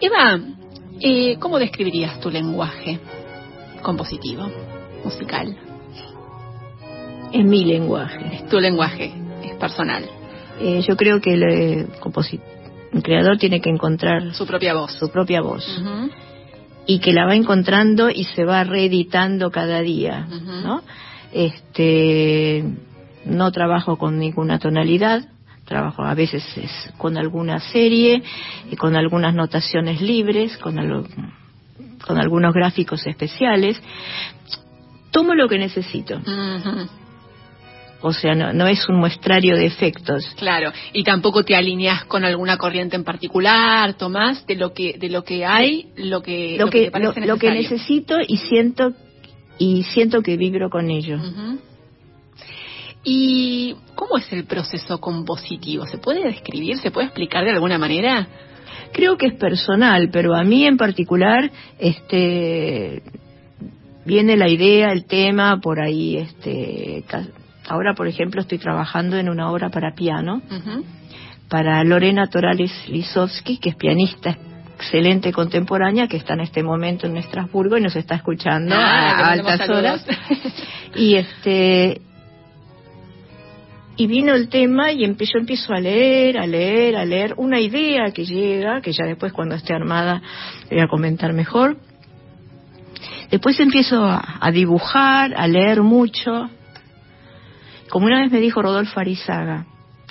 Eva, 0.00 0.40
eh, 1.00 1.36
¿cómo 1.38 1.60
describirías 1.60 2.18
tu 2.18 2.30
lenguaje 2.30 2.98
compositivo, 3.80 4.50
musical? 5.04 5.56
Es 7.32 7.44
mi 7.44 7.64
lenguaje. 7.64 8.38
Es 8.38 8.48
tu 8.48 8.58
lenguaje, 8.58 9.21
es 9.44 9.56
personal. 9.56 10.04
Eh, 10.60 10.82
yo 10.86 10.96
creo 10.96 11.20
que 11.20 11.34
el, 11.34 11.42
eh, 11.42 11.86
el, 12.92 13.02
creador 13.02 13.38
tiene 13.38 13.60
que 13.60 13.70
encontrar 13.70 14.34
su 14.34 14.46
propia 14.46 14.74
voz. 14.74 14.92
Su 14.92 15.10
propia 15.10 15.40
voz. 15.40 15.66
Y 16.86 16.98
que 16.98 17.12
la 17.12 17.26
va 17.26 17.34
encontrando 17.34 18.10
y 18.10 18.24
se 18.24 18.44
va 18.44 18.64
reeditando 18.64 19.50
cada 19.50 19.80
día, 19.80 20.26
¿no? 20.64 20.82
Este, 21.32 22.64
no 23.24 23.50
trabajo 23.52 23.96
con 23.96 24.18
ninguna 24.18 24.58
tonalidad, 24.58 25.22
trabajo 25.64 26.02
a 26.02 26.14
veces 26.14 26.44
es 26.56 26.70
con 26.98 27.16
alguna 27.16 27.60
serie, 27.60 28.22
y 28.70 28.76
con 28.76 28.96
algunas 28.96 29.34
notaciones 29.34 30.00
libres, 30.00 30.58
con, 30.58 30.76
con 32.06 32.18
algunos 32.18 32.52
gráficos 32.52 33.06
especiales. 33.06 33.80
Tomo 35.10 35.34
lo 35.34 35.48
que 35.48 35.58
necesito. 35.58 36.20
O 38.02 38.12
sea, 38.12 38.34
no, 38.34 38.66
es 38.66 38.88
un 38.88 38.96
muestrario 38.96 39.56
de 39.56 39.66
efectos. 39.66 40.24
Claro, 40.36 40.72
y 40.92 41.04
tampoco 41.04 41.44
te 41.44 41.54
alineas 41.54 42.04
con 42.04 42.24
alguna 42.24 42.56
corriente 42.56 42.96
en 42.96 43.04
particular, 43.04 43.94
Tomás, 43.94 44.44
de 44.46 44.56
lo 44.56 44.72
que 44.72 44.98
de 44.98 45.08
lo 45.08 45.22
que 45.22 45.46
hay, 45.46 45.86
lo 45.96 46.20
que 46.20 46.56
lo, 46.58 46.68
que, 46.68 46.90
lo, 47.24 47.36
que 47.38 47.50
necesito 47.50 48.16
y 48.26 48.38
siento 48.38 48.92
y 49.58 49.84
siento 49.84 50.20
que 50.20 50.36
vibro 50.36 50.68
con 50.68 50.90
ello. 50.90 51.18
¿Y 53.04 53.74
cómo 53.94 54.18
es 54.18 54.32
el 54.32 54.44
proceso 54.44 55.00
compositivo? 55.00 55.86
¿Se 55.86 55.98
puede 55.98 56.24
describir? 56.24 56.78
¿Se 56.78 56.90
puede 56.90 57.06
explicar 57.06 57.44
de 57.44 57.52
alguna 57.52 57.78
manera? 57.78 58.26
Creo 58.92 59.16
que 59.16 59.26
es 59.26 59.34
personal, 59.34 60.10
pero 60.12 60.34
a 60.34 60.44
mí 60.44 60.66
en 60.66 60.76
particular, 60.76 61.50
este, 61.78 63.02
viene 64.04 64.36
la 64.36 64.48
idea, 64.48 64.92
el 64.92 65.04
tema, 65.06 65.60
por 65.60 65.80
ahí, 65.80 66.16
este, 66.16 67.04
ahora 67.68 67.94
por 67.94 68.08
ejemplo 68.08 68.40
estoy 68.40 68.58
trabajando 68.58 69.16
en 69.18 69.28
una 69.28 69.50
obra 69.50 69.70
para 69.70 69.94
piano, 69.94 70.42
para 71.48 71.82
Lorena 71.84 72.26
Torales 72.28 72.72
Lisowski, 72.88 73.58
que 73.58 73.70
es 73.70 73.76
pianista 73.76 74.36
excelente 74.76 75.32
contemporánea, 75.32 76.08
que 76.08 76.16
está 76.16 76.34
en 76.34 76.40
este 76.40 76.62
momento 76.62 77.06
en 77.06 77.16
Estrasburgo 77.16 77.76
y 77.76 77.80
nos 77.80 77.94
está 77.94 78.16
escuchando 78.16 78.74
ah, 78.76 79.28
a 79.28 79.32
altas 79.32 79.68
horas. 79.68 80.04
y 80.96 81.14
este, 81.14 82.00
y 83.96 84.06
vino 84.06 84.34
el 84.34 84.48
tema 84.48 84.90
y 84.92 85.06
yo 85.06 85.38
empiezo 85.38 85.72
a 85.72 85.80
leer, 85.80 86.38
a 86.38 86.46
leer, 86.46 86.96
a 86.96 87.04
leer 87.04 87.34
una 87.36 87.60
idea 87.60 88.10
que 88.12 88.24
llega, 88.24 88.80
que 88.80 88.92
ya 88.92 89.04
después 89.04 89.32
cuando 89.32 89.54
esté 89.54 89.74
armada 89.74 90.22
voy 90.70 90.80
a 90.80 90.88
comentar 90.88 91.32
mejor. 91.32 91.76
Después 93.30 93.58
empiezo 93.60 94.04
a, 94.04 94.50
dibujar, 94.52 95.34
a 95.36 95.46
leer 95.46 95.82
mucho. 95.82 96.50
Como 97.92 98.06
una 98.06 98.22
vez 98.22 98.32
me 98.32 98.40
dijo 98.40 98.62
Rodolfo 98.62 99.00
Arizaga, 99.00 99.66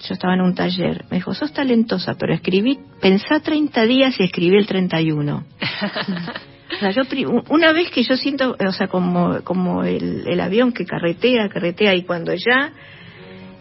yo 0.07 0.13
estaba 0.13 0.35
en 0.35 0.41
un 0.41 0.53
taller, 0.53 1.03
me 1.09 1.17
dijo, 1.17 1.33
sos 1.33 1.51
talentosa, 1.51 2.13
pero 2.13 2.31
escribí, 2.31 2.77
pensá 3.01 3.39
30 3.39 3.87
días 3.87 4.19
y 4.19 4.23
escribí 4.23 4.55
el 4.55 4.67
31. 4.67 5.43
o 6.75 6.79
sea, 6.79 6.91
yo, 6.91 7.01
una 7.49 7.71
vez 7.71 7.89
que 7.89 8.03
yo 8.03 8.15
siento, 8.17 8.55
o 8.55 8.71
sea, 8.71 8.87
como, 8.87 9.41
como 9.43 9.83
el, 9.83 10.27
el 10.27 10.39
avión 10.41 10.73
que 10.73 10.85
carretea, 10.85 11.49
carretea, 11.49 11.95
y 11.95 12.03
cuando 12.03 12.35
ya 12.35 12.71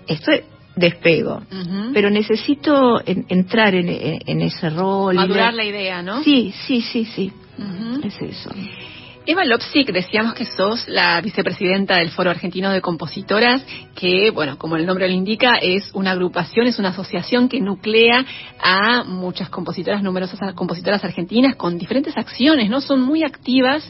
estoy 0.07 0.43
despego, 0.77 1.41
pero 1.95 2.11
necesito 2.11 3.01
entrar 3.07 3.75
en, 3.75 4.43
ese 4.43 4.69
rol. 4.69 5.15
Madurar 5.15 5.55
la 5.55 5.65
idea, 5.65 6.03
¿no? 6.03 6.23
Sí, 6.25 6.53
sí, 6.67 6.83
sí, 6.83 7.07
sí. 7.07 7.33
Es 8.05 8.21
eso. 8.21 8.51
Eva 9.27 9.45
Lopsik, 9.45 9.93
decíamos 9.93 10.33
que 10.33 10.47
sos 10.47 10.89
la 10.89 11.21
vicepresidenta 11.21 11.97
del 11.97 12.11
Foro 12.11 12.31
Argentino 12.31 12.71
de 12.71 12.81
Compositoras, 12.81 13.63
que, 13.95 14.31
bueno, 14.31 14.57
como 14.57 14.77
el 14.77 14.87
nombre 14.87 15.09
lo 15.09 15.15
indica, 15.15 15.59
es 15.61 15.91
una 15.93 16.13
agrupación, 16.13 16.67
es 16.67 16.79
una 16.79 16.89
asociación 16.89 17.51
que 17.51 17.61
nuclea 17.61 18.25
a 18.59 19.05
muchas 19.05 19.51
compositoras, 19.51 20.03
numerosas 20.03 20.55
compositoras 20.55 21.05
argentinas 21.05 21.55
con 21.57 21.77
diferentes 21.77 22.17
acciones, 22.17 22.71
¿no? 22.71 22.81
Son 22.81 23.03
muy 23.03 23.23
activas 23.23 23.87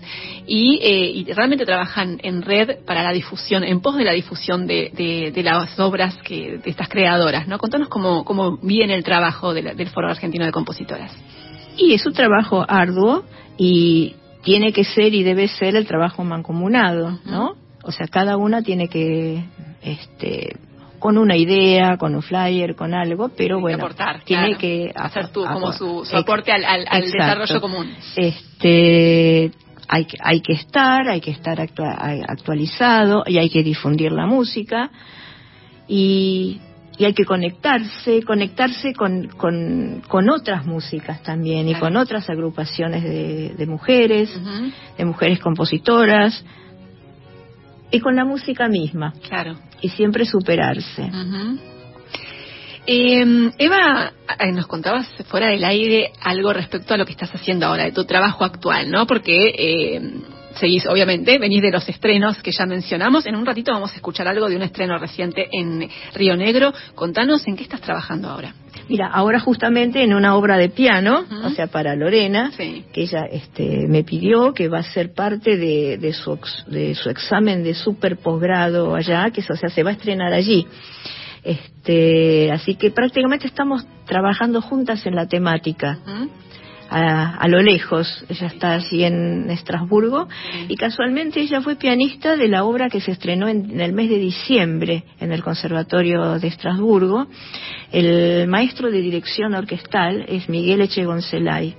y, 0.49 0.81
eh, 0.83 1.33
realmente 1.33 1.65
trabajan 1.65 2.19
en 2.25 2.43
red 2.43 2.85
para 2.85 3.05
la 3.05 3.13
difusión, 3.13 3.63
en 3.63 3.81
pos 3.81 3.97
de 3.97 4.05
la 4.05 4.13
difusión 4.13 4.67
de, 4.67 5.33
las 5.45 5.79
obras 5.79 6.17
que, 6.25 6.59
de 6.59 6.71
estas 6.71 6.89
creadoras, 6.89 7.47
¿no? 7.47 7.59
Contanos 7.59 7.89
cómo, 7.89 8.25
cómo 8.25 8.59
viene 8.59 8.95
el 8.95 9.05
trabajo 9.05 9.55
del 9.55 9.89
Foro 9.91 10.09
Argentino 10.09 10.45
de 10.45 10.51
Compositoras. 10.51 11.17
Y 11.77 11.95
es 11.95 12.05
un 12.05 12.13
trabajo 12.13 12.65
arduo 12.69 13.25
y 13.57 14.17
tiene 14.43 14.73
que 14.73 14.85
ser 14.85 15.15
y 15.15 15.23
debe 15.23 15.49
ser 15.49 15.77
el 15.77 15.87
trabajo 15.87 16.25
mancomunado, 16.25 17.19
¿no? 17.25 17.57
O 17.83 17.93
sea, 17.93 18.07
cada 18.07 18.37
una 18.37 18.63
tiene 18.63 18.89
que, 18.89 19.45
este, 19.83 20.57
con 20.99 21.19
una 21.19 21.37
idea, 21.37 21.97
con 21.97 22.15
un 22.15 22.23
flyer, 22.23 22.77
con 22.77 22.95
algo, 22.95 23.31
pero 23.37 23.61
bueno, 23.61 23.89
tiene 24.25 24.57
que 24.57 24.93
hacer 24.95 25.29
tú 25.29 25.45
como 25.45 25.73
su, 25.73 26.05
aporte 26.13 26.53
al, 26.53 26.85
desarrollo 27.03 27.61
común. 27.61 27.95
Este, 28.17 29.51
hay 29.89 30.05
que, 30.05 30.17
hay 30.23 30.41
que 30.41 30.53
estar, 30.53 31.09
hay 31.09 31.21
que 31.21 31.31
estar 31.31 31.61
actualizado 31.61 33.25
y 33.27 33.39
hay 33.39 33.51
que 33.51 33.63
difundir 33.63 34.13
la 34.13 34.27
música. 34.27 34.91
Y 35.89 36.61
y 37.01 37.07
hay 37.07 37.15
que 37.15 37.25
conectarse, 37.25 38.23
conectarse 38.25 38.93
con, 38.93 39.29
con, 39.29 40.29
otras 40.29 40.67
músicas 40.67 41.23
también 41.23 41.67
y 41.67 41.75
con 41.75 41.97
otras 41.97 42.29
agrupaciones 42.29 43.03
de, 43.03 43.67
mujeres, 43.67 44.31
de 44.99 45.05
mujeres 45.07 45.39
compositoras 45.39 46.45
y 47.91 48.01
con 48.01 48.17
la 48.17 48.27
música 48.27 48.69
misma. 48.69 49.15
Claro. 49.27 49.57
Y 49.81 49.89
siempre 49.89 50.27
superarse. 50.27 51.11
Em, 52.85 53.51
Eva, 53.57 54.13
nos 54.53 54.67
contabas 54.67 55.09
fuera 55.25 55.47
del 55.47 55.65
aire 55.65 56.13
algo 56.21 56.53
respecto 56.53 56.93
a 56.93 56.99
lo 56.99 57.07
que 57.07 57.13
estás 57.13 57.35
haciendo 57.35 57.65
ahora, 57.65 57.85
de 57.85 57.93
tu 57.93 58.05
trabajo 58.05 58.45
actual, 58.45 58.91
¿no? 58.91 59.07
Porque 59.07 59.55
eh, 59.57 60.03
seguís, 60.57 60.87
obviamente, 60.87 61.39
venís 61.39 61.63
de 61.63 61.71
los 61.71 61.89
estrenos 61.89 62.41
que 62.43 62.53
ya 62.53 62.67
mencionamos. 62.67 63.27
En 63.27 63.37
un 63.37 63.47
ratito 63.47 63.73
vamos 63.73 63.93
a 63.93 63.97
escuchar 63.97 64.29
algo 64.29 64.49
de 64.49 64.57
un 64.57 64.63
estreno 64.63 64.99
reciente 64.99 65.49
en 65.53 65.89
Río 66.15 66.37
Negro. 66.37 66.73
Contanos 66.95 67.47
en 67.47 67.57
qué 67.57 67.65
estás 67.65 67.81
trabajando 67.81 68.29
ahora. 68.29 68.55
Mira, 68.89 69.07
ahora 69.07 69.39
justamente 69.39 70.03
en 70.03 70.15
una 70.15 70.35
obra 70.35 70.57
de 70.57 70.69
piano, 70.69 71.25
o 71.45 71.51
sea, 71.51 71.69
para 71.69 71.95
Lorena, 71.95 72.51
que 72.57 73.03
ella 73.03 73.25
este, 73.31 73.87
me 73.89 74.03
pidió 74.03 74.53
que 74.53 74.69
va 74.69 74.79
a 74.79 74.83
ser 74.83 75.13
parte 75.15 75.57
de, 75.57 76.13
su, 76.13 76.39
de 76.67 76.95
su 76.97 77.09
examen 77.09 77.63
de 77.63 77.75
super 77.75 78.17
posgrado 78.17 78.95
allá, 78.97 79.31
que 79.31 79.43
o 79.43 79.57
sea, 79.57 79.71
se 79.71 79.83
va 79.85 79.91
a 79.91 79.93
estrenar 79.93 80.33
allí. 80.33 80.67
Este, 81.45 82.51
así 82.51 82.75
que 82.75 82.91
prácticamente 82.91 83.47
estamos 83.47 83.87
trabajando 84.07 84.61
juntas 84.61 85.07
en 85.07 85.15
la 85.15 85.27
temática 85.27 85.99
a, 86.91 87.47
lo 87.49 87.63
lejos. 87.63 88.25
Ella 88.29 88.49
está 88.49 88.73
allí 88.73 89.05
en 89.05 89.49
Estrasburgo 89.51 90.29
y 90.69 90.77
casualmente 90.77 91.41
ella 91.41 91.61
fue 91.61 91.77
pianista 91.77 92.37
de 92.37 92.49
la 92.49 92.65
obra 92.65 92.89
que 92.91 93.01
se 93.01 93.13
estrenó 93.13 93.49
en, 93.49 93.81
el 93.81 93.93
mes 93.93 94.11
de 94.11 94.19
diciembre 94.19 95.05
en 95.21 95.33
el 95.33 95.43
Conservatorio 95.43 96.39
de 96.39 96.49
Estrasburgo. 96.49 97.29
El 97.93 98.49
maestro 98.49 98.91
de 98.91 99.01
dirección 99.01 99.55
orquestal 99.55 100.25
es 100.29 100.49
Miguel 100.49 100.81
Echegoncelay, 100.83 101.77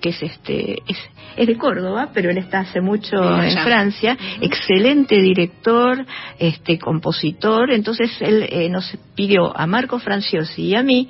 que 0.00 0.10
es 0.10 0.22
este 0.22 0.82
es, 0.86 0.98
es, 1.36 1.46
de 1.46 1.56
Córdoba, 1.56 2.10
pero 2.12 2.30
él 2.30 2.38
está 2.38 2.60
hace 2.60 2.80
mucho 2.80 3.16
en 3.42 3.58
Francia. 3.58 4.16
Excelente 4.40 5.20
director, 5.20 6.04
este 6.38 6.78
compositor. 6.78 7.70
Entonces 7.72 8.10
él 8.20 8.46
eh, 8.48 8.68
nos 8.68 8.96
pidió 9.14 9.56
a 9.56 9.66
Marco 9.66 9.98
Franciosi 9.98 10.62
y 10.62 10.74
a 10.74 10.82
mí 10.82 11.08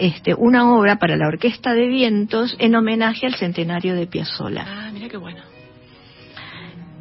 este, 0.00 0.34
una 0.34 0.74
obra 0.74 0.96
para 0.96 1.16
la 1.16 1.28
Orquesta 1.28 1.74
de 1.74 1.86
Vientos 1.86 2.56
en 2.58 2.74
homenaje 2.74 3.26
al 3.26 3.34
centenario 3.34 3.94
de 3.94 4.06
Piazzolla. 4.06 4.64
Ah, 4.66 4.90
mira 4.92 5.08
qué 5.08 5.16
bueno. 5.16 5.40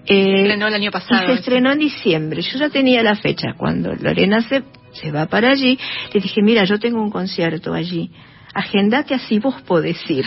Eh, 0.06 0.26
se 0.26 0.36
estrenó 0.42 0.68
el 0.68 0.74
año 0.74 0.92
pasado. 0.92 1.28
se 1.28 1.34
estrenó 1.34 1.72
en 1.72 1.80
diciembre. 1.80 2.42
Yo 2.42 2.60
ya 2.60 2.70
tenía 2.70 3.04
la 3.04 3.16
fecha. 3.16 3.54
Cuando 3.56 3.94
Lorena 3.96 4.42
se, 4.42 4.64
se 4.92 5.12
va 5.12 5.28
para 5.28 5.52
allí, 5.52 5.78
le 6.14 6.20
dije, 6.20 6.42
mira, 6.42 6.64
yo 6.64 6.80
tengo 6.80 7.02
un 7.02 7.12
concierto 7.12 7.74
allí. 7.74 8.12
Agendate 8.54 9.14
así 9.14 9.40
vos 9.40 9.62
podés 9.62 9.98
ir. 10.10 10.26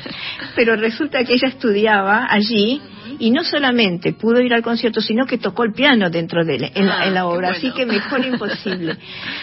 Pero 0.56 0.76
resulta 0.76 1.24
que 1.24 1.34
ella 1.34 1.48
estudiaba 1.48 2.26
allí 2.30 2.80
y 3.18 3.30
no 3.30 3.44
solamente 3.44 4.12
pudo 4.12 4.40
ir 4.40 4.52
al 4.54 4.62
concierto, 4.62 5.00
sino 5.00 5.26
que 5.26 5.38
tocó 5.38 5.64
el 5.64 5.72
piano 5.72 6.10
dentro 6.10 6.44
de 6.44 6.54
en, 6.74 6.86
la, 6.86 7.06
en 7.06 7.14
la 7.14 7.20
Ah, 7.20 7.26
obra, 7.26 7.48
bueno. 7.50 7.56
así 7.56 7.70
que 7.72 7.86
mejor 7.86 8.24
imposible. 8.26 8.96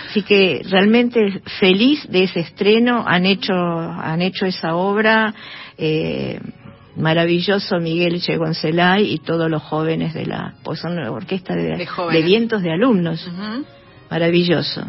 Así 0.10 0.22
que 0.24 0.62
realmente 0.70 1.42
feliz 1.60 2.06
de 2.10 2.24
ese 2.24 2.42
estreno, 2.42 3.04
han 3.08 3.26
hecho, 3.26 3.54
han 3.54 4.22
hecho 4.22 4.46
esa 4.46 4.76
obra, 4.76 5.34
eh, 5.78 6.40
maravilloso 6.96 7.78
Miguel 7.80 8.20
Chegoncelay 8.22 9.14
y 9.14 9.20
todos 9.20 9.50
los 9.50 9.62
jóvenes 9.64 10.14
de 10.14 10.26
la, 10.26 10.56
pues 10.64 10.80
son 10.80 10.94
una 10.98 11.10
orquesta 11.10 11.56
de, 11.56 11.88
De 12.12 12.22
vientos 12.22 12.62
de 12.62 12.72
alumnos, 12.74 13.26
maravilloso. 14.10 14.86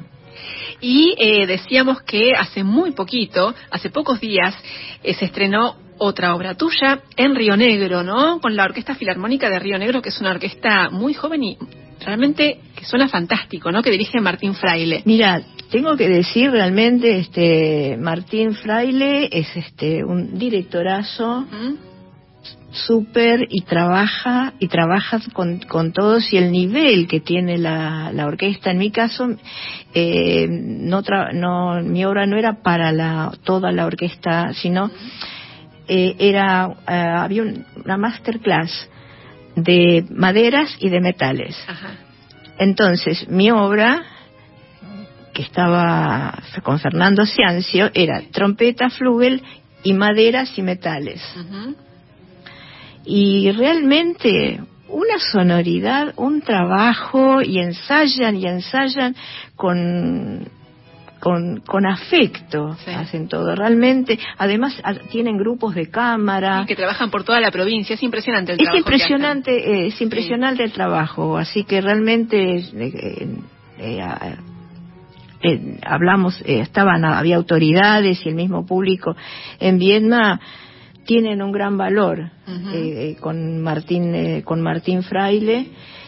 Y 0.82 1.14
eh, 1.16 1.46
decíamos 1.46 2.02
que 2.02 2.32
hace 2.36 2.64
muy 2.64 2.90
poquito, 2.90 3.54
hace 3.70 3.88
pocos 3.88 4.20
días, 4.20 4.54
eh, 5.02 5.14
se 5.14 5.26
estrenó 5.26 5.76
otra 5.98 6.34
obra 6.34 6.54
tuya 6.54 7.00
en 7.16 7.36
Río 7.36 7.56
Negro, 7.56 8.02
¿no? 8.02 8.40
Con 8.40 8.56
la 8.56 8.64
Orquesta 8.64 8.96
Filarmónica 8.96 9.48
de 9.48 9.60
Río 9.60 9.78
Negro, 9.78 10.02
que 10.02 10.09
es 10.09 10.20
una 10.20 10.32
orquesta 10.32 10.90
muy 10.90 11.14
joven 11.14 11.44
y 11.44 11.59
realmente 12.04 12.59
que 12.74 12.84
suena 12.84 13.09
fantástico, 13.09 13.70
¿no? 13.70 13.80
Que 13.80 13.92
dirige 13.92 14.20
Martín 14.20 14.54
Fraile. 14.54 15.02
Mira, 15.04 15.40
tengo 15.70 15.96
que 15.96 16.09
decir 16.09 16.50
realmente, 16.50 17.18
este, 17.18 17.96
Martín 17.96 18.54
Fraile 18.54 19.28
es 19.30 19.56
este, 19.56 20.04
un 20.04 20.36
directorazo, 20.36 21.42
¿Mm? 21.42 21.91
Súper 22.72 23.46
y 23.50 23.62
trabaja 23.62 24.54
y 24.58 24.68
trabaja 24.68 25.20
con, 25.32 25.58
con 25.60 25.92
todos 25.92 26.32
y 26.32 26.36
el 26.38 26.50
nivel 26.50 27.06
que 27.06 27.20
tiene 27.20 27.58
la, 27.58 28.10
la 28.12 28.26
orquesta 28.26 28.70
en 28.70 28.78
mi 28.78 28.90
caso 28.90 29.28
eh, 29.94 30.46
no, 30.50 31.02
tra- 31.02 31.32
no 31.32 31.82
mi 31.82 32.04
obra 32.04 32.26
no 32.26 32.36
era 32.36 32.62
para 32.62 32.90
la 32.92 33.30
toda 33.44 33.72
la 33.72 33.84
orquesta 33.86 34.52
sino 34.54 34.90
eh, 35.86 36.14
era 36.18 36.68
eh, 36.88 36.92
había 36.94 37.42
un- 37.42 37.64
una 37.84 37.96
masterclass 37.98 38.88
de 39.54 40.04
maderas 40.10 40.74
y 40.80 40.88
de 40.88 41.00
metales 41.00 41.56
Ajá. 41.68 41.90
entonces 42.58 43.28
mi 43.28 43.50
obra 43.50 44.02
que 45.34 45.42
estaba 45.42 46.38
con 46.62 46.78
Fernando 46.78 47.24
Ciancio 47.26 47.90
era 47.94 48.22
trompeta 48.32 48.90
flugel 48.90 49.42
y 49.82 49.94
maderas 49.94 50.56
y 50.58 50.62
metales. 50.62 51.20
Y 53.04 53.50
realmente 53.52 54.60
una 54.88 55.18
sonoridad, 55.32 56.12
un 56.16 56.42
trabajo 56.42 57.40
y 57.42 57.58
ensayan 57.58 58.36
y 58.36 58.46
ensayan 58.46 59.14
con 59.56 60.48
con, 61.20 61.60
con 61.60 61.86
afecto 61.86 62.76
Sí. 62.84 62.90
hacen 62.90 63.28
todo 63.28 63.54
realmente 63.54 64.18
además 64.38 64.80
a- 64.82 64.94
tienen 64.94 65.38
grupos 65.38 65.72
de 65.76 65.88
cámara 65.88 66.62
Y 66.64 66.66
que 66.66 66.74
trabajan 66.74 67.10
por 67.12 67.22
toda 67.22 67.40
la 67.40 67.52
provincia. 67.52 67.94
Es 67.94 68.02
impresionante 68.02 68.50
el 68.52 68.58
es 68.58 68.64
trabajo 68.64 68.72
que 68.74 68.78
impresionante 68.80 69.70
eh, 69.84 69.86
es 69.86 70.00
impresionante 70.00 70.64
el 70.64 70.72
trabajo 70.72 71.38
así 71.38 71.62
que 71.62 71.80
realmente 71.80 72.56
eh, 72.56 72.64
eh, 72.74 73.28
eh, 73.78 74.00
a- 74.02 74.36
eh, 75.44 75.78
hablamos 75.86 76.40
eh, 76.44 76.60
estaban 76.60 77.04
había 77.04 77.36
autoridades 77.36 78.24
y 78.26 78.28
el 78.28 78.34
mismo 78.34 78.66
público 78.66 79.14
en 79.60 79.78
Vietnam 79.78 80.40
tienen 81.04 81.42
un 81.42 81.52
gran 81.52 81.76
valor 81.76 82.30
Ujú. 82.46 82.70
eh, 82.70 83.10
eh, 83.10 83.16
con 83.20 83.60
Martín 83.60 84.14
eh, 84.14 84.42
con 84.44 84.60
Martín 84.60 85.02
Fraile 85.02 85.66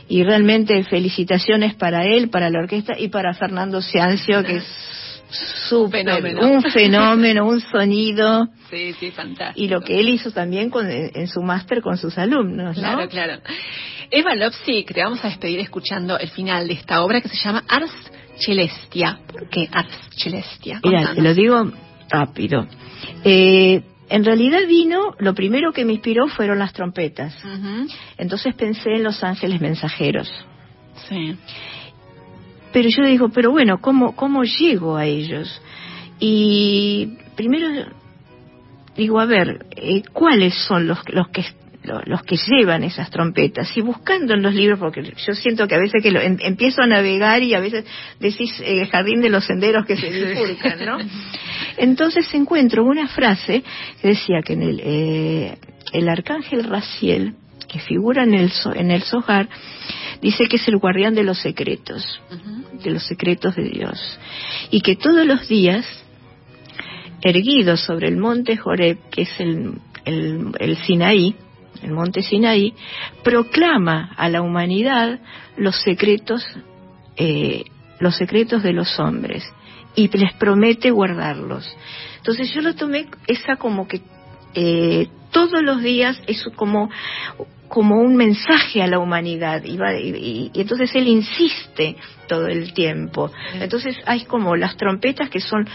y 0.08 0.22
realmente 0.22 0.82
felicitaciones 0.84 1.74
para 1.74 2.04
él 2.04 2.30
para 2.30 2.50
la 2.50 2.60
orquesta 2.60 2.94
y 2.98 3.08
para 3.08 3.34
Fernando 3.34 3.80
Ciancio 3.80 4.42
que 4.42 4.56
es 4.56 4.94
fenómeno. 5.90 6.40
un 6.48 6.62
fenómeno 6.62 7.46
un 7.46 7.60
sonido. 7.60 8.48
Sí, 8.70 8.92
sí, 8.98 9.10
fantástico. 9.10 9.64
y 9.64 9.68
lo 9.68 9.80
que 9.80 9.98
él 9.98 10.08
hizo 10.08 10.30
también 10.30 10.70
con, 10.70 10.90
en, 10.90 11.26
su 11.28 11.42
máster 11.42 11.80
con 11.80 11.96
sus 11.96 12.16
alumnos, 12.18 12.76
¿no? 12.76 12.82
Claro, 12.82 13.08
claro. 13.08 13.40
Eva 14.10 14.34
Lopsik, 14.34 14.92
te 14.92 15.02
vamos 15.02 15.24
a 15.24 15.28
despedir 15.28 15.60
escuchando 15.60 16.18
el 16.18 16.28
final 16.28 16.68
de 16.68 16.74
esta 16.74 17.02
obra 17.02 17.20
que 17.20 17.28
se 17.28 17.36
llama 17.36 17.64
Ars 17.68 17.92
Celestia. 18.36 19.20
¿Por 19.26 19.48
qué 19.48 19.68
Ars 19.72 19.98
Celestia? 20.16 20.80
Mira, 20.84 21.14
te 21.14 21.22
lo 21.22 21.34
digo 21.34 21.72
rápido. 22.08 22.66
Eh, 23.24 23.82
en 24.14 24.24
realidad 24.24 24.60
vino, 24.68 25.16
lo 25.18 25.34
primero 25.34 25.72
que 25.72 25.84
me 25.84 25.94
inspiró 25.94 26.28
fueron 26.28 26.60
las 26.60 26.72
trompetas. 26.72 27.34
Entonces 28.16 28.54
pensé 28.54 28.90
en 28.90 29.02
los 29.02 29.24
ángeles 29.24 29.60
mensajeros. 29.60 30.30
Sí. 31.08 31.36
Pero 32.72 32.88
yo 32.96 33.04
digo, 33.06 33.30
pero 33.30 33.50
bueno, 33.50 33.80
¿cómo, 33.80 34.14
cómo 34.14 34.44
llego 34.44 34.94
a 34.94 35.04
ellos? 35.04 35.60
Y 36.20 37.18
primero 37.34 37.66
digo, 38.96 39.18
a 39.18 39.26
ver, 39.26 39.66
eh, 39.74 40.04
¿cuáles 40.12 40.54
son 40.68 40.86
los, 40.86 40.98
los 41.08 41.26
que 41.30 41.44
los 41.85 42.23
que 42.23 42.36
llevan 42.36 42.82
esas 42.82 43.11
trompetas 43.11 43.77
y 43.77 43.81
buscando 43.82 44.35
en 44.35 44.43
los 44.43 44.55
libros 44.55 44.78
porque 44.78 45.02
yo 45.02 45.35
siento 45.35 45.69
que 45.69 45.74
a 45.74 45.78
veces 45.78 46.02
que 46.02 46.11
lo, 46.11 46.20
em- 46.20 46.39
empiezo 46.40 46.82
a 46.82 46.86
navegar 46.86 47.43
y 47.43 47.55
a 47.55 47.61
veces 47.61 47.85
decís 48.19 48.59
eh, 48.61 48.81
el 48.82 48.89
jardín 48.89 49.20
de 49.20 49.28
los 49.28 49.44
senderos 49.44 49.85
que 49.86 49.97
se 49.97 50.09
bifurcan, 50.11 50.85
¿no? 50.85 50.98
Entonces 51.77 52.32
encuentro 52.35 52.85
una 52.85 53.06
frase 53.09 53.62
que 54.01 54.09
decía 54.09 54.40
que 54.44 54.55
en 54.55 54.62
el, 54.62 54.81
eh, 54.82 55.59
el 55.93 56.09
arcángel 56.09 56.65
Raciel, 56.65 57.35
que 57.69 57.78
figura 57.81 58.23
en 58.24 58.35
el, 58.35 58.51
so- 58.51 58.74
en 58.74 58.90
el 58.90 59.02
Zohar, 59.02 59.48
dice 60.23 60.47
que 60.48 60.56
es 60.56 60.66
el 60.69 60.78
guardián 60.78 61.15
de 61.15 61.24
los 61.24 61.39
secretos, 61.39 62.20
de 62.82 62.90
los 62.90 63.05
secretos 63.06 63.56
de 63.56 63.65
Dios. 63.69 64.19
Y 64.70 64.81
que 64.81 64.97
todos 64.97 65.27
los 65.27 65.48
días, 65.48 65.85
erguido 67.23 67.77
sobre 67.77 68.09
el 68.09 68.16
monte 68.16 68.56
Joreb, 68.56 68.98
que 69.11 69.23
es 69.23 69.40
el, 69.40 69.73
el, 70.05 70.52
el 70.59 70.77
Sinaí, 70.78 71.35
el 71.85 71.93
monte 71.93 72.23
Sinaí, 72.23 72.74
proclama 73.23 74.12
a 74.16 74.28
la 74.28 74.43
humanidad 74.43 75.20
los 75.56 75.77
secretos, 75.82 76.44
eh, 77.16 77.65
los 78.01 78.16
secretos 78.16 78.62
de 78.62 78.73
los 78.73 78.98
hombres 78.98 79.44
y 79.94 80.09
les 80.16 80.32
promete 80.35 80.90
guardarlos. 80.90 81.65
Entonces 82.16 82.52
yo 82.52 82.61
lo 82.62 82.74
tomé 82.74 83.06
esa 83.27 83.56
como 83.56 83.86
que 83.86 84.01
eh, 84.55 85.09
todos 85.31 85.62
los 85.62 85.82
días 85.82 86.20
es 86.27 86.44
como 86.56 86.90
como 87.69 87.97
un 88.01 88.15
mensaje 88.15 88.82
a 88.82 88.86
la 88.86 89.01
humanidad 89.01 89.65
y, 89.65 89.77
va- 89.77 89.98
y- 89.98 90.11
y- 90.11 90.51
y 90.55 90.61
entonces 90.61 90.94
él 90.94 91.09
insiste 91.09 91.97
todo 92.28 92.47
el 92.47 92.73
tiempo. 92.73 93.32
Entonces 93.55 93.97
hay 94.06 94.24
como 94.27 94.55
las 94.55 94.77
trompetas 94.77 95.28
que 95.28 95.40
son 95.40 95.66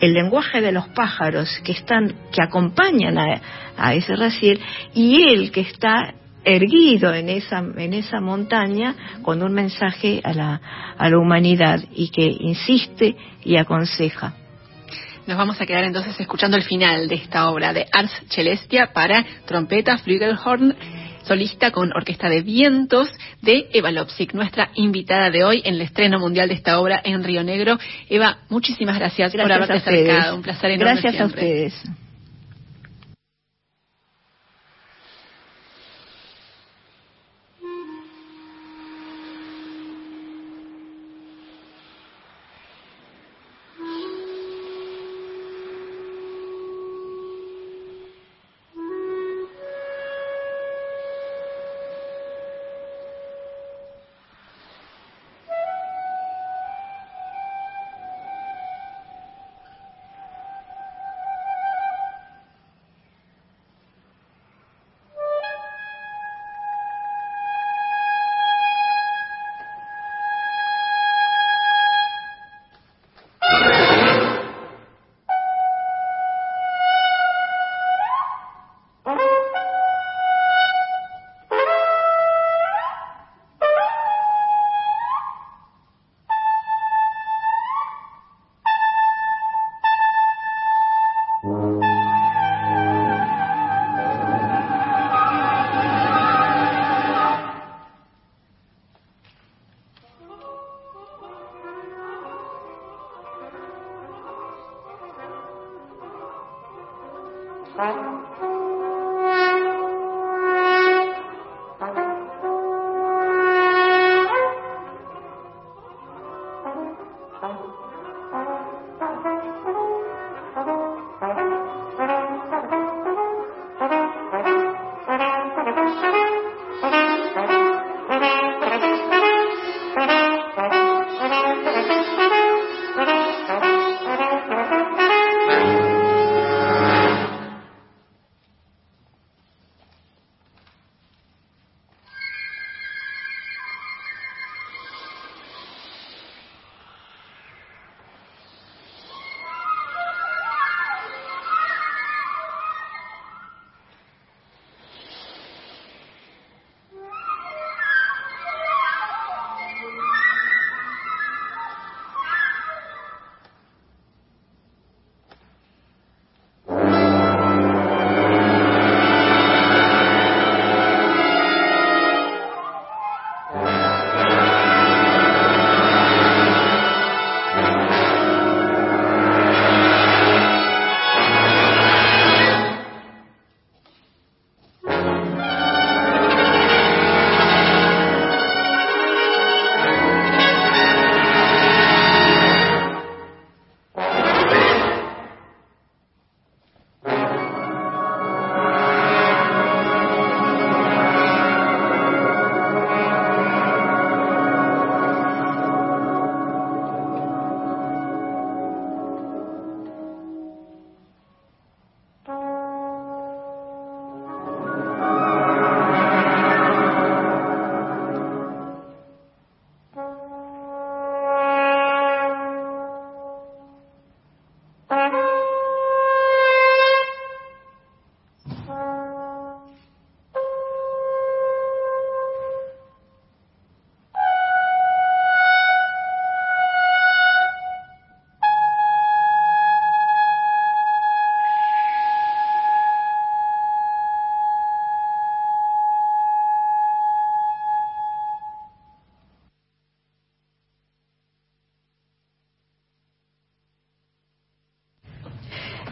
el 0.00 0.12
lenguaje 0.12 0.60
de 0.60 0.72
los 0.72 0.88
pájaros 0.88 1.48
que 1.64 1.72
están 1.72 2.14
que 2.32 2.42
acompañan 2.42 3.18
a, 3.18 3.40
a 3.76 3.94
ese 3.94 4.16
Raciel 4.16 4.60
y 4.94 5.22
él 5.22 5.50
que 5.50 5.60
está 5.60 6.14
erguido 6.44 7.12
en 7.14 7.28
esa 7.28 7.58
en 7.58 7.94
esa 7.94 8.20
montaña 8.20 8.94
con 9.22 9.42
un 9.42 9.52
mensaje 9.52 10.20
a 10.24 10.32
la 10.32 10.60
a 10.96 11.10
la 11.10 11.18
humanidad 11.18 11.80
y 11.94 12.10
que 12.10 12.26
insiste 12.26 13.16
y 13.44 13.56
aconseja. 13.56 14.34
Nos 15.26 15.36
vamos 15.36 15.60
a 15.60 15.66
quedar 15.66 15.84
entonces 15.84 16.18
escuchando 16.18 16.56
el 16.56 16.62
final 16.62 17.06
de 17.06 17.16
esta 17.16 17.50
obra 17.50 17.74
de 17.74 17.86
Ars 17.92 18.10
Celestia 18.30 18.94
para 18.94 19.26
trompeta, 19.44 19.98
flugelhorn, 19.98 20.74
solista 21.28 21.70
con 21.70 21.92
orquesta 21.94 22.28
de 22.28 22.40
vientos 22.40 23.08
de 23.42 23.68
Eva 23.72 23.92
Lopsik, 23.92 24.32
nuestra 24.32 24.70
invitada 24.74 25.30
de 25.30 25.44
hoy 25.44 25.62
en 25.64 25.74
el 25.74 25.82
estreno 25.82 26.18
mundial 26.18 26.48
de 26.48 26.54
esta 26.54 26.80
obra 26.80 27.00
en 27.04 27.22
Río 27.22 27.44
Negro. 27.44 27.78
Eva, 28.08 28.38
muchísimas 28.48 28.98
gracias, 28.98 29.32
por 29.32 29.52
haberte 29.52 29.74
a 29.74 29.76
acercado. 29.76 30.36
Un 30.36 30.42
placer 30.42 30.70
enorme 30.70 30.92
Gracias 30.92 31.14
a 31.14 31.16
siempre. 31.18 31.42
ustedes. 31.68 32.07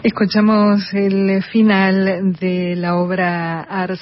Escuchamos 0.06 0.94
el 0.94 1.42
final 1.42 2.36
de 2.38 2.76
la 2.76 2.94
obra 2.94 3.62
Ars 3.62 4.00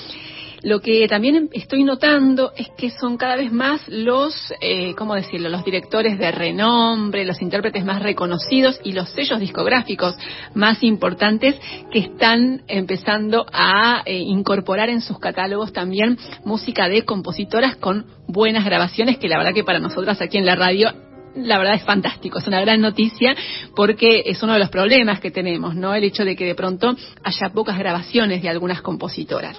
Lo 0.66 0.80
que 0.80 1.06
también 1.06 1.48
estoy 1.52 1.84
notando 1.84 2.50
es 2.56 2.68
que 2.76 2.90
son 2.90 3.16
cada 3.16 3.36
vez 3.36 3.52
más 3.52 3.86
los, 3.86 4.52
eh, 4.60 4.96
¿cómo 4.96 5.14
decirlo?, 5.14 5.48
los 5.48 5.64
directores 5.64 6.18
de 6.18 6.32
renombre, 6.32 7.24
los 7.24 7.40
intérpretes 7.40 7.84
más 7.84 8.02
reconocidos 8.02 8.80
y 8.82 8.90
los 8.90 9.08
sellos 9.10 9.38
discográficos 9.38 10.16
más 10.54 10.82
importantes 10.82 11.54
que 11.92 12.00
están 12.00 12.64
empezando 12.66 13.46
a 13.52 14.02
eh, 14.06 14.18
incorporar 14.18 14.88
en 14.88 15.02
sus 15.02 15.20
catálogos 15.20 15.72
también 15.72 16.18
música 16.44 16.88
de 16.88 17.04
compositoras 17.04 17.76
con 17.76 18.06
buenas 18.26 18.64
grabaciones, 18.64 19.18
que 19.18 19.28
la 19.28 19.38
verdad 19.38 19.54
que 19.54 19.62
para 19.62 19.78
nosotras 19.78 20.20
aquí 20.20 20.36
en 20.36 20.46
la 20.46 20.56
radio 20.56 21.05
la 21.36 21.58
verdad 21.58 21.74
es 21.74 21.84
fantástico, 21.84 22.38
es 22.38 22.46
una 22.46 22.60
gran 22.60 22.80
noticia 22.80 23.34
porque 23.74 24.22
es 24.26 24.42
uno 24.42 24.54
de 24.54 24.58
los 24.58 24.70
problemas 24.70 25.20
que 25.20 25.30
tenemos, 25.30 25.74
¿no? 25.74 25.94
El 25.94 26.04
hecho 26.04 26.24
de 26.24 26.36
que 26.36 26.46
de 26.46 26.54
pronto 26.54 26.96
haya 27.22 27.48
pocas 27.50 27.78
grabaciones 27.78 28.42
de 28.42 28.48
algunas 28.48 28.82
compositoras. 28.82 29.58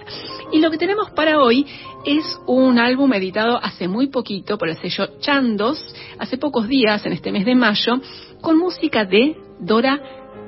Y 0.51 0.59
lo 0.59 0.71
que 0.71 0.77
tenemos 0.77 1.11
para 1.11 1.39
hoy 1.39 1.65
es 2.05 2.39
un 2.47 2.79
álbum 2.79 3.13
editado 3.13 3.59
hace 3.61 3.87
muy 3.87 4.07
poquito 4.07 4.57
por 4.57 4.69
el 4.69 4.77
sello 4.77 5.19
Chandos, 5.19 5.83
hace 6.19 6.37
pocos 6.37 6.67
días, 6.67 7.05
en 7.05 7.13
este 7.13 7.31
mes 7.31 7.45
de 7.45 7.55
mayo, 7.55 7.99
con 8.41 8.57
música 8.57 9.05
de 9.05 9.35
Dora 9.59 9.99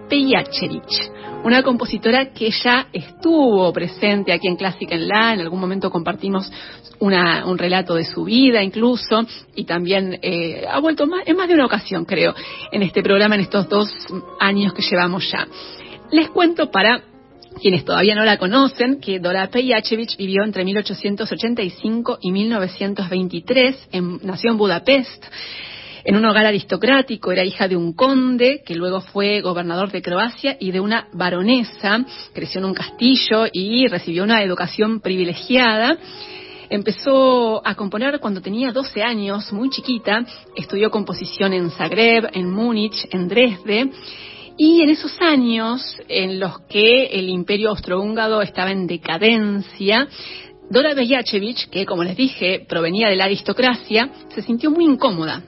Pejacerich, 0.09 1.11
una 1.43 1.63
compositora 1.63 2.33
que 2.33 2.51
ya 2.51 2.87
estuvo 2.91 3.71
presente 3.71 4.33
aquí 4.33 4.47
en 4.47 4.55
Clásica 4.55 4.95
en 4.95 5.07
La, 5.07 5.33
en 5.33 5.41
algún 5.41 5.59
momento 5.59 5.89
compartimos 5.89 6.51
un 6.99 7.57
relato 7.57 7.95
de 7.95 8.03
su 8.03 8.25
vida 8.25 8.61
incluso, 8.61 9.25
y 9.55 9.63
también 9.63 10.19
eh, 10.21 10.65
ha 10.69 10.79
vuelto 10.79 11.07
más, 11.07 11.21
en 11.25 11.37
más 11.37 11.47
de 11.47 11.53
una 11.53 11.65
ocasión, 11.65 12.03
creo, 12.03 12.33
en 12.71 12.81
este 12.81 13.01
programa, 13.01 13.35
en 13.35 13.41
estos 13.41 13.69
dos 13.69 13.89
años 14.39 14.73
que 14.73 14.81
llevamos 14.81 15.31
ya. 15.31 15.47
Les 16.11 16.29
cuento 16.29 16.71
para 16.71 17.03
quienes 17.61 17.85
todavía 17.85 18.15
no 18.15 18.25
la 18.25 18.37
conocen, 18.37 18.99
que 18.99 19.19
Dora 19.19 19.47
Pejachevich 19.47 20.17
vivió 20.17 20.43
entre 20.43 20.63
1885 20.65 22.19
y 22.21 22.31
1923, 22.31 23.89
en, 23.91 24.19
nació 24.23 24.51
en 24.51 24.57
Budapest, 24.57 25.23
en 26.03 26.15
un 26.15 26.25
hogar 26.25 26.45
aristocrático, 26.45 27.31
era 27.31 27.43
hija 27.43 27.67
de 27.67 27.75
un 27.75 27.93
conde, 27.93 28.61
que 28.65 28.75
luego 28.75 29.01
fue 29.01 29.41
gobernador 29.41 29.91
de 29.91 30.01
Croacia, 30.01 30.57
y 30.59 30.71
de 30.71 30.79
una 30.79 31.07
baronesa, 31.13 32.05
creció 32.33 32.59
en 32.59 32.65
un 32.65 32.73
castillo 32.73 33.45
y 33.51 33.87
recibió 33.87 34.23
una 34.23 34.43
educación 34.43 35.01
privilegiada. 35.01 35.97
Empezó 36.69 37.65
a 37.65 37.75
componer 37.75 38.19
cuando 38.19 38.41
tenía 38.41 38.71
12 38.71 39.01
años, 39.01 39.51
muy 39.51 39.69
chiquita, 39.69 40.25
estudió 40.55 40.91
composición 40.91 41.53
en 41.53 41.71
Zagreb, 41.71 42.29
en 42.33 42.49
Múnich, 42.51 43.07
en 43.11 43.27
Dresde, 43.27 43.89
y 44.55 44.81
en 44.81 44.89
esos 44.89 45.15
años 45.21 45.81
en 46.09 46.39
los 46.39 46.59
que 46.67 47.05
el 47.05 47.29
imperio 47.29 47.69
austrohúngaro 47.69 48.41
estaba 48.41 48.71
en 48.71 48.87
decadencia, 48.87 50.07
Dora 50.69 50.93
Bejachevich, 50.93 51.69
que 51.69 51.85
como 51.85 52.03
les 52.03 52.15
dije 52.15 52.65
provenía 52.69 53.07
de 53.07 53.15
la 53.15 53.25
aristocracia, 53.25 54.11
se 54.35 54.43
sintió 54.43 54.69
muy 54.69 54.85
incómoda 54.85 55.41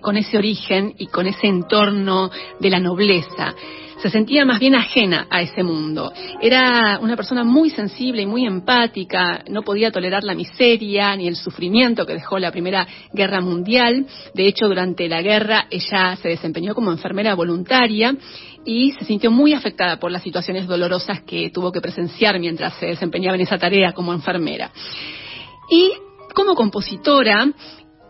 con 0.00 0.16
ese 0.16 0.38
origen 0.38 0.94
y 0.98 1.06
con 1.06 1.26
ese 1.26 1.46
entorno 1.46 2.30
de 2.60 2.70
la 2.70 2.80
nobleza 2.80 3.54
se 4.00 4.10
sentía 4.10 4.44
más 4.44 4.60
bien 4.60 4.74
ajena 4.74 5.26
a 5.30 5.40
ese 5.40 5.62
mundo. 5.62 6.12
Era 6.40 6.98
una 7.00 7.16
persona 7.16 7.44
muy 7.44 7.70
sensible 7.70 8.22
y 8.22 8.26
muy 8.26 8.46
empática, 8.46 9.42
no 9.48 9.62
podía 9.62 9.90
tolerar 9.90 10.22
la 10.22 10.34
miseria 10.34 11.16
ni 11.16 11.26
el 11.26 11.36
sufrimiento 11.36 12.04
que 12.04 12.14
dejó 12.14 12.38
la 12.38 12.52
Primera 12.52 12.86
Guerra 13.12 13.40
Mundial. 13.40 14.06
De 14.34 14.46
hecho, 14.46 14.68
durante 14.68 15.08
la 15.08 15.22
guerra 15.22 15.66
ella 15.70 16.16
se 16.16 16.28
desempeñó 16.28 16.74
como 16.74 16.92
enfermera 16.92 17.34
voluntaria 17.34 18.14
y 18.64 18.92
se 18.92 19.04
sintió 19.04 19.30
muy 19.30 19.54
afectada 19.54 19.98
por 19.98 20.10
las 20.10 20.22
situaciones 20.22 20.66
dolorosas 20.66 21.22
que 21.22 21.50
tuvo 21.50 21.72
que 21.72 21.80
presenciar 21.80 22.38
mientras 22.38 22.74
se 22.74 22.86
desempeñaba 22.86 23.36
en 23.36 23.42
esa 23.42 23.58
tarea 23.58 23.92
como 23.92 24.12
enfermera. 24.12 24.70
Y 25.70 25.92
como 26.34 26.54
compositora, 26.54 27.48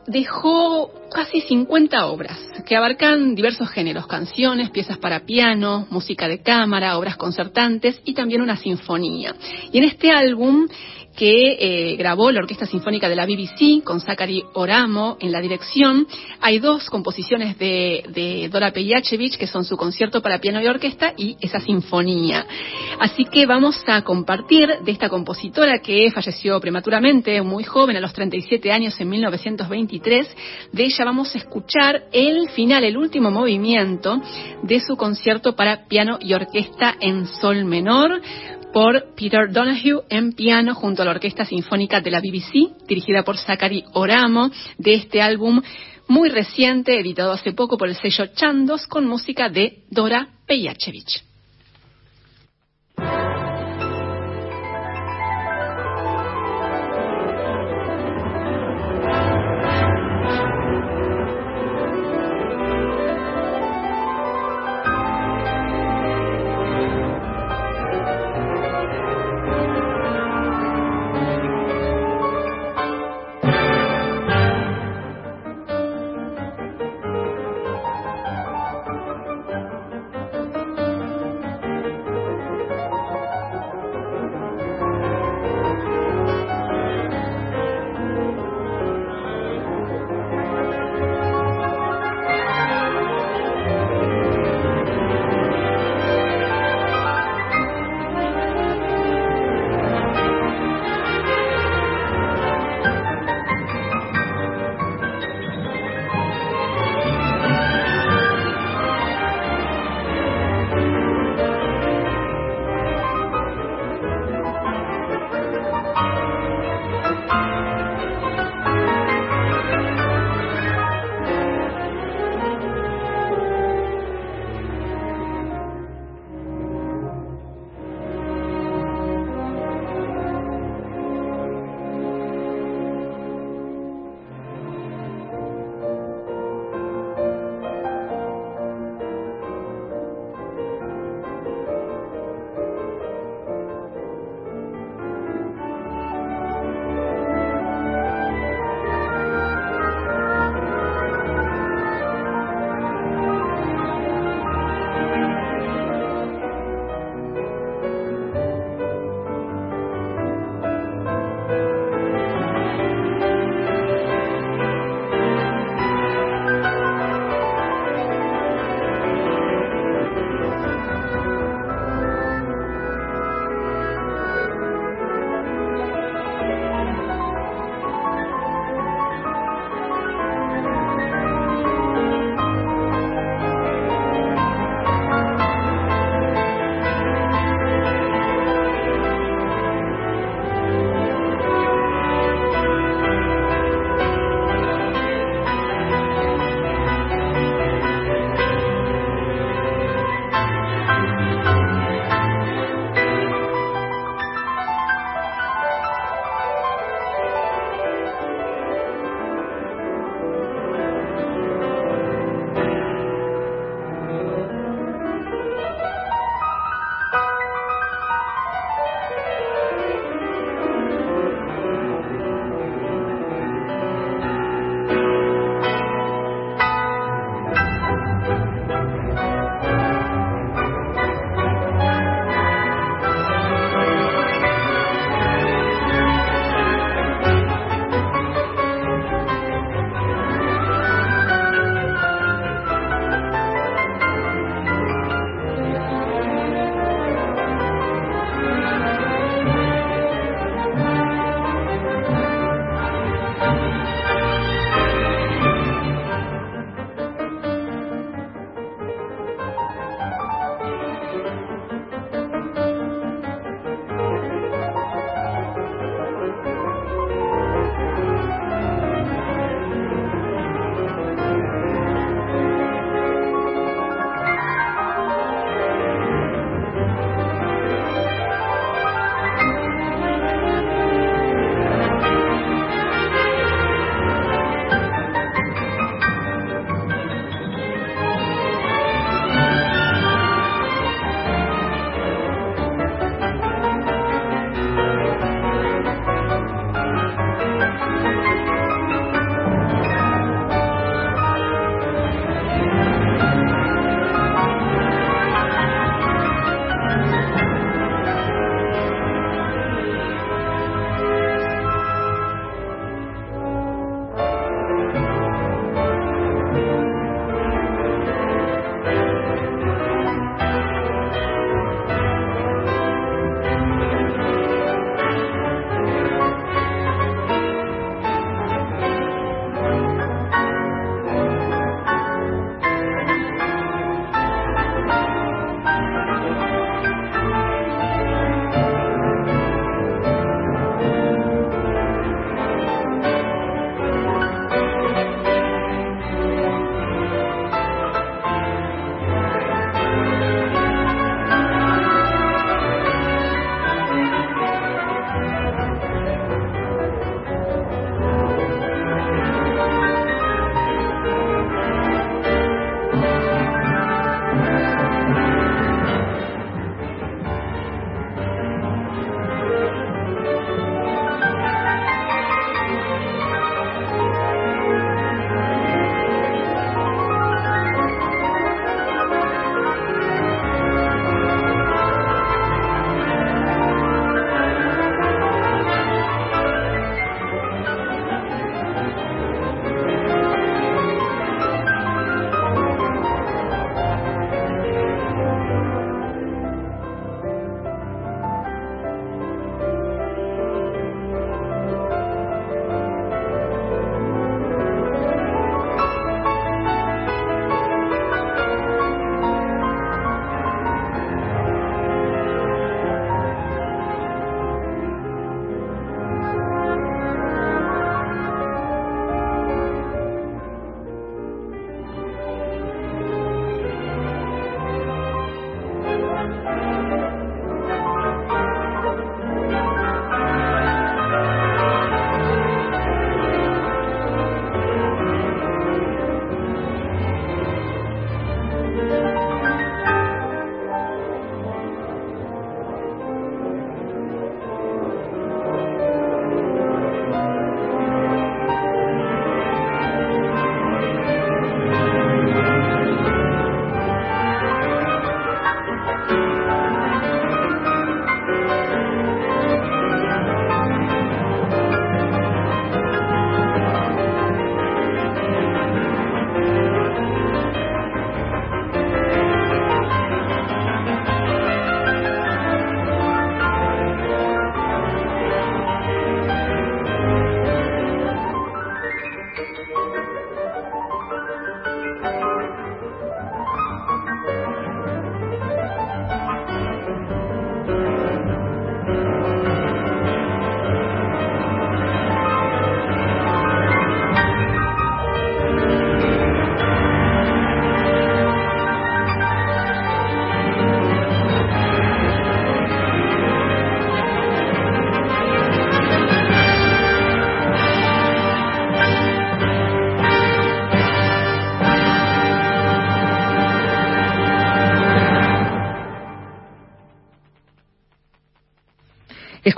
dejó 0.07 0.91
casi 1.11 1.41
50 1.41 2.07
obras 2.07 2.39
que 2.65 2.77
abarcan 2.77 3.35
diversos 3.35 3.69
géneros, 3.71 4.07
canciones, 4.07 4.71
piezas 4.71 4.99
para 4.99 5.21
piano, 5.21 5.87
música 5.91 6.29
de 6.29 6.43
cámara, 6.43 6.99
obras 6.99 7.17
concertantes 7.17 8.01
y 8.05 8.15
también 8.15 8.41
una 8.41 8.57
sinfonía. 8.57 9.35
Y 9.73 9.79
en 9.79 9.85
este 9.85 10.11
álbum 10.11 10.69
que 11.17 11.57
eh, 11.59 11.97
grabó 11.97 12.31
la 12.31 12.41
Orquesta 12.41 12.67
Sinfónica 12.67 13.09
de 13.09 13.17
la 13.17 13.27
BBC 13.27 13.83
con 13.83 14.01
Zachary 14.01 14.45
Oramo 14.53 15.17
en 15.19 15.33
la 15.33 15.41
dirección. 15.41 16.07
Hay 16.41 16.59
dos 16.59 16.89
composiciones 16.91 17.59
de, 17.59 18.49
Dora 18.53 18.71
Pejachevich 18.73 19.37
que 19.39 19.47
son 19.47 19.65
su 19.65 19.77
concierto 19.77 20.21
para 20.23 20.39
piano 20.39 20.61
y 20.61 20.67
orquesta 20.67 21.15
y 21.17 21.37
esa 21.41 21.61
sinfonía. 21.61 22.47
Así 23.01 23.25
que 23.25 23.47
vamos 23.47 23.83
a 23.87 24.03
compartir 24.03 24.69
de 24.85 24.93
esta 24.93 25.09
compositora 25.09 25.81
que 25.81 26.11
falleció 26.11 26.61
prematuramente, 26.61 27.41
muy 27.43 27.65
joven, 27.65 27.97
a 27.97 28.01
los 28.01 28.13
37 28.13 28.71
años 28.71 29.01
en 29.01 29.09
1923. 29.09 30.37
De 30.73 30.85
ella 30.85 31.05
vamos 31.05 31.35
a 31.35 31.39
escuchar 31.39 32.05
el 32.13 32.51
final, 32.51 32.85
el 32.85 32.97
último 32.97 33.31
movimiento 33.31 34.21
de 34.63 34.81
su 34.81 34.97
concierto 34.97 35.57
para 35.57 35.87
piano 35.89 36.19
y 36.21 36.35
orquesta 36.35 36.97
en 37.01 37.27
sol 37.27 37.65
menor 37.65 38.21
por 38.77 39.15
Peter 39.15 39.51
Donahue 39.51 40.03
en 40.11 40.35
piano 40.35 40.75
junto 40.75 41.01
a 41.01 41.07
la 41.07 41.13
Orquesta 41.13 41.47
Sinfónica 41.47 42.03
de 42.03 42.11
la 42.11 42.21
BBC, 42.21 42.77
dirigida 42.87 43.23
por 43.23 43.39
Zachary 43.39 43.83
Oramo, 43.95 44.51
de 44.77 44.93
este 44.93 45.23
álbum 45.23 45.63
muy 46.09 46.29
reciente, 46.29 47.01
editado 47.01 47.33
hace 47.33 47.55
poco 47.55 47.79
por 47.79 47.89
el 47.89 47.97
sello 47.97 48.27
Chandos, 48.35 48.87
con 48.87 49.07
música 49.07 49.49
de 49.49 49.85
Dora 49.89 50.29
Pejachevich. 50.47 51.25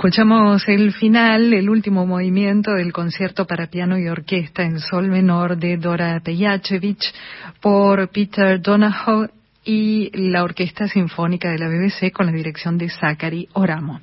Escuchamos 0.09 0.67
el 0.67 0.91
final, 0.91 1.53
el 1.53 1.69
último 1.69 2.03
movimiento 2.03 2.71
del 2.73 2.91
concierto 2.91 3.45
para 3.45 3.67
piano 3.67 3.95
y 3.99 4.07
orquesta 4.07 4.63
en 4.63 4.79
sol 4.79 5.07
menor 5.07 5.55
de 5.55 5.77
Dora 5.77 6.19
Pejachevich 6.19 7.13
por 7.61 8.09
Peter 8.09 8.59
Donahoe 8.59 9.29
y 9.63 10.09
la 10.31 10.43
Orquesta 10.43 10.87
Sinfónica 10.87 11.51
de 11.51 11.59
la 11.59 11.67
BBC 11.67 12.11
con 12.11 12.25
la 12.25 12.31
dirección 12.31 12.79
de 12.79 12.89
Zachary 12.89 13.49
Oramo. 13.53 14.01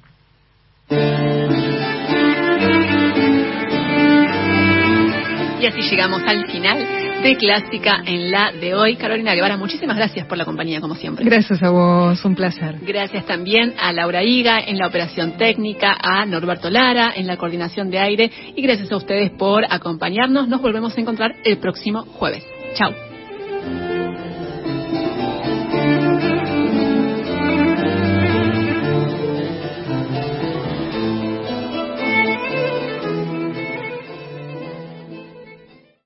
Y 5.59 5.67
así 5.67 5.81
llegamos 5.91 6.23
al 6.25 6.47
final 6.47 6.96
de 7.23 7.37
Clásica 7.37 8.03
en 8.05 8.31
la 8.31 8.53
de 8.53 8.75
hoy. 8.75 8.97
Carolina 8.97 9.35
Guevara, 9.35 9.57
muchísimas 9.57 9.97
gracias 9.97 10.27
por 10.27 10.39
la 10.39 10.45
compañía, 10.45 10.81
como 10.81 10.95
siempre. 10.95 11.25
Gracias 11.25 11.63
a 11.63 11.71
vos, 11.71 12.25
un 12.25 12.35
placer. 12.35 12.77
Gracias 12.83 13.27
también 13.27 13.75
a 13.79 13.93
Laura 13.93 14.23
Higa 14.23 14.61
en 14.61 14.79
la 14.79 14.87
operación 14.87 15.37
técnica, 15.37 15.97
a 16.01 16.27
Norberto 16.27 16.71
Lara 16.71 17.13
en 17.15 17.27
la 17.27 17.37
coordinación 17.37 17.91
de 17.91 17.99
aire 17.99 18.31
y 18.55 18.63
gracias 18.63 18.91
a 18.93 18.97
ustedes 18.97 19.31
por 19.31 19.65
acompañarnos. 19.69 20.49
Nos 20.49 20.61
volvemos 20.61 20.97
a 20.97 21.01
encontrar 21.01 21.35
el 21.45 21.59
próximo 21.59 22.03
jueves. 22.03 22.45
Chao. 22.75 23.06